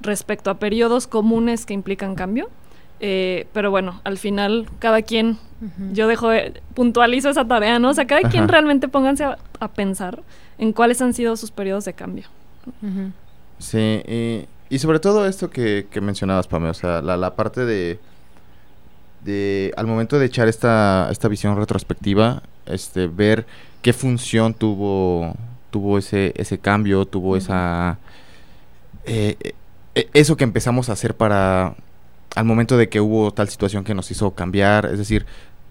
respecto 0.00 0.50
a 0.50 0.54
periodos 0.58 1.06
comunes 1.06 1.66
que 1.66 1.74
implican 1.74 2.14
cambio. 2.14 2.48
Eh, 3.00 3.46
pero 3.52 3.70
bueno, 3.70 4.00
al 4.04 4.18
final 4.18 4.66
cada 4.78 5.02
quien, 5.02 5.38
yo 5.92 6.06
dejo, 6.08 6.28
de- 6.30 6.60
puntualizo 6.74 7.30
esa 7.30 7.44
tarea, 7.46 7.78
¿no? 7.78 7.90
O 7.90 7.94
sea, 7.94 8.06
cada 8.06 8.28
quien 8.28 8.48
realmente 8.48 8.88
pónganse 8.88 9.24
a, 9.24 9.38
a 9.60 9.68
pensar 9.68 10.22
en 10.58 10.72
cuáles 10.72 11.00
han 11.02 11.12
sido 11.14 11.36
sus 11.36 11.50
periodos 11.50 11.84
de 11.84 11.92
cambio. 11.94 12.26
Sí, 13.58 14.02
y, 14.06 14.46
y 14.68 14.78
sobre 14.78 14.98
todo 14.98 15.26
esto 15.26 15.50
que, 15.50 15.86
que 15.90 16.00
mencionabas, 16.00 16.46
Pame, 16.48 16.68
o 16.68 16.74
sea, 16.74 17.00
la, 17.02 17.16
la 17.16 17.34
parte 17.36 17.64
de, 17.64 17.98
de, 19.24 19.72
al 19.76 19.86
momento 19.86 20.18
de 20.18 20.26
echar 20.26 20.48
esta, 20.48 21.08
esta 21.10 21.28
visión 21.28 21.56
retrospectiva, 21.56 22.42
este, 22.66 23.06
ver 23.06 23.46
qué 23.82 23.92
función 23.92 24.52
tuvo, 24.54 25.34
tuvo 25.70 25.98
ese, 25.98 26.32
ese 26.36 26.58
cambio, 26.58 27.06
tuvo 27.06 27.36
esa, 27.36 27.98
eh, 29.04 29.36
eh, 29.94 30.08
eso 30.12 30.36
que 30.36 30.44
empezamos 30.44 30.88
a 30.88 30.92
hacer 30.92 31.14
para, 31.16 31.74
al 32.36 32.44
momento 32.44 32.76
de 32.76 32.88
que 32.88 33.00
hubo 33.00 33.32
tal 33.32 33.48
situación 33.48 33.82
que 33.82 33.94
nos 33.94 34.10
hizo 34.12 34.30
cambiar, 34.32 34.86
es 34.86 34.98
decir, 34.98 35.26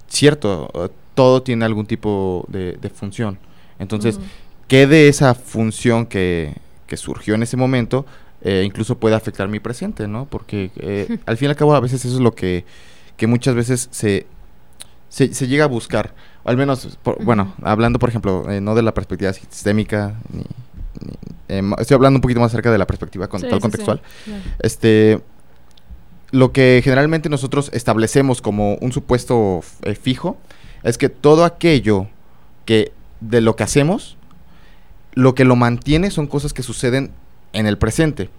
cierto, 0.07 0.70
eh, 0.74 0.89
todo 1.13 1.41
tiene 1.41 1.63
algún 1.63 1.86
tipo 1.86 2.45
de, 2.49 2.74
de 2.74 2.89
función. 2.89 3.38
Entonces, 3.80 4.20
qué 4.68 4.86
de 4.88 5.07
esa 5.07 5.34
función 5.36 6.05
que, 6.05 6.53
que 6.88 6.97
surgió 6.97 7.36
en 7.36 7.43
ese 7.43 7.55
momento 7.57 8.05
eh, 8.41 8.63
incluso 8.66 8.97
puede 8.99 9.16
afectar 9.16 9.47
mi 9.47 9.59
presente, 9.59 10.07
¿no? 10.07 10.26
Porque 10.26 10.70
eh, 10.78 11.18
al 11.26 11.38
fin 11.38 11.47
y 11.47 11.49
al 11.51 11.55
cabo 11.55 11.74
a 11.74 11.80
veces 11.80 12.03
eso 12.05 12.16
es 12.16 12.22
lo 12.22 12.36
que, 12.36 12.66
que 13.18 13.26
muchas 13.28 13.55
veces 13.55 13.88
se, 13.91 14.28
se, 15.09 15.34
se 15.34 15.47
llega 15.47 15.63
a 15.63 15.68
buscar. 15.68 16.13
Al 16.43 16.57
menos, 16.57 16.97
por- 17.01 17.24
bueno, 17.24 17.53
hablando 17.63 17.97
por 17.97 18.09
ejemplo, 18.09 18.49
eh, 18.51 18.61
no 18.61 18.76
de 18.76 18.82
la 18.84 18.93
perspectiva 18.93 19.34
sistémica, 19.34 20.16
ni, 20.32 20.43
ni- 21.55 21.61
ma- 21.63 21.78
estoy 21.80 21.95
hablando 21.95 22.18
un 22.18 22.22
poquito 22.22 22.39
más 22.39 22.51
acerca 22.51 22.72
de 22.72 22.78
la 22.78 22.86
perspectiva 22.86 23.28
con, 23.28 23.39
Sí, 23.39 23.47
tal 23.47 23.53
sí, 23.53 23.57
sí. 23.57 23.61
contextual. 23.61 24.01
Claro. 24.26 24.41
Este, 24.59 25.22
lo 26.32 26.51
que 26.51 26.82
generalmente 26.84 27.30
nosotros 27.30 27.69
establecemos 27.73 28.41
como 28.41 28.76
un 28.76 28.91
supuesto 28.91 29.61
eh, 29.84 29.95
fijo 29.95 30.38
es 30.84 30.97
que 30.97 31.09
todo 31.09 31.45
aquello 31.45 32.07
que 32.65 32.91
de 33.21 33.41
lo 33.41 33.55
que 33.55 33.63
hacemos, 33.63 34.17
lo 35.13 35.36
que 35.36 35.45
lo 35.45 35.55
mantiene 35.55 36.11
son 36.11 36.28
cosas 36.28 36.53
que 36.53 36.63
suceden 36.63 37.11
en 37.53 37.67
el 37.67 37.78
presente. 37.78 38.30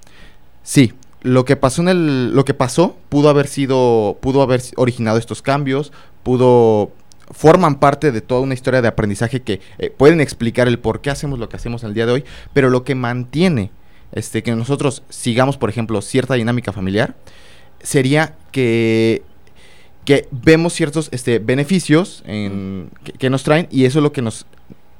Sí, 0.62 0.92
lo 1.22 1.44
que 1.44 1.56
pasó 1.56 1.82
en 1.82 1.88
el 1.88 2.34
lo 2.34 2.44
que 2.44 2.54
pasó 2.54 2.96
pudo 3.08 3.28
haber 3.28 3.48
sido 3.48 4.18
pudo 4.20 4.42
haber 4.42 4.62
originado 4.76 5.18
estos 5.18 5.42
cambios, 5.42 5.92
pudo 6.22 6.92
forman 7.32 7.80
parte 7.80 8.12
de 8.12 8.20
toda 8.20 8.40
una 8.40 8.54
historia 8.54 8.82
de 8.82 8.88
aprendizaje 8.88 9.42
que 9.42 9.60
eh, 9.78 9.90
pueden 9.90 10.20
explicar 10.20 10.68
el 10.68 10.78
por 10.78 11.00
qué 11.00 11.10
hacemos 11.10 11.38
lo 11.38 11.48
que 11.48 11.56
hacemos 11.56 11.82
el 11.82 11.94
día 11.94 12.06
de 12.06 12.12
hoy, 12.12 12.24
pero 12.52 12.70
lo 12.70 12.84
que 12.84 12.94
mantiene 12.94 13.70
este 14.12 14.42
que 14.42 14.54
nosotros 14.54 15.02
sigamos, 15.08 15.56
por 15.56 15.68
ejemplo, 15.68 16.00
cierta 16.00 16.34
dinámica 16.34 16.72
familiar 16.72 17.16
sería 17.82 18.34
que 18.52 19.22
que 20.04 20.28
vemos 20.30 20.72
ciertos 20.72 21.08
este, 21.10 21.40
beneficios 21.40 22.22
en- 22.26 22.90
que, 23.02 23.12
que 23.12 23.28
nos 23.28 23.42
traen 23.42 23.66
y 23.72 23.86
eso 23.86 23.98
es 23.98 24.02
lo 24.04 24.12
que 24.12 24.22
nos, 24.22 24.46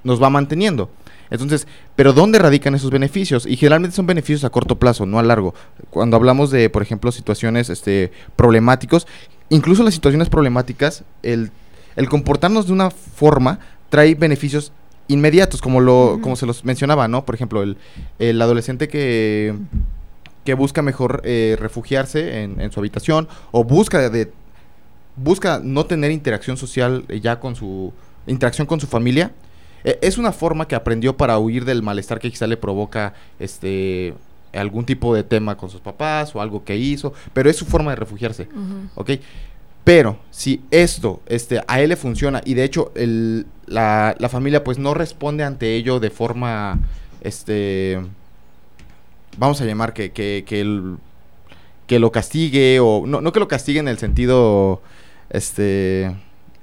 nos 0.02 0.20
va 0.20 0.30
manteniendo. 0.30 0.90
Entonces, 1.30 1.68
pero 1.94 2.12
¿dónde 2.12 2.40
radican 2.40 2.74
esos 2.74 2.90
beneficios? 2.90 3.46
Y 3.46 3.56
generalmente 3.56 3.94
son 3.94 4.06
beneficios 4.06 4.42
a 4.42 4.50
corto 4.50 4.80
plazo, 4.80 5.06
no 5.06 5.20
a 5.20 5.22
largo. 5.22 5.54
Cuando 5.90 6.16
hablamos 6.16 6.50
de, 6.50 6.70
por 6.70 6.82
ejemplo, 6.82 7.12
situaciones 7.12 7.70
este, 7.70 8.10
problemáticos, 8.34 9.06
incluso 9.48 9.84
las 9.84 9.94
situaciones 9.94 10.28
problemáticas, 10.28 11.04
el, 11.22 11.52
el 11.94 12.08
comportarnos 12.08 12.66
de 12.66 12.72
una 12.72 12.90
forma 12.90 13.60
trae 13.90 14.16
beneficios 14.16 14.72
inmediatos, 15.06 15.60
como 15.62 15.80
lo, 15.80 16.18
como 16.20 16.34
se 16.34 16.46
los 16.46 16.64
mencionaba, 16.64 17.06
¿no? 17.06 17.24
Por 17.24 17.36
ejemplo, 17.36 17.62
el, 17.62 17.76
el 18.18 18.42
adolescente 18.42 18.88
que, 18.88 19.54
que 20.46 20.54
busca 20.54 20.80
mejor 20.80 21.20
eh, 21.24 21.56
refugiarse 21.60 22.42
en, 22.42 22.58
en 22.62 22.72
su 22.72 22.80
habitación 22.80 23.28
o 23.50 23.62
busca 23.64 24.08
de 24.08 24.32
busca 25.16 25.60
no 25.62 25.84
tener 25.84 26.10
interacción 26.10 26.56
social 26.56 27.04
eh, 27.08 27.20
ya 27.20 27.38
con 27.40 27.54
su 27.56 27.92
interacción 28.26 28.66
con 28.66 28.80
su 28.80 28.86
familia 28.86 29.32
eh, 29.84 29.98
es 30.02 30.16
una 30.18 30.32
forma 30.32 30.66
que 30.66 30.74
aprendió 30.74 31.16
para 31.16 31.38
huir 31.38 31.64
del 31.66 31.82
malestar 31.82 32.18
que 32.18 32.30
quizá 32.30 32.46
le 32.46 32.56
provoca 32.56 33.12
este 33.38 34.14
algún 34.54 34.86
tipo 34.86 35.14
de 35.14 35.22
tema 35.22 35.56
con 35.56 35.68
sus 35.68 35.80
papás 35.82 36.34
o 36.34 36.40
algo 36.40 36.64
que 36.64 36.76
hizo 36.76 37.12
pero 37.34 37.50
es 37.50 37.56
su 37.56 37.66
forma 37.66 37.90
de 37.90 37.96
refugiarse. 37.96 38.48
¿ok? 38.94 39.10
Pero 39.84 40.18
si 40.30 40.62
esto 40.70 41.20
este, 41.26 41.60
a 41.68 41.80
él 41.80 41.90
le 41.90 41.96
funciona 41.96 42.40
y 42.44 42.54
de 42.54 42.64
hecho 42.64 42.90
el- 42.96 43.46
la, 43.66 44.16
la 44.18 44.28
familia 44.28 44.64
pues 44.64 44.78
no 44.78 44.94
responde 44.94 45.44
ante 45.44 45.74
ello 45.76 46.00
de 46.00 46.10
forma, 46.10 46.78
este, 47.20 48.00
vamos 49.36 49.60
a 49.60 49.64
llamar 49.64 49.92
que, 49.92 50.12
que, 50.12 50.44
que, 50.46 50.60
el- 50.60 50.96
que 51.86 51.98
lo 51.98 52.10
castigue 52.12 52.80
o 52.80 53.04
no, 53.06 53.20
no 53.20 53.32
que 53.32 53.40
lo 53.40 53.48
castigue 53.48 53.78
en 53.78 53.88
el 53.88 53.98
sentido 53.98 54.82
este, 55.30 56.14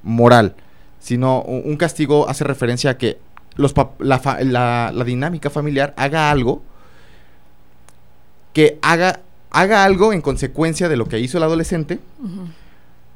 moral, 0.04 0.56
sino 1.00 1.42
un, 1.44 1.62
un 1.66 1.78
castigo 1.78 2.28
hace 2.30 2.44
referencia 2.44 2.92
a 2.92 2.98
que 2.98 3.18
los 3.56 3.74
la, 4.00 4.22
la- 4.44 4.92
la 4.94 5.04
dinámica 5.04 5.50
familiar 5.50 5.94
haga 5.98 6.30
algo 6.32 6.62
que 8.54 8.78
haga, 8.82 9.22
haga 9.52 9.84
algo 9.84 10.14
en 10.14 10.22
consecuencia 10.22 10.90
de 10.90 10.98
lo 10.98 11.08
que 11.08 11.20
hizo 11.20 11.38
el 11.38 11.44
adolescente 11.44 12.00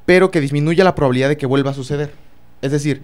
pero 0.06 0.30
que 0.30 0.40
disminuya 0.40 0.84
la 0.84 0.94
probabilidad 0.94 1.28
de 1.28 1.36
que 1.36 1.44
vuelva 1.44 1.72
a 1.72 1.74
suceder. 1.74 2.14
Es 2.62 2.72
decir, 2.72 3.02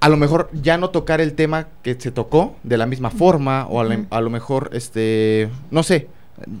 a 0.00 0.08
lo 0.08 0.16
mejor 0.16 0.48
ya 0.52 0.78
no 0.78 0.90
tocar 0.90 1.20
el 1.20 1.34
tema 1.34 1.68
que 1.82 1.94
se 2.00 2.10
tocó 2.10 2.56
de 2.62 2.78
la 2.78 2.86
misma 2.86 3.10
forma, 3.10 3.66
o 3.68 3.80
a, 3.80 3.84
la- 3.84 3.96
Ujú. 3.96 4.06
a 4.10 4.20
lo 4.20 4.30
mejor, 4.30 4.70
este, 4.72 5.50
no 5.70 5.82
sé. 5.82 6.08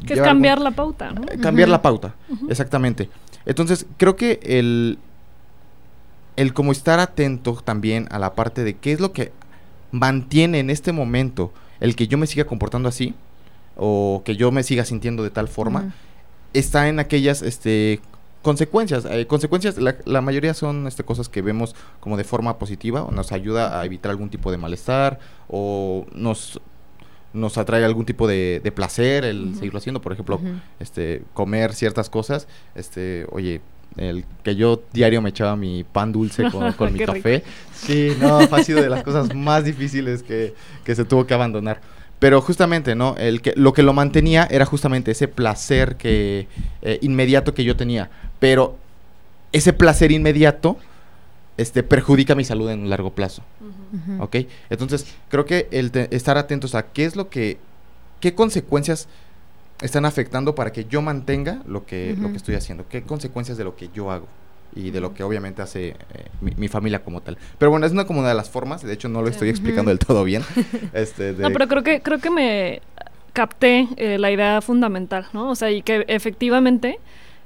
Que 0.06 0.12
es 0.14 0.20
cambiar 0.20 0.58
algún- 0.58 0.64
la 0.64 0.76
pauta, 0.76 1.10
¿no? 1.12 1.22
eh, 1.22 1.38
cambiar 1.40 1.68
la 1.70 1.80
pauta, 1.80 2.14
exactamente. 2.50 3.08
Entonces, 3.46 3.86
creo 3.96 4.14
que 4.14 4.40
el, 4.42 4.98
el 6.36 6.52
como 6.52 6.72
estar 6.72 7.00
atento 7.00 7.54
también 7.64 8.06
a 8.10 8.18
la 8.18 8.34
parte 8.34 8.62
de 8.64 8.74
qué 8.74 8.92
es 8.92 9.00
lo 9.00 9.12
que 9.12 9.32
mantiene 9.90 10.58
en 10.60 10.68
este 10.70 10.92
momento 10.92 11.52
el 11.80 11.96
que 11.96 12.06
yo 12.06 12.18
me 12.18 12.26
siga 12.26 12.44
comportando 12.44 12.88
así, 12.90 13.14
o 13.76 14.20
que 14.24 14.36
yo 14.36 14.52
me 14.52 14.62
siga 14.62 14.84
sintiendo 14.84 15.22
de 15.22 15.30
tal 15.30 15.48
forma, 15.48 15.94
está 16.52 16.88
en 16.88 16.98
aquellas 17.00 17.40
este 17.40 18.00
consecuencias 18.42 19.04
Eh, 19.04 19.26
consecuencias 19.26 19.78
la, 19.78 19.96
la 20.04 20.20
mayoría 20.20 20.54
son 20.54 20.86
este 20.86 21.04
cosas 21.04 21.28
que 21.28 21.42
vemos 21.42 21.74
como 22.00 22.16
de 22.16 22.24
forma 22.24 22.58
positiva 22.58 23.02
o 23.02 23.10
nos 23.10 23.32
ayuda 23.32 23.80
a 23.80 23.84
evitar 23.84 24.10
algún 24.10 24.30
tipo 24.30 24.50
de 24.50 24.58
malestar 24.58 25.18
o 25.48 26.06
nos 26.12 26.60
nos 27.32 27.58
atrae 27.58 27.84
algún 27.84 28.04
tipo 28.04 28.26
de, 28.26 28.60
de 28.62 28.72
placer 28.72 29.24
el 29.24 29.54
seguirlo 29.54 29.78
haciendo. 29.78 30.00
Por 30.00 30.12
ejemplo 30.12 30.40
este 30.78 31.22
comer 31.34 31.74
ciertas 31.74 32.10
cosas 32.10 32.48
este 32.74 33.26
oye 33.30 33.60
el 33.96 34.24
que 34.44 34.54
yo 34.54 34.82
diario 34.92 35.20
me 35.20 35.30
echaba 35.30 35.56
mi 35.56 35.84
pan 35.84 36.12
dulce 36.12 36.50
con, 36.50 36.72
con 36.78 36.92
mi 36.92 37.00
rico. 37.00 37.12
café. 37.12 37.42
sí 37.72 38.12
no 38.20 38.38
ha 38.38 38.62
sido 38.62 38.80
de 38.80 38.88
las 38.88 39.02
cosas 39.02 39.34
más 39.34 39.64
difíciles 39.64 40.22
que, 40.22 40.54
que 40.84 40.94
se 40.94 41.04
tuvo 41.04 41.26
que 41.26 41.34
abandonar 41.34 41.80
pero 42.20 42.40
justamente, 42.40 42.94
¿no? 42.94 43.16
El 43.16 43.42
que, 43.42 43.52
lo 43.56 43.72
que 43.72 43.82
lo 43.82 43.92
mantenía 43.92 44.46
era 44.50 44.64
justamente 44.66 45.10
ese 45.10 45.26
placer 45.26 45.96
que, 45.96 46.46
eh, 46.82 46.98
inmediato 47.02 47.52
que 47.54 47.64
yo 47.64 47.74
tenía. 47.76 48.08
Pero 48.38 48.76
ese 49.52 49.72
placer 49.72 50.12
inmediato 50.12 50.76
este, 51.56 51.82
perjudica 51.82 52.34
mi 52.36 52.44
salud 52.44 52.70
en 52.70 52.80
un 52.82 52.90
largo 52.90 53.10
plazo. 53.14 53.42
¿Ok? 54.20 54.36
Entonces, 54.70 55.06
creo 55.30 55.44
que 55.46 55.66
el 55.72 55.90
te- 55.90 56.14
estar 56.14 56.38
atentos 56.38 56.74
a 56.76 56.84
qué 56.92 57.04
es 57.06 57.16
lo 57.16 57.28
que. 57.28 57.58
qué 58.20 58.34
consecuencias 58.34 59.08
están 59.82 60.04
afectando 60.04 60.54
para 60.54 60.72
que 60.72 60.84
yo 60.84 61.00
mantenga 61.02 61.62
lo 61.66 61.86
que, 61.86 62.14
lo 62.20 62.30
que 62.30 62.36
estoy 62.36 62.54
haciendo. 62.54 62.86
¿Qué 62.88 63.02
consecuencias 63.02 63.56
de 63.58 63.64
lo 63.64 63.74
que 63.76 63.88
yo 63.94 64.10
hago? 64.10 64.28
Y 64.74 64.90
de 64.90 65.00
lo 65.00 65.14
que 65.14 65.22
obviamente 65.22 65.62
hace 65.62 65.88
eh, 65.88 65.96
mi, 66.40 66.52
mi 66.56 66.68
familia 66.68 67.02
como 67.02 67.20
tal. 67.20 67.36
Pero 67.58 67.70
bueno, 67.70 67.86
es 67.86 67.92
una 67.92 68.04
como 68.06 68.20
una 68.20 68.28
de 68.28 68.34
las 68.34 68.50
formas. 68.50 68.82
De 68.82 68.92
hecho, 68.92 69.08
no 69.08 69.20
lo 69.22 69.28
estoy 69.28 69.48
explicando 69.48 69.90
del 69.90 69.98
todo 69.98 70.24
bien. 70.24 70.42
Este, 70.92 71.32
de- 71.32 71.42
No, 71.42 71.50
pero 71.50 71.66
creo 71.68 71.82
que, 71.82 72.00
creo 72.02 72.18
que 72.18 72.30
me 72.30 72.80
capté 73.32 73.88
eh, 73.96 74.18
la 74.18 74.30
idea 74.30 74.60
fundamental, 74.60 75.26
¿no? 75.32 75.50
O 75.50 75.54
sea, 75.54 75.70
y 75.70 75.82
que 75.82 76.04
efectivamente 76.08 76.98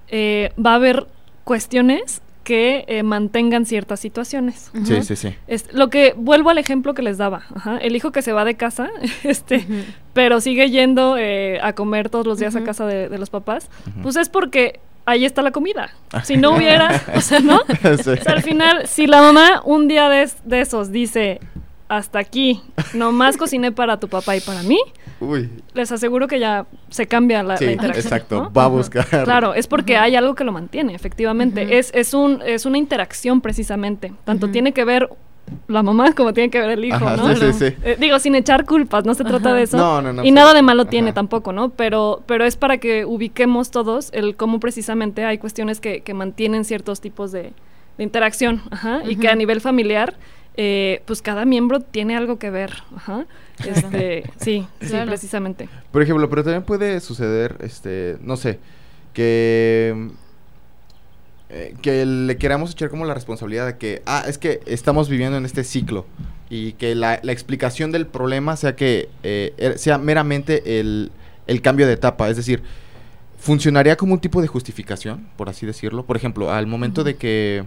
eh, 0.08 0.52
va 0.64 0.72
a 0.72 0.74
haber 0.76 1.06
cuestiones 1.44 2.20
que 2.42 2.84
eh, 2.88 3.02
mantengan 3.02 3.64
ciertas 3.64 4.00
situaciones. 4.00 4.70
Sí, 4.84 5.02
sí, 5.02 5.16
sí. 5.16 5.34
Es, 5.46 5.72
lo 5.72 5.88
que 5.88 6.14
vuelvo 6.16 6.50
al 6.50 6.58
ejemplo 6.58 6.92
que 6.92 7.00
les 7.02 7.16
daba, 7.16 7.42
ajá, 7.54 7.78
el 7.78 7.96
hijo 7.96 8.12
que 8.12 8.20
se 8.20 8.32
va 8.32 8.44
de 8.44 8.54
casa, 8.54 8.90
este, 9.24 9.66
pero 10.12 10.40
sigue 10.42 10.70
yendo 10.70 11.16
eh, 11.18 11.58
a 11.62 11.72
comer 11.72 12.10
todos 12.10 12.26
los 12.26 12.38
días 12.38 12.54
a 12.54 12.62
casa 12.62 12.86
de, 12.86 13.08
de 13.08 13.18
los 13.18 13.30
papás, 13.30 13.70
pues 14.02 14.16
es 14.16 14.28
porque 14.28 14.78
ahí 15.06 15.24
está 15.24 15.42
la 15.42 15.50
comida. 15.50 15.90
Si 16.22 16.36
no 16.36 16.54
hubiera, 16.56 17.02
o 17.14 17.20
sea, 17.20 17.40
¿no? 17.40 17.60
Sí. 18.02 18.10
O 18.10 18.16
sea, 18.16 18.32
al 18.34 18.42
final, 18.42 18.86
si 18.86 19.06
la 19.06 19.20
mamá 19.20 19.62
un 19.64 19.88
día 19.88 20.08
de, 20.08 20.22
es- 20.22 20.36
de 20.44 20.60
esos 20.60 20.90
dice, 20.92 21.40
hasta 21.88 22.18
aquí, 22.18 22.62
nomás 22.94 23.36
cociné 23.36 23.70
para 23.72 23.98
tu 24.00 24.08
papá 24.08 24.36
y 24.36 24.40
para 24.40 24.62
mí, 24.62 24.78
Uy. 25.20 25.50
les 25.74 25.92
aseguro 25.92 26.26
que 26.26 26.40
ya 26.40 26.66
se 26.88 27.06
cambia 27.06 27.42
la, 27.42 27.56
Sí, 27.56 27.66
la 27.66 27.72
interacción. 27.72 28.06
exacto. 28.06 28.42
¿no? 28.44 28.52
Va 28.52 28.64
a 28.64 28.68
buscar. 28.68 29.06
Claro, 29.24 29.54
es 29.54 29.66
porque 29.66 29.96
hay 29.96 30.16
algo 30.16 30.34
que 30.34 30.44
lo 30.44 30.52
mantiene, 30.52 30.94
efectivamente. 30.94 31.78
Es, 31.78 31.90
es, 31.94 32.14
un, 32.14 32.42
es 32.44 32.64
una 32.66 32.78
interacción 32.78 33.40
precisamente. 33.40 34.12
Tanto 34.24 34.48
tiene 34.50 34.72
que 34.72 34.84
ver 34.84 35.08
la 35.68 35.82
mamá 35.82 36.12
como 36.14 36.32
tiene 36.32 36.50
que 36.50 36.58
ver 36.60 36.70
el 36.70 36.84
hijo, 36.84 36.96
Ajá, 37.06 37.16
¿no? 37.16 37.34
sí, 37.34 37.52
sí, 37.52 37.70
sí. 37.70 37.76
Eh, 37.82 37.96
digo, 37.98 38.18
sin 38.18 38.34
echar 38.34 38.64
culpas, 38.64 39.04
no 39.04 39.14
se 39.14 39.24
trata 39.24 39.50
Ajá. 39.50 39.56
de 39.56 39.62
eso. 39.62 39.76
No, 39.76 40.00
no, 40.02 40.12
no. 40.12 40.24
y 40.24 40.30
nada 40.30 40.54
de 40.54 40.62
malo 40.62 40.86
tiene 40.86 41.08
Ajá. 41.08 41.14
tampoco, 41.16 41.52
¿no? 41.52 41.70
Pero, 41.70 42.22
pero 42.26 42.44
es 42.44 42.56
para 42.56 42.78
que 42.78 43.04
ubiquemos 43.04 43.70
todos 43.70 44.10
el 44.12 44.36
cómo 44.36 44.60
precisamente 44.60 45.24
hay 45.24 45.38
cuestiones 45.38 45.80
que, 45.80 46.00
que 46.00 46.14
mantienen 46.14 46.64
ciertos 46.64 47.00
tipos 47.00 47.32
de, 47.32 47.52
de 47.98 48.04
interacción, 48.04 48.62
ajá, 48.70 49.02
y 49.08 49.16
que 49.16 49.28
a 49.28 49.34
nivel 49.34 49.60
familiar, 49.60 50.14
eh, 50.56 51.02
pues 51.06 51.20
cada 51.22 51.44
miembro 51.44 51.80
tiene 51.80 52.16
algo 52.16 52.38
que 52.38 52.50
ver, 52.50 52.72
ajá. 52.96 53.26
Este, 53.64 54.24
sí, 54.38 54.66
sí, 54.80 54.88
Claro. 54.88 55.06
precisamente. 55.06 55.68
Por 55.92 56.02
ejemplo, 56.02 56.28
pero 56.30 56.42
también 56.42 56.62
puede 56.62 57.00
suceder, 57.00 57.56
este, 57.60 58.16
no 58.20 58.36
sé, 58.36 58.58
que 59.12 60.08
eh, 61.56 61.74
que 61.82 62.04
le 62.04 62.36
queramos 62.36 62.72
echar 62.72 62.90
como 62.90 63.04
la 63.04 63.14
responsabilidad 63.14 63.64
de 63.66 63.78
que, 63.78 64.02
ah, 64.06 64.24
es 64.26 64.38
que 64.38 64.60
estamos 64.66 65.08
viviendo 65.08 65.36
en 65.38 65.44
este 65.44 65.62
ciclo 65.62 66.04
y 66.50 66.72
que 66.72 66.94
la, 66.96 67.20
la 67.22 67.30
explicación 67.32 67.92
del 67.92 68.06
problema 68.08 68.56
sea 68.56 68.74
que 68.74 69.08
eh, 69.22 69.54
er- 69.56 69.76
sea 69.78 69.98
meramente 69.98 70.80
el, 70.80 71.12
el 71.46 71.62
cambio 71.62 71.86
de 71.86 71.92
etapa, 71.92 72.28
es 72.28 72.36
decir, 72.36 72.62
funcionaría 73.38 73.96
como 73.96 74.14
un 74.14 74.20
tipo 74.20 74.42
de 74.42 74.48
justificación, 74.48 75.28
por 75.36 75.48
así 75.48 75.64
decirlo. 75.64 76.04
Por 76.04 76.16
ejemplo, 76.16 76.50
al 76.52 76.66
momento 76.66 77.04
de 77.04 77.14
que, 77.16 77.64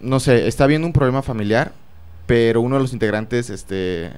no 0.00 0.20
sé, 0.20 0.46
está 0.48 0.64
habiendo 0.64 0.86
un 0.86 0.92
problema 0.92 1.22
familiar, 1.22 1.72
pero 2.26 2.60
uno 2.60 2.76
de 2.76 2.82
los 2.82 2.92
integrantes, 2.92 3.48
este, 3.48 4.10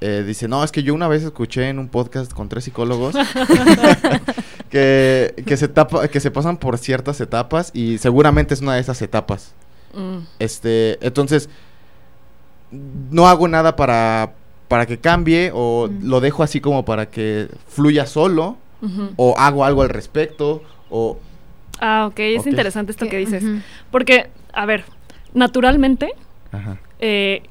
eh, 0.00 0.24
dice, 0.26 0.46
no, 0.48 0.62
es 0.64 0.70
que 0.72 0.82
yo 0.82 0.94
una 0.94 1.08
vez 1.08 1.22
escuché 1.24 1.68
en 1.68 1.78
un 1.78 1.88
podcast 1.88 2.32
con 2.32 2.48
tres 2.48 2.64
psicólogos 2.64 3.14
que, 4.68 5.34
que, 5.46 5.56
se 5.56 5.68
tapa, 5.68 6.08
que 6.08 6.20
se 6.20 6.30
pasan 6.30 6.56
por 6.58 6.78
ciertas 6.78 7.20
etapas 7.20 7.70
y 7.74 7.98
seguramente 7.98 8.54
es 8.54 8.60
una 8.60 8.74
de 8.74 8.80
esas 8.80 9.00
etapas. 9.02 9.54
Mm, 9.94 10.18
Este, 10.38 10.98
entonces, 11.06 11.48
no 13.10 13.28
hago 13.28 13.48
nada 13.48 13.76
para, 13.76 14.32
para 14.68 14.86
que 14.86 14.98
cambie 14.98 15.50
o 15.54 15.88
Mm. 15.90 16.08
lo 16.08 16.20
dejo 16.20 16.42
así 16.42 16.60
como 16.60 16.84
para 16.84 17.06
que 17.06 17.48
fluya 17.68 18.06
solo 18.06 18.56
o 19.16 19.34
hago 19.38 19.64
algo 19.64 19.82
al 19.82 19.88
respecto 19.88 20.62
o... 20.90 21.18
Ah, 21.80 22.06
ok, 22.10 22.18
es 22.20 22.46
interesante 22.46 22.92
esto 22.92 23.08
que 23.08 23.16
dices. 23.18 23.42
Porque, 23.90 24.28
a 24.52 24.66
ver, 24.66 24.84
naturalmente, 25.34 26.12
Ajá. 26.52 26.78
eh, 27.00 27.42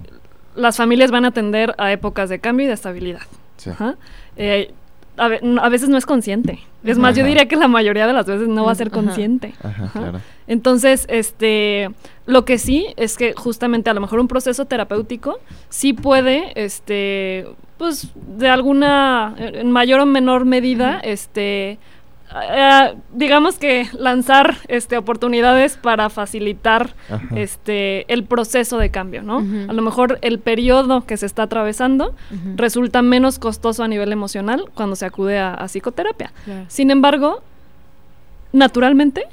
las 0.55 0.78
familias 0.78 1.11
van 1.11 1.26
a 1.26 1.32
tender 1.32 1.76
a 1.78 1.91
épocas 1.91 2.30
de 2.30 2.39
cambio 2.39 2.65
y 2.65 2.68
de 2.68 2.74
estabilidad. 2.74 3.22
Sí. 3.57 3.70
Ajá. 3.72 3.95
Eh, 4.38 4.74
a, 5.18 5.28
ve- 5.28 5.41
a 5.61 5.70
veces 5.70 5.89
no 5.89 5.97
es 5.97 6.05
consciente. 6.05 6.59
Es 6.84 6.97
más, 6.97 7.15
yo 7.15 7.26
diría 7.26 7.47
que 7.47 7.55
la 7.55 7.68
mayoría 7.68 8.07
de 8.07 8.13
las 8.13 8.26
veces 8.26 8.47
no 8.47 8.63
va 8.65 8.72
a 8.72 8.76
ser 8.76 8.91
consciente. 8.91 9.53
Ajá, 9.61 9.86
Ajá. 9.86 9.99
claro. 9.99 10.22
Entonces, 10.47 11.05
este, 11.09 11.89
lo 12.26 12.45
que 12.45 12.57
sí 12.57 12.88
es 12.95 13.18
que 13.18 13.34
justamente 13.34 13.89
a 13.89 13.93
lo 13.93 13.99
mejor 14.01 14.20
un 14.20 14.28
proceso 14.28 14.65
terapéutico 14.65 15.39
sí 15.70 15.91
puede, 15.93 16.51
este, 16.55 17.45
pues, 17.78 18.09
de 18.38 18.47
alguna, 18.49 19.36
en 19.38 19.72
mayor 19.72 19.99
o 19.99 20.05
menor 20.05 20.45
medida, 20.45 20.99
este, 20.99 21.78
eh, 22.43 22.95
digamos 23.13 23.57
que 23.57 23.88
lanzar, 23.93 24.57
este, 24.67 24.97
oportunidades 24.97 25.77
para 25.77 26.09
facilitar, 26.09 26.93
Ajá. 27.09 27.27
este, 27.35 28.11
el 28.11 28.23
proceso 28.23 28.77
de 28.77 28.89
cambio, 28.89 29.23
¿no? 29.23 29.38
A 29.69 29.73
lo 29.73 29.81
mejor 29.81 30.19
el 30.21 30.39
periodo 30.39 31.05
que 31.05 31.17
se 31.17 31.25
está 31.25 31.43
atravesando 31.43 32.13
resulta 32.55 33.01
menos 33.01 33.39
costoso 33.39 33.83
a 33.83 33.88
nivel 33.88 34.11
emocional 34.11 34.65
cuando 34.73 34.95
se 34.95 35.05
acude 35.05 35.39
a, 35.39 35.53
a 35.53 35.67
psicoterapia. 35.67 36.31
Sin 36.67 36.91
embargo, 36.91 37.41
naturalmente, 38.53 39.25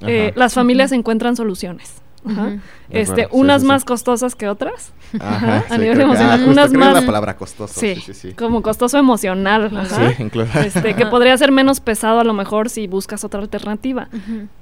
eh, 0.00 0.32
las 0.34 0.54
familias 0.54 0.92
encuentran 0.92 1.36
soluciones. 1.36 2.01
Ajá. 2.24 2.58
Este, 2.90 3.22
acuerdo, 3.24 3.36
unas 3.40 3.60
sí, 3.62 3.64
sí. 3.66 3.68
más 3.68 3.84
costosas 3.84 4.34
que 4.34 4.48
otras. 4.48 4.92
Ajá, 5.18 5.56
a 5.58 5.62
sí, 5.62 5.78
nivel 5.78 5.94
creo 5.94 5.96
que- 5.96 6.02
emocional, 6.02 6.30
ah, 6.30 6.36
justo 6.44 6.50
unas 6.50 6.72
más- 6.72 6.94
la 6.94 7.06
palabra 7.06 7.36
costoso. 7.36 7.80
Sí, 7.80 7.96
Sí, 7.96 8.00
sí, 8.00 8.14
sí. 8.14 8.32
como 8.34 8.62
costoso 8.62 8.98
emocional. 8.98 9.70
ajá. 9.76 10.12
Sí, 10.12 10.22
incluso. 10.22 10.58
Este, 10.60 10.94
que 10.94 11.06
podría 11.06 11.36
ser 11.36 11.50
menos 11.52 11.80
pesado 11.80 12.20
a 12.20 12.24
lo 12.24 12.32
mejor 12.32 12.68
si 12.70 12.86
buscas 12.86 13.24
otra 13.24 13.40
alternativa. 13.40 14.08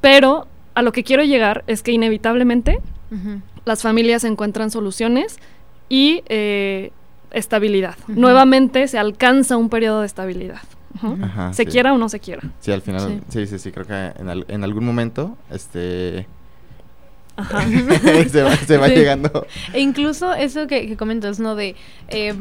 Pero 0.00 0.46
a 0.74 0.82
lo 0.82 0.92
que 0.92 1.04
quiero 1.04 1.22
llegar 1.24 1.64
es 1.66 1.82
que 1.82 1.92
inevitablemente 1.92 2.80
las 3.64 3.82
familias 3.82 4.24
encuentran 4.24 4.70
soluciones 4.70 5.38
y 5.88 6.22
eh, 6.28 6.92
estabilidad. 7.32 7.96
Nuevamente 8.08 8.88
se 8.88 8.98
alcanza 8.98 9.56
un 9.56 9.68
periodo 9.68 10.00
de 10.00 10.06
estabilidad. 10.06 10.60
Ajá, 11.22 11.52
Se 11.52 11.64
sí. 11.64 11.70
quiera 11.70 11.92
o 11.92 11.98
no 11.98 12.08
se 12.08 12.18
quiera. 12.20 12.42
Sí, 12.60 12.72
al 12.72 12.82
final, 12.82 13.22
sí, 13.28 13.46
sí, 13.46 13.58
sí, 13.58 13.70
creo 13.72 13.86
que 13.86 14.12
en, 14.20 14.28
al- 14.28 14.44
en 14.48 14.64
algún 14.64 14.84
momento, 14.84 15.36
este, 15.50 16.26
Ajá. 17.40 17.62
se 18.30 18.42
va, 18.42 18.56
se 18.56 18.76
va 18.76 18.88
Sí. 18.88 18.94
llegando. 18.94 19.46
E 19.72 19.80
incluso 19.80 20.32
eso 20.34 20.66
que, 20.66 20.86
que 20.86 20.96
comentas, 20.96 21.38
¿no? 21.40 21.54
De 21.56 21.74
eh, 22.08 22.34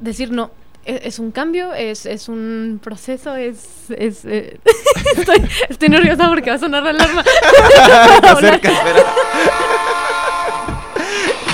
decir, 0.00 0.30
no, 0.30 0.50
e- 0.84 1.00
es, 1.04 1.18
un 1.18 1.30
cambio, 1.30 1.72
es, 1.72 2.06
es 2.06 2.28
un 2.28 2.80
proceso, 2.82 3.34
es... 3.36 3.90
es 3.90 4.24
eh, 4.24 4.58
estoy, 5.16 5.42
estoy 5.68 5.88
nerviosa 5.88 6.28
porque 6.28 6.50
va 6.50 6.56
a 6.56 6.58
sonar 6.58 6.82
la 6.82 6.90
alarma. 6.90 7.24
Te 8.20 8.28
acercas, 8.28 8.72
espera. 8.72 9.04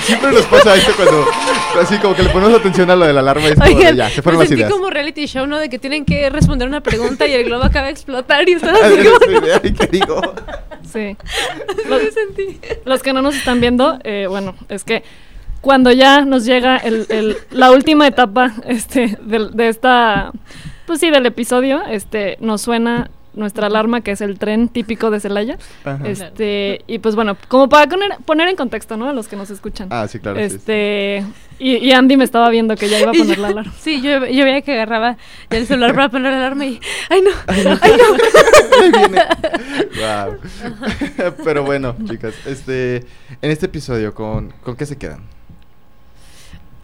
Siempre 0.03 0.31
nos 0.31 0.45
pasa 0.45 0.75
esto 0.75 0.91
cuando, 0.95 1.25
así 1.81 1.97
como 1.99 2.15
que 2.15 2.23
le 2.23 2.29
ponemos 2.29 2.59
atención 2.59 2.89
a 2.89 2.95
lo 2.95 3.05
de 3.05 3.13
la 3.13 3.19
alarma 3.21 3.43
y 3.43 3.51
es 3.51 3.55
como 3.55 3.67
de, 3.69 3.75
Oigan, 3.75 3.95
ya, 3.95 4.09
se 4.09 4.21
fueron 4.21 4.39
me 4.39 4.43
las 4.43 4.49
sentí 4.49 4.61
ideas. 4.61 4.71
como 4.73 4.89
reality 4.89 5.25
show, 5.27 5.45
¿no? 5.47 5.57
De 5.59 5.69
que 5.69 5.79
tienen 5.79 6.05
que 6.05 6.29
responder 6.29 6.67
una 6.67 6.81
pregunta 6.81 7.27
y 7.27 7.33
el 7.33 7.43
globo 7.45 7.63
acaba 7.63 7.85
de 7.85 7.91
explotar 7.91 8.47
y 8.49 8.53
están 8.53 8.75
Ah, 8.75 8.79
así 8.83 8.97
como... 8.97 9.45
ay, 9.63 9.73
¿qué 9.73 9.87
digo? 9.87 10.21
Sí. 10.91 11.15
Lo 11.89 11.99
que 11.99 12.11
sentí. 12.11 12.59
Los 12.85 13.01
que 13.03 13.13
no 13.13 13.21
nos 13.21 13.35
están 13.35 13.61
viendo, 13.61 13.99
eh, 14.03 14.25
bueno, 14.27 14.55
es 14.69 14.83
que 14.83 15.03
cuando 15.61 15.91
ya 15.91 16.21
nos 16.25 16.45
llega 16.45 16.77
el, 16.77 17.05
el- 17.09 17.37
la 17.51 17.71
última 17.71 18.07
etapa 18.07 18.51
este, 18.67 19.17
del- 19.21 19.51
de, 19.51 19.69
esta, 19.69 20.31
pues 20.87 20.99
sí, 20.99 21.11
del 21.11 21.25
episodio, 21.27 21.83
este, 21.87 22.37
nos 22.41 22.61
suena 22.63 23.09
nuestra 23.33 23.67
alarma, 23.67 24.01
que 24.01 24.11
es 24.11 24.21
el 24.21 24.37
tren 24.37 24.67
típico 24.69 25.09
de 25.11 25.19
Celaya. 25.19 25.57
Ajá. 25.85 26.05
Este, 26.07 26.81
y 26.87 26.99
pues 26.99 27.15
bueno, 27.15 27.37
como 27.47 27.69
para 27.69 27.87
poner, 27.89 28.17
poner 28.25 28.47
en 28.49 28.55
contexto, 28.55 28.97
¿no? 28.97 29.07
A 29.09 29.13
los 29.13 29.27
que 29.27 29.35
nos 29.35 29.49
escuchan. 29.49 29.87
Ah, 29.91 30.07
sí, 30.07 30.19
claro. 30.19 30.37
sí, 30.39 30.49
sí. 30.49 30.55
este, 30.55 31.25
Y, 31.59 31.77
y 31.77 31.91
Andy 31.91 32.17
me 32.17 32.23
estaba 32.23 32.49
viendo 32.49 32.75
que 32.75 32.89
ya 32.89 32.99
iba 32.99 33.11
a 33.11 33.13
poner 33.17 33.37
la 33.39 33.47
alarma. 33.49 33.73
Sí, 33.79 34.01
yo, 34.01 34.25
yo 34.25 34.43
veía 34.43 34.61
que 34.61 34.73
agarraba 34.73 35.17
ya 35.49 35.57
el 35.57 35.67
celular 35.67 35.93
para 35.95 36.09
poner 36.09 36.31
la 36.31 36.37
alarma 36.39 36.65
y... 36.65 36.79
¡Ay, 37.09 37.21
no! 37.21 37.31
Ay, 37.47 37.63
no. 37.63 37.77
¡Ay, 37.81 37.93
no! 37.97 38.05
Guau. 39.97 40.37
Pero 41.43 41.63
bueno, 41.63 41.95
chicas, 42.05 42.33
este, 42.45 43.05
en 43.41 43.51
este 43.51 43.67
episodio, 43.67 44.13
¿con, 44.13 44.53
¿con 44.63 44.75
qué 44.75 44.85
se 44.85 44.97
quedan? 44.97 45.21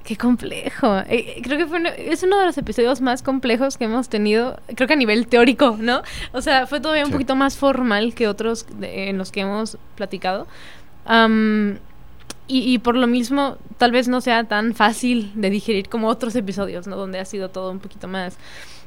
Qué 0.07 0.15
complejo. 0.15 0.99
Eh, 1.09 1.41
creo 1.43 1.57
que 1.57 1.67
fue 1.67 1.79
uno- 1.79 1.89
es 1.89 2.23
uno 2.23 2.39
de 2.39 2.45
los 2.45 2.57
episodios 2.57 3.01
más 3.01 3.21
complejos 3.21 3.77
que 3.77 3.83
hemos 3.83 4.07
tenido, 4.07 4.57
creo 4.73 4.87
que 4.87 4.93
a 4.93 4.97
nivel 4.97 5.27
teórico, 5.27 5.75
¿no? 5.77 6.01
O 6.31 6.41
sea, 6.41 6.65
fue 6.65 6.79
todavía 6.79 7.03
un 7.03 7.07
Sí. 7.09 7.11
poquito 7.13 7.35
más 7.35 7.57
formal 7.57 8.13
que 8.15 8.29
otros 8.29 8.65
de- 8.79 9.09
en 9.09 9.17
los 9.17 9.33
que 9.33 9.41
hemos 9.41 9.77
platicado. 9.95 10.47
Am, 11.03 11.79
y, 12.47 12.59
y 12.73 12.77
por 12.79 12.95
lo 12.95 13.05
mismo, 13.07 13.57
tal 13.77 13.91
vez 13.91 14.07
no 14.07 14.21
sea 14.21 14.45
tan 14.45 14.73
fácil 14.75 15.33
de 15.35 15.49
digerir 15.49 15.89
como 15.89 16.07
otros 16.07 16.37
episodios, 16.37 16.87
¿no? 16.87 16.95
Donde 16.95 17.19
ha 17.19 17.25
sido 17.25 17.49
todo 17.49 17.69
un 17.69 17.79
poquito 17.79 18.07
más, 18.07 18.37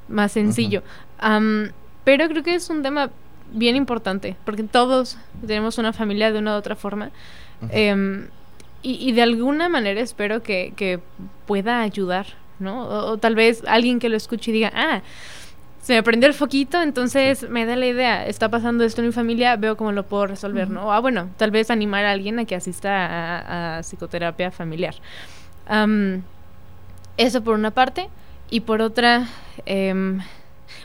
más 0.08 0.32
sencillo. 0.32 0.82
Am, 1.18 1.72
pero 2.04 2.26
creo 2.28 2.42
que 2.42 2.54
es 2.54 2.70
un 2.70 2.82
tema 2.82 3.10
bien 3.52 3.76
importante, 3.76 4.36
porque 4.46 4.62
todos 4.62 5.18
tenemos 5.46 5.76
una 5.76 5.92
familia 5.92 6.32
de 6.32 6.38
una 6.38 6.54
u 6.54 6.58
otra 6.58 6.76
forma. 6.76 7.10
Ujú. 7.60 7.70
Em, 7.74 8.28
y, 8.82 9.08
y 9.08 9.12
de 9.12 9.22
alguna 9.22 9.68
manera 9.68 10.00
espero 10.00 10.42
que, 10.42 10.72
que 10.76 11.00
pueda 11.46 11.80
ayudar, 11.80 12.26
¿no? 12.58 12.86
O, 12.86 13.12
o 13.12 13.18
tal 13.18 13.34
vez 13.34 13.62
alguien 13.66 13.98
que 13.98 14.08
lo 14.08 14.16
escuche 14.16 14.50
y 14.50 14.54
diga, 14.54 14.72
ah, 14.74 15.02
se 15.82 15.94
me 15.94 16.02
prendió 16.02 16.28
el 16.28 16.34
foquito, 16.34 16.82
entonces 16.82 17.48
me 17.48 17.64
da 17.64 17.74
la 17.74 17.86
idea, 17.86 18.26
está 18.26 18.48
pasando 18.48 18.84
esto 18.84 19.00
en 19.00 19.08
mi 19.08 19.12
familia, 19.12 19.56
veo 19.56 19.76
cómo 19.76 19.92
lo 19.92 20.04
puedo 20.04 20.26
resolver, 20.26 20.68
¿no? 20.68 20.88
O, 20.88 20.92
ah, 20.92 21.00
bueno, 21.00 21.30
tal 21.36 21.50
vez 21.50 21.70
animar 21.70 22.04
a 22.04 22.10
alguien 22.10 22.38
a 22.38 22.44
que 22.44 22.54
asista 22.54 23.06
a, 23.06 23.78
a 23.78 23.82
psicoterapia 23.82 24.50
familiar. 24.50 24.94
Am, 25.66 26.22
eso 27.16 27.42
por 27.42 27.54
una 27.54 27.70
parte. 27.70 28.08
Y 28.50 28.60
por 28.60 28.82
otra, 28.82 29.28
em, 29.64 30.20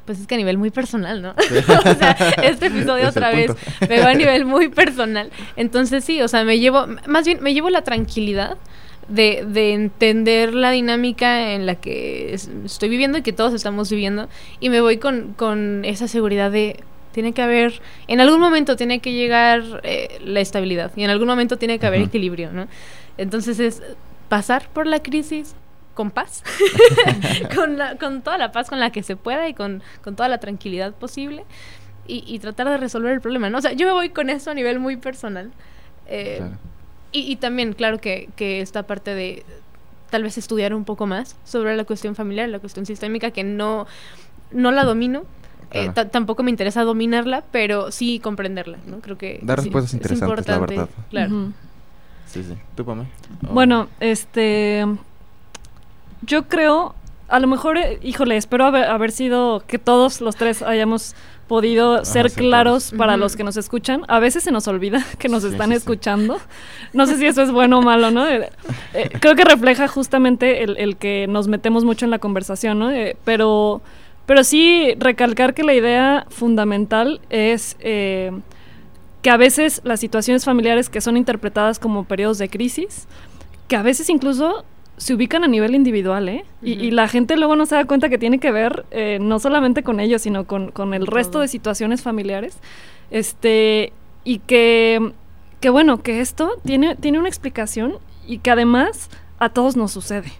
pues 0.05 0.19
es 0.19 0.27
que 0.27 0.35
a 0.35 0.37
nivel 0.37 0.57
muy 0.57 0.69
personal, 0.69 1.21
¿no? 1.21 1.31
o 1.31 1.93
sea, 1.95 2.11
este 2.43 2.67
episodio 2.67 3.09
otra 3.09 3.31
vez 3.31 3.47
punto. 3.47 3.61
pegó 3.87 4.07
a 4.07 4.13
nivel 4.13 4.45
muy 4.45 4.69
personal. 4.69 5.31
Entonces 5.55 6.03
sí, 6.03 6.21
o 6.21 6.27
sea, 6.27 6.43
me 6.43 6.59
llevo, 6.59 6.85
más 7.07 7.25
bien 7.25 7.39
me 7.41 7.53
llevo 7.53 7.69
la 7.69 7.81
tranquilidad 7.83 8.57
de, 9.07 9.45
de 9.47 9.73
entender 9.73 10.53
la 10.53 10.71
dinámica 10.71 11.53
en 11.53 11.65
la 11.65 11.75
que 11.75 12.33
es- 12.33 12.49
estoy 12.65 12.89
viviendo 12.89 13.17
y 13.17 13.21
que 13.21 13.33
todos 13.33 13.53
estamos 13.53 13.89
viviendo 13.89 14.29
y 14.59 14.69
me 14.69 14.81
voy 14.81 14.97
con, 14.97 15.33
con 15.33 15.83
esa 15.85 16.07
seguridad 16.07 16.51
de 16.51 16.79
tiene 17.11 17.31
que 17.31 17.41
haber, 17.41 17.81
en 18.07 18.19
algún 18.19 18.41
momento 18.41 18.75
tiene 18.75 18.99
que 18.99 19.13
llegar 19.13 19.63
eh, 19.83 20.19
la 20.25 20.41
estabilidad 20.41 20.91
y 20.97 21.03
en 21.03 21.09
algún 21.09 21.27
momento 21.27 21.57
tiene 21.57 21.79
que 21.79 21.85
haber 21.87 22.01
equilibrio, 22.01 22.51
¿no? 22.51 22.67
Entonces 23.17 23.59
es 23.61 23.81
pasar 24.27 24.67
por 24.73 24.85
la 24.85 25.01
crisis 25.01 25.55
con 25.95 26.11
paz, 26.11 26.43
con, 27.55 27.77
la- 27.77 27.95
con 27.97 28.21
toda 28.21 28.37
la 28.37 28.51
paz 28.51 28.69
con 28.69 28.79
la 28.79 28.91
que 28.91 29.01
se 29.01 29.15
pueda 29.15 29.47
y 29.49 29.53
con, 29.53 29.81
con 30.03 30.15
toda 30.15 30.29
la 30.29 30.37
tranquilidad 30.39 30.93
posible 30.93 31.43
y, 32.07 32.23
y 32.27 32.37
tratar 32.39 32.69
de 32.69 32.77
resolver 32.77 33.11
el 33.13 33.21
problema, 33.21 33.49
¿no? 33.49 33.57
O 33.57 33.61
sea, 33.61 33.71
yo 33.73 33.87
me 33.87 33.93
voy 33.93 34.09
con 34.09 34.29
eso 34.29 34.51
a 34.51 34.53
nivel 34.53 34.79
muy 34.79 34.97
personal. 34.97 35.51
Eh, 36.07 36.35
Claro. 36.37 36.57
y, 37.11 37.31
y 37.31 37.35
también, 37.37 37.73
claro, 37.73 37.99
que, 37.99 38.29
que 38.35 38.61
esta 38.61 38.83
parte 38.83 39.15
de 39.15 39.43
tal 40.11 40.21
vez 40.23 40.37
estudiar 40.37 40.73
un 40.75 40.85
poco 40.85 41.07
más 41.07 41.35
sobre 41.45 41.75
la 41.75 41.83
cuestión 41.83 42.13
familiar, 42.15 42.47
la 42.49 42.59
cuestión 42.59 42.85
sistémica, 42.85 43.31
que 43.31 43.43
no, 43.43 43.87
no 44.51 44.71
la 44.71 44.83
domino. 44.83 45.23
eh, 45.71 45.89
Claro. 45.93 46.09
tampoco 46.11 46.43
me 46.43 46.51
interesa 46.51 46.83
dominarla, 46.83 47.43
pero 47.51 47.91
sí 47.91 48.19
comprenderla, 48.19 48.77
¿no? 48.85 48.99
Creo 48.99 49.17
que 49.17 49.39
Dar 49.41 49.59
sí, 49.59 49.65
respuestas 49.65 49.89
es 49.91 49.93
interesantes, 49.95 50.47
la 50.47 50.53
importante, 50.55 50.75
verdad. 50.75 50.89
Claro. 51.09 51.51
Sí, 52.27 52.43
sí. 52.43 52.53
¿Tú, 52.75 52.85
Pame? 52.85 53.05
Oh. 53.47 53.53
Bueno, 53.53 53.87
este. 53.99 54.85
Yo 56.25 56.47
creo. 56.47 56.95
A 57.27 57.39
lo 57.39 57.47
mejor, 57.47 57.77
eh, 57.77 57.97
híjole, 58.03 58.37
espero 58.37 58.65
haber, 58.65 58.83
haber 58.85 59.11
sido 59.11 59.63
que 59.65 59.79
todos 59.79 60.21
los 60.21 60.35
tres 60.35 60.61
hayamos 60.61 61.15
podido 61.47 61.95
Ajá, 61.95 62.05
ser 62.05 62.31
claros 62.31 62.91
para 62.95 63.17
los 63.17 63.35
que 63.35 63.43
nos 63.43 63.57
escuchan. 63.57 64.03
A 64.07 64.19
veces 64.19 64.43
se 64.43 64.51
nos 64.51 64.67
olvida 64.67 65.03
que 65.17 65.27
nos 65.27 65.41
Sí, 65.43 65.49
están 65.49 65.69
sí, 65.69 65.73
sí. 65.73 65.77
escuchando. 65.77 66.37
No 66.93 67.07
sé 67.07 67.17
si 67.17 67.25
eso 67.25 67.41
es 67.41 67.51
bueno 67.51 67.79
o 67.79 67.81
malo, 67.81 68.11
¿no? 68.11 68.27
Eh, 68.27 68.49
eh, 68.93 69.09
creo 69.19 69.35
que 69.35 69.43
refleja 69.43 69.87
justamente 69.87 70.63
el, 70.63 70.77
el 70.77 70.97
que 70.97 71.25
nos 71.27 71.47
metemos 71.47 71.83
mucho 71.83 72.05
en 72.05 72.11
la 72.11 72.19
conversación, 72.19 72.77
¿no? 72.77 72.91
Eh, 72.91 73.17
pero, 73.25 73.81
pero 74.27 74.43
sí 74.43 74.93
recalcar 74.99 75.55
que 75.55 75.63
la 75.63 75.73
idea 75.73 76.27
fundamental 76.29 77.21
es 77.31 77.75
eh, 77.79 78.31
que 79.23 79.31
a 79.31 79.37
veces 79.37 79.81
las 79.83 79.99
situaciones 79.99 80.45
familiares 80.45 80.89
que 80.89 81.01
son 81.01 81.17
interpretadas 81.17 81.79
como 81.79 82.03
periodos 82.05 82.37
de 82.37 82.49
crisis, 82.49 83.07
que 83.67 83.75
a 83.75 83.81
veces 83.81 84.09
incluso 84.11 84.63
se 84.97 85.13
ubican 85.13 85.43
a 85.43 85.47
nivel 85.47 85.75
individual, 85.75 86.29
¿eh? 86.29 86.45
Y- 86.61 86.91
la 86.91 87.07
gente 87.07 87.35
luego 87.37 87.55
no 87.55 87.65
se 87.65 87.75
da 87.75 87.85
cuenta 87.85 88.09
que 88.09 88.17
tiene 88.17 88.39
que 88.39 88.51
ver 88.51 88.85
eh, 88.91 89.17
no 89.21 89.39
solamente 89.39 89.83
con 89.83 89.99
ellos, 89.99 90.21
sino 90.21 90.45
con, 90.45 90.71
con 90.71 90.93
el 90.93 91.05
resto 91.07 91.33
todo. 91.33 91.41
de 91.41 91.47
situaciones 91.49 92.01
familiares. 92.01 92.57
Este, 93.11 93.91
y 94.23 94.39
que, 94.39 95.11
que 95.59 95.69
bueno, 95.69 96.01
que 96.01 96.21
esto 96.21 96.51
tiene, 96.65 96.95
tiene 96.95 97.19
una 97.19 97.27
explicación 97.29 97.97
y 98.27 98.39
que 98.39 98.51
además 98.51 99.09
a 99.39 99.49
todos 99.49 99.75
nos 99.75 99.91
sucede. 99.91 100.31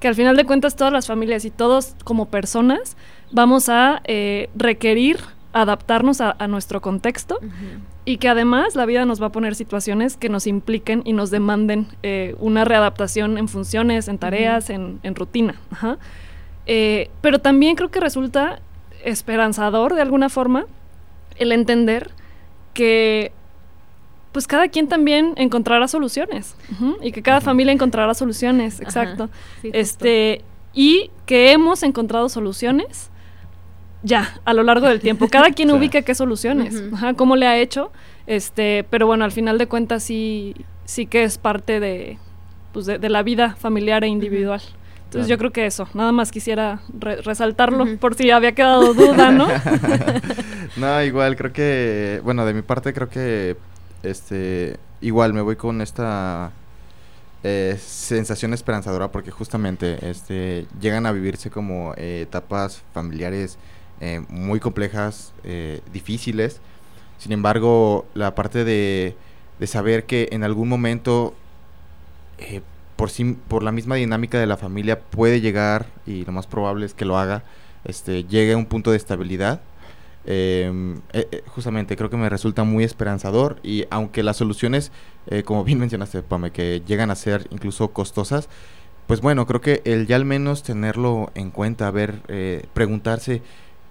Que 0.00 0.08
al 0.08 0.14
final 0.14 0.36
de 0.36 0.44
cuentas 0.44 0.76
todas 0.76 0.92
las 0.92 1.06
familias 1.06 1.44
y 1.44 1.50
todos 1.50 1.94
como 2.04 2.26
personas 2.26 2.96
vamos 3.30 3.68
a 3.68 4.02
eh, 4.04 4.50
requerir 4.54 5.18
adaptarnos 5.52 6.20
a, 6.20 6.34
a 6.38 6.48
nuestro 6.48 6.80
contexto. 6.80 7.38
Y 8.04 8.16
que 8.16 8.28
además 8.28 8.74
la 8.74 8.84
vida 8.84 9.04
nos 9.04 9.22
va 9.22 9.26
a 9.26 9.32
poner 9.32 9.54
situaciones 9.54 10.16
que 10.16 10.28
nos 10.28 10.46
impliquen 10.46 11.02
y 11.04 11.12
nos 11.12 11.30
demanden 11.30 11.86
eh, 12.02 12.34
una 12.40 12.64
readaptación 12.64 13.38
en 13.38 13.48
funciones, 13.48 14.08
en 14.08 14.18
tareas, 14.18 14.70
en, 14.70 14.98
en, 15.02 15.14
rutina. 15.14 15.54
Ajá. 15.70 15.98
Eh, 16.66 17.10
pero 17.20 17.38
también 17.38 17.76
creo 17.76 17.90
que 17.90 18.00
resulta 18.00 18.60
esperanzador 19.04 19.94
de 19.94 20.02
alguna 20.02 20.28
forma 20.28 20.66
el 21.36 21.52
entender 21.52 22.10
que 22.74 23.32
pues 24.32 24.46
cada 24.46 24.68
quien 24.68 24.88
también 24.88 25.34
encontrará 25.36 25.86
soluciones 25.88 26.56
y 27.02 27.12
que 27.12 27.22
cada 27.22 27.42
familia 27.42 27.72
encontrará 27.72 28.14
soluciones, 28.14 28.80
exacto. 28.80 29.28
Sí, 29.60 29.70
este 29.74 30.42
y 30.72 31.10
que 31.26 31.52
hemos 31.52 31.82
encontrado 31.82 32.30
soluciones 32.30 33.10
ya 34.02 34.40
a 34.44 34.52
lo 34.54 34.62
largo 34.62 34.88
del 34.88 35.00
tiempo. 35.00 35.28
Cada 35.28 35.50
quien 35.50 35.68
sí. 35.70 35.74
ubica 35.74 36.02
qué 36.02 36.14
soluciones. 36.14 36.82
Ajá, 36.92 37.14
cómo 37.14 37.36
le 37.36 37.46
ha 37.46 37.58
hecho, 37.58 37.92
este, 38.26 38.84
pero 38.90 39.06
bueno, 39.06 39.24
al 39.24 39.32
final 39.32 39.58
de 39.58 39.66
cuentas 39.66 40.02
sí 40.02 40.54
sí 40.84 41.06
que 41.06 41.22
es 41.24 41.38
parte 41.38 41.80
de 41.80 42.18
pues 42.72 42.86
de, 42.86 42.98
de 42.98 43.08
la 43.08 43.22
vida 43.22 43.54
familiar 43.56 44.04
e 44.04 44.08
individual. 44.08 44.62
Entonces 45.12 45.26
claro. 45.26 45.28
yo 45.28 45.38
creo 45.38 45.52
que 45.52 45.66
eso, 45.66 45.88
nada 45.92 46.10
más 46.10 46.30
quisiera 46.30 46.80
re 46.98 47.16
resaltarlo 47.16 47.84
uh 47.84 47.86
-huh. 47.86 47.98
por 47.98 48.14
si 48.14 48.30
había 48.30 48.52
quedado 48.52 48.94
duda, 48.94 49.30
¿no? 49.30 49.46
no, 50.76 51.02
igual 51.02 51.36
creo 51.36 51.52
que, 51.52 52.22
bueno, 52.24 52.46
de 52.46 52.54
mi 52.54 52.62
parte 52.62 52.94
creo 52.94 53.10
que, 53.10 53.58
este, 54.02 54.78
igual 55.02 55.34
me 55.34 55.42
voy 55.42 55.56
con 55.56 55.82
esta 55.82 56.50
eh, 57.44 57.76
sensación 57.78 58.54
esperanzadora 58.54 59.12
porque 59.12 59.30
justamente, 59.30 59.98
este, 60.10 60.66
llegan 60.80 61.04
a 61.04 61.12
vivirse 61.12 61.50
como 61.50 61.92
eh, 61.98 62.22
etapas 62.22 62.82
familiares 62.94 63.58
eh, 64.02 64.20
muy 64.28 64.60
complejas, 64.60 65.32
eh, 65.44 65.80
difíciles. 65.92 66.60
Sin 67.16 67.32
embargo, 67.32 68.04
la 68.12 68.34
parte 68.34 68.64
de, 68.64 69.16
de 69.58 69.66
saber 69.66 70.04
que 70.04 70.28
en 70.32 70.44
algún 70.44 70.68
momento 70.68 71.34
eh, 72.38 72.60
por, 72.96 73.10
sí, 73.10 73.36
por 73.48 73.62
la 73.62 73.72
misma 73.72 73.96
dinámica 73.96 74.38
de 74.38 74.46
la 74.46 74.56
familia 74.56 75.00
puede 75.00 75.40
llegar, 75.40 75.86
y 76.06 76.24
lo 76.24 76.32
más 76.32 76.46
probable 76.46 76.86
es 76.86 76.94
que 76.94 77.04
lo 77.04 77.18
haga, 77.18 77.42
este, 77.84 78.24
llegue 78.24 78.52
a 78.52 78.56
un 78.56 78.66
punto 78.66 78.90
de 78.90 78.96
estabilidad. 78.96 79.60
Eh, 80.24 80.94
eh, 81.12 81.42
justamente 81.48 81.96
creo 81.96 82.08
que 82.08 82.16
me 82.16 82.28
resulta 82.28 82.62
muy 82.62 82.84
esperanzador 82.84 83.58
y 83.64 83.86
aunque 83.90 84.22
las 84.22 84.36
soluciones, 84.36 84.92
eh, 85.26 85.42
como 85.42 85.64
bien 85.64 85.78
mencionaste, 85.80 86.22
Pame, 86.22 86.52
que 86.52 86.82
llegan 86.86 87.10
a 87.10 87.16
ser 87.16 87.48
incluso 87.50 87.92
costosas, 87.92 88.48
pues 89.06 89.20
bueno, 89.20 89.46
creo 89.46 89.60
que 89.60 89.82
el 89.84 90.06
ya 90.06 90.16
al 90.16 90.24
menos 90.24 90.62
tenerlo 90.62 91.32
en 91.34 91.50
cuenta, 91.50 91.90
ver, 91.90 92.22
eh, 92.28 92.66
preguntarse 92.72 93.42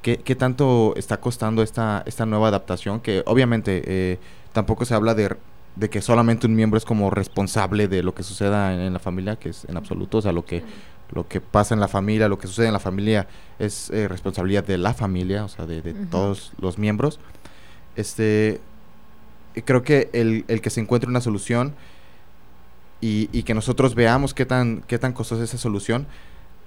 qué, 0.02 0.18
qué, 0.18 0.36
tanto 0.36 0.94
está 0.96 1.18
costando 1.18 1.62
esta, 1.64 2.04
esta 2.06 2.26
nueva 2.26 2.48
adaptación, 2.50 3.00
que 3.00 3.24
obviamente 3.26 3.84
eh, 3.86 4.20
tampoco 4.54 4.86
se 4.86 4.94
habla 4.96 5.14
de 5.14 5.36
de 5.76 5.90
que 5.90 6.02
solamente 6.02 6.48
un 6.48 6.56
miembro 6.56 6.78
es 6.78 6.86
como 6.86 7.10
responsable 7.10 7.88
de 7.88 8.04
lo 8.04 8.14
que 8.14 8.24
suceda 8.24 8.74
en, 8.74 8.82
en, 8.82 8.94
la 8.94 9.00
familia, 9.00 9.38
que 9.38 9.50
es 9.50 9.66
en 9.66 9.78
absoluto, 9.78 10.18
o 10.18 10.22
sea, 10.22 10.32
lo 10.32 10.46
que, 10.46 10.64
lo 11.14 11.28
que 11.28 11.40
pasa 11.40 11.74
en 11.74 11.80
la 11.80 11.88
familia, 11.88 12.28
lo 12.28 12.38
que 12.38 12.48
sucede 12.48 12.68
en 12.68 12.74
la 12.74 12.80
familia 12.80 13.28
es 13.60 13.90
eh, 13.92 14.08
responsabilidad 14.08 14.66
de 14.66 14.78
la 14.78 14.94
familia, 14.94 15.46
o 15.46 15.48
sea, 15.48 15.66
de, 15.66 15.82
de 15.82 15.92
uh 15.94 15.96
-huh. 15.96 16.10
todos 16.10 16.52
los 16.60 16.78
miembros. 16.78 17.20
Este, 17.96 18.60
creo 19.66 19.84
que 19.84 20.10
el, 20.14 20.46
el, 20.48 20.62
que 20.62 20.70
se 20.70 20.82
encuentre 20.82 21.10
una 21.10 21.22
solución 21.22 21.74
y, 23.00 23.30
y, 23.32 23.44
que 23.44 23.54
nosotros 23.54 23.96
veamos 23.96 24.34
qué 24.34 24.46
tan, 24.46 24.84
qué 24.88 25.00
tan 25.00 25.14
costosa 25.14 25.44
es 25.44 25.50
esa 25.50 25.58
solución, 25.58 26.06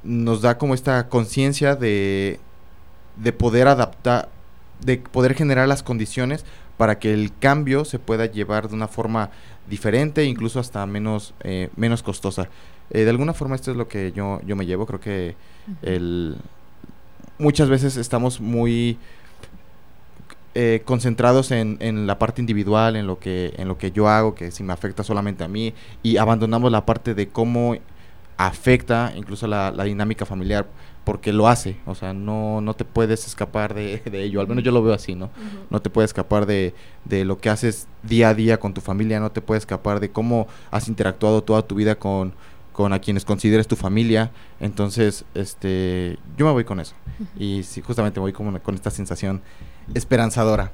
nos 0.03 0.43
da 0.43 0.59
como 0.59 0.74
esta 0.74 1.09
conciencia 1.09 1.76
de, 1.76 2.41
de 3.16 3.32
poder 3.32 3.68
adaptar, 3.68 4.28
de 4.80 4.98
poder 4.98 5.34
generar 5.34 5.68
las 5.68 5.82
condiciones 5.82 6.44
para 6.76 6.98
que 6.98 7.14
el 7.14 7.32
cambio 7.38 7.84
se 7.84 7.98
pueda 7.98 8.26
llevar 8.26 8.68
de 8.68 8.74
una 8.74 8.88
forma 8.88 9.30
diferente, 9.68 10.24
incluso 10.24 10.60
hasta 10.60 10.84
menos, 10.86 11.34
eh, 11.42 11.70
menos 11.76 12.02
costosa. 12.02 12.48
Eh, 12.90 13.04
de 13.04 13.10
alguna 13.10 13.32
forma 13.32 13.54
esto 13.54 13.70
es 13.70 13.76
lo 13.76 13.88
que 13.88 14.12
yo, 14.12 14.40
yo 14.44 14.56
me 14.56 14.66
llevo, 14.66 14.86
creo 14.86 15.00
que 15.00 15.36
el, 15.82 16.36
muchas 17.38 17.68
veces 17.68 17.96
estamos 17.96 18.40
muy 18.40 18.98
eh, 20.54 20.82
concentrados 20.84 21.50
en, 21.50 21.78
en, 21.80 22.06
la 22.06 22.18
parte 22.18 22.40
individual, 22.42 22.96
en 22.96 23.06
lo, 23.06 23.18
que, 23.18 23.54
en 23.56 23.68
lo 23.68 23.78
que 23.78 23.90
yo 23.90 24.08
hago, 24.08 24.34
que 24.34 24.50
si 24.50 24.62
me 24.62 24.72
afecta 24.72 25.02
solamente 25.02 25.44
a 25.44 25.48
mí, 25.48 25.74
y 26.02 26.16
abandonamos 26.16 26.70
la 26.70 26.84
parte 26.84 27.14
de 27.14 27.28
cómo 27.28 27.76
afecta 28.36 29.12
incluso 29.16 29.46
la, 29.46 29.70
la 29.70 29.84
dinámica 29.84 30.26
familiar 30.26 30.66
porque 31.05 31.32
lo 31.32 31.48
hace, 31.48 31.76
o 31.86 31.94
sea, 31.94 32.12
no, 32.14 32.61
no 32.61 32.74
te 32.74 32.84
puedes 32.84 33.26
escapar 33.26 33.74
de, 33.74 33.98
de 34.11 34.22
ello, 34.22 34.40
al 34.40 34.48
menos 34.48 34.64
yo 34.64 34.72
lo 34.72 34.82
veo 34.82 34.94
así, 34.94 35.14
¿no? 35.14 35.26
Uh 35.26 35.28
-huh. 35.28 35.66
No 35.70 35.80
te 35.80 35.90
puedes 35.90 36.09
escapar 36.11 36.46
de, 36.46 36.74
de, 37.05 37.24
lo 37.24 37.38
que 37.38 37.50
haces 37.50 37.86
día 38.02 38.30
a 38.30 38.34
día 38.34 38.59
con 38.59 38.74
tu 38.74 38.80
familia, 38.80 39.20
no 39.20 39.30
te 39.30 39.40
puedes 39.40 39.62
escapar 39.62 40.00
de 40.00 40.11
cómo 40.11 40.48
has 40.70 40.88
interactuado 40.88 41.42
toda 41.42 41.62
tu 41.62 41.74
vida 41.74 41.96
con, 41.96 42.32
con 42.72 42.92
a 42.92 42.98
quienes 42.98 43.24
consideres 43.24 43.68
tu 43.68 43.76
familia, 43.76 44.30
entonces, 44.61 45.24
este, 45.34 46.18
yo 46.36 46.46
me 46.46 46.52
voy 46.52 46.64
con 46.64 46.80
eso, 46.80 46.94
uh 47.20 47.22
-huh. 47.22 47.42
y 47.42 47.62
sí, 47.62 47.82
justamente 47.82 48.18
me 48.18 48.22
voy 48.22 48.32
con, 48.32 48.59
con 48.61 48.74
esta 48.74 48.90
sensación 48.90 49.42
esperanzadora. 49.92 50.72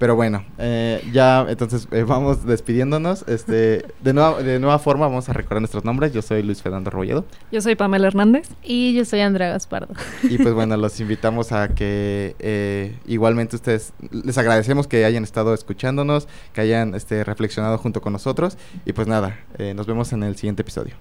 Pero 0.00 0.16
bueno, 0.16 0.42
eh, 0.56 1.06
ya 1.12 1.44
entonces 1.46 1.86
eh, 1.92 2.04
vamos 2.04 2.46
despidiéndonos. 2.46 3.22
Este, 3.28 3.84
de, 4.00 4.14
nueva, 4.14 4.42
de 4.42 4.58
nueva 4.58 4.78
forma 4.78 5.06
vamos 5.06 5.28
a 5.28 5.34
recordar 5.34 5.60
nuestros 5.60 5.84
nombres. 5.84 6.14
Yo 6.14 6.22
soy 6.22 6.42
Luis 6.42 6.62
Fernando 6.62 6.90
Rolledo. 6.90 7.26
Yo 7.52 7.60
soy 7.60 7.74
Pamela 7.74 8.06
Hernández. 8.06 8.48
Y 8.62 8.94
yo 8.94 9.04
soy 9.04 9.20
Andrea 9.20 9.50
Gaspardo. 9.50 9.92
Y 10.22 10.38
pues 10.38 10.54
bueno, 10.54 10.74
los 10.78 10.98
invitamos 11.00 11.52
a 11.52 11.68
que 11.68 12.34
eh, 12.38 12.96
igualmente 13.06 13.56
ustedes, 13.56 13.92
les 14.10 14.38
agradecemos 14.38 14.86
que 14.86 15.04
hayan 15.04 15.22
estado 15.22 15.52
escuchándonos, 15.52 16.28
que 16.54 16.62
hayan 16.62 16.94
este, 16.94 17.22
reflexionado 17.22 17.76
junto 17.76 18.00
con 18.00 18.14
nosotros. 18.14 18.56
Y 18.86 18.94
pues 18.94 19.06
nada, 19.06 19.38
eh, 19.58 19.74
nos 19.74 19.86
vemos 19.86 20.14
en 20.14 20.22
el 20.22 20.34
siguiente 20.34 20.62
episodio. 20.62 20.94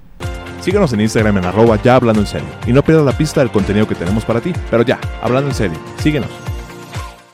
Síguenos 0.60 0.92
en 0.92 1.00
Instagram 1.00 1.38
en 1.38 1.46
arroba 1.46 1.82
ya 1.82 1.96
hablando 1.96 2.20
en 2.20 2.28
serio. 2.28 2.50
Y 2.68 2.74
no 2.74 2.84
pierdas 2.84 3.06
la 3.06 3.18
pista 3.18 3.40
del 3.40 3.50
contenido 3.50 3.88
que 3.88 3.96
tenemos 3.96 4.26
para 4.26 4.42
ti. 4.42 4.52
Pero 4.70 4.84
ya, 4.84 5.00
hablando 5.22 5.50
en 5.50 5.56
serio, 5.56 5.80
síguenos. 6.00 6.49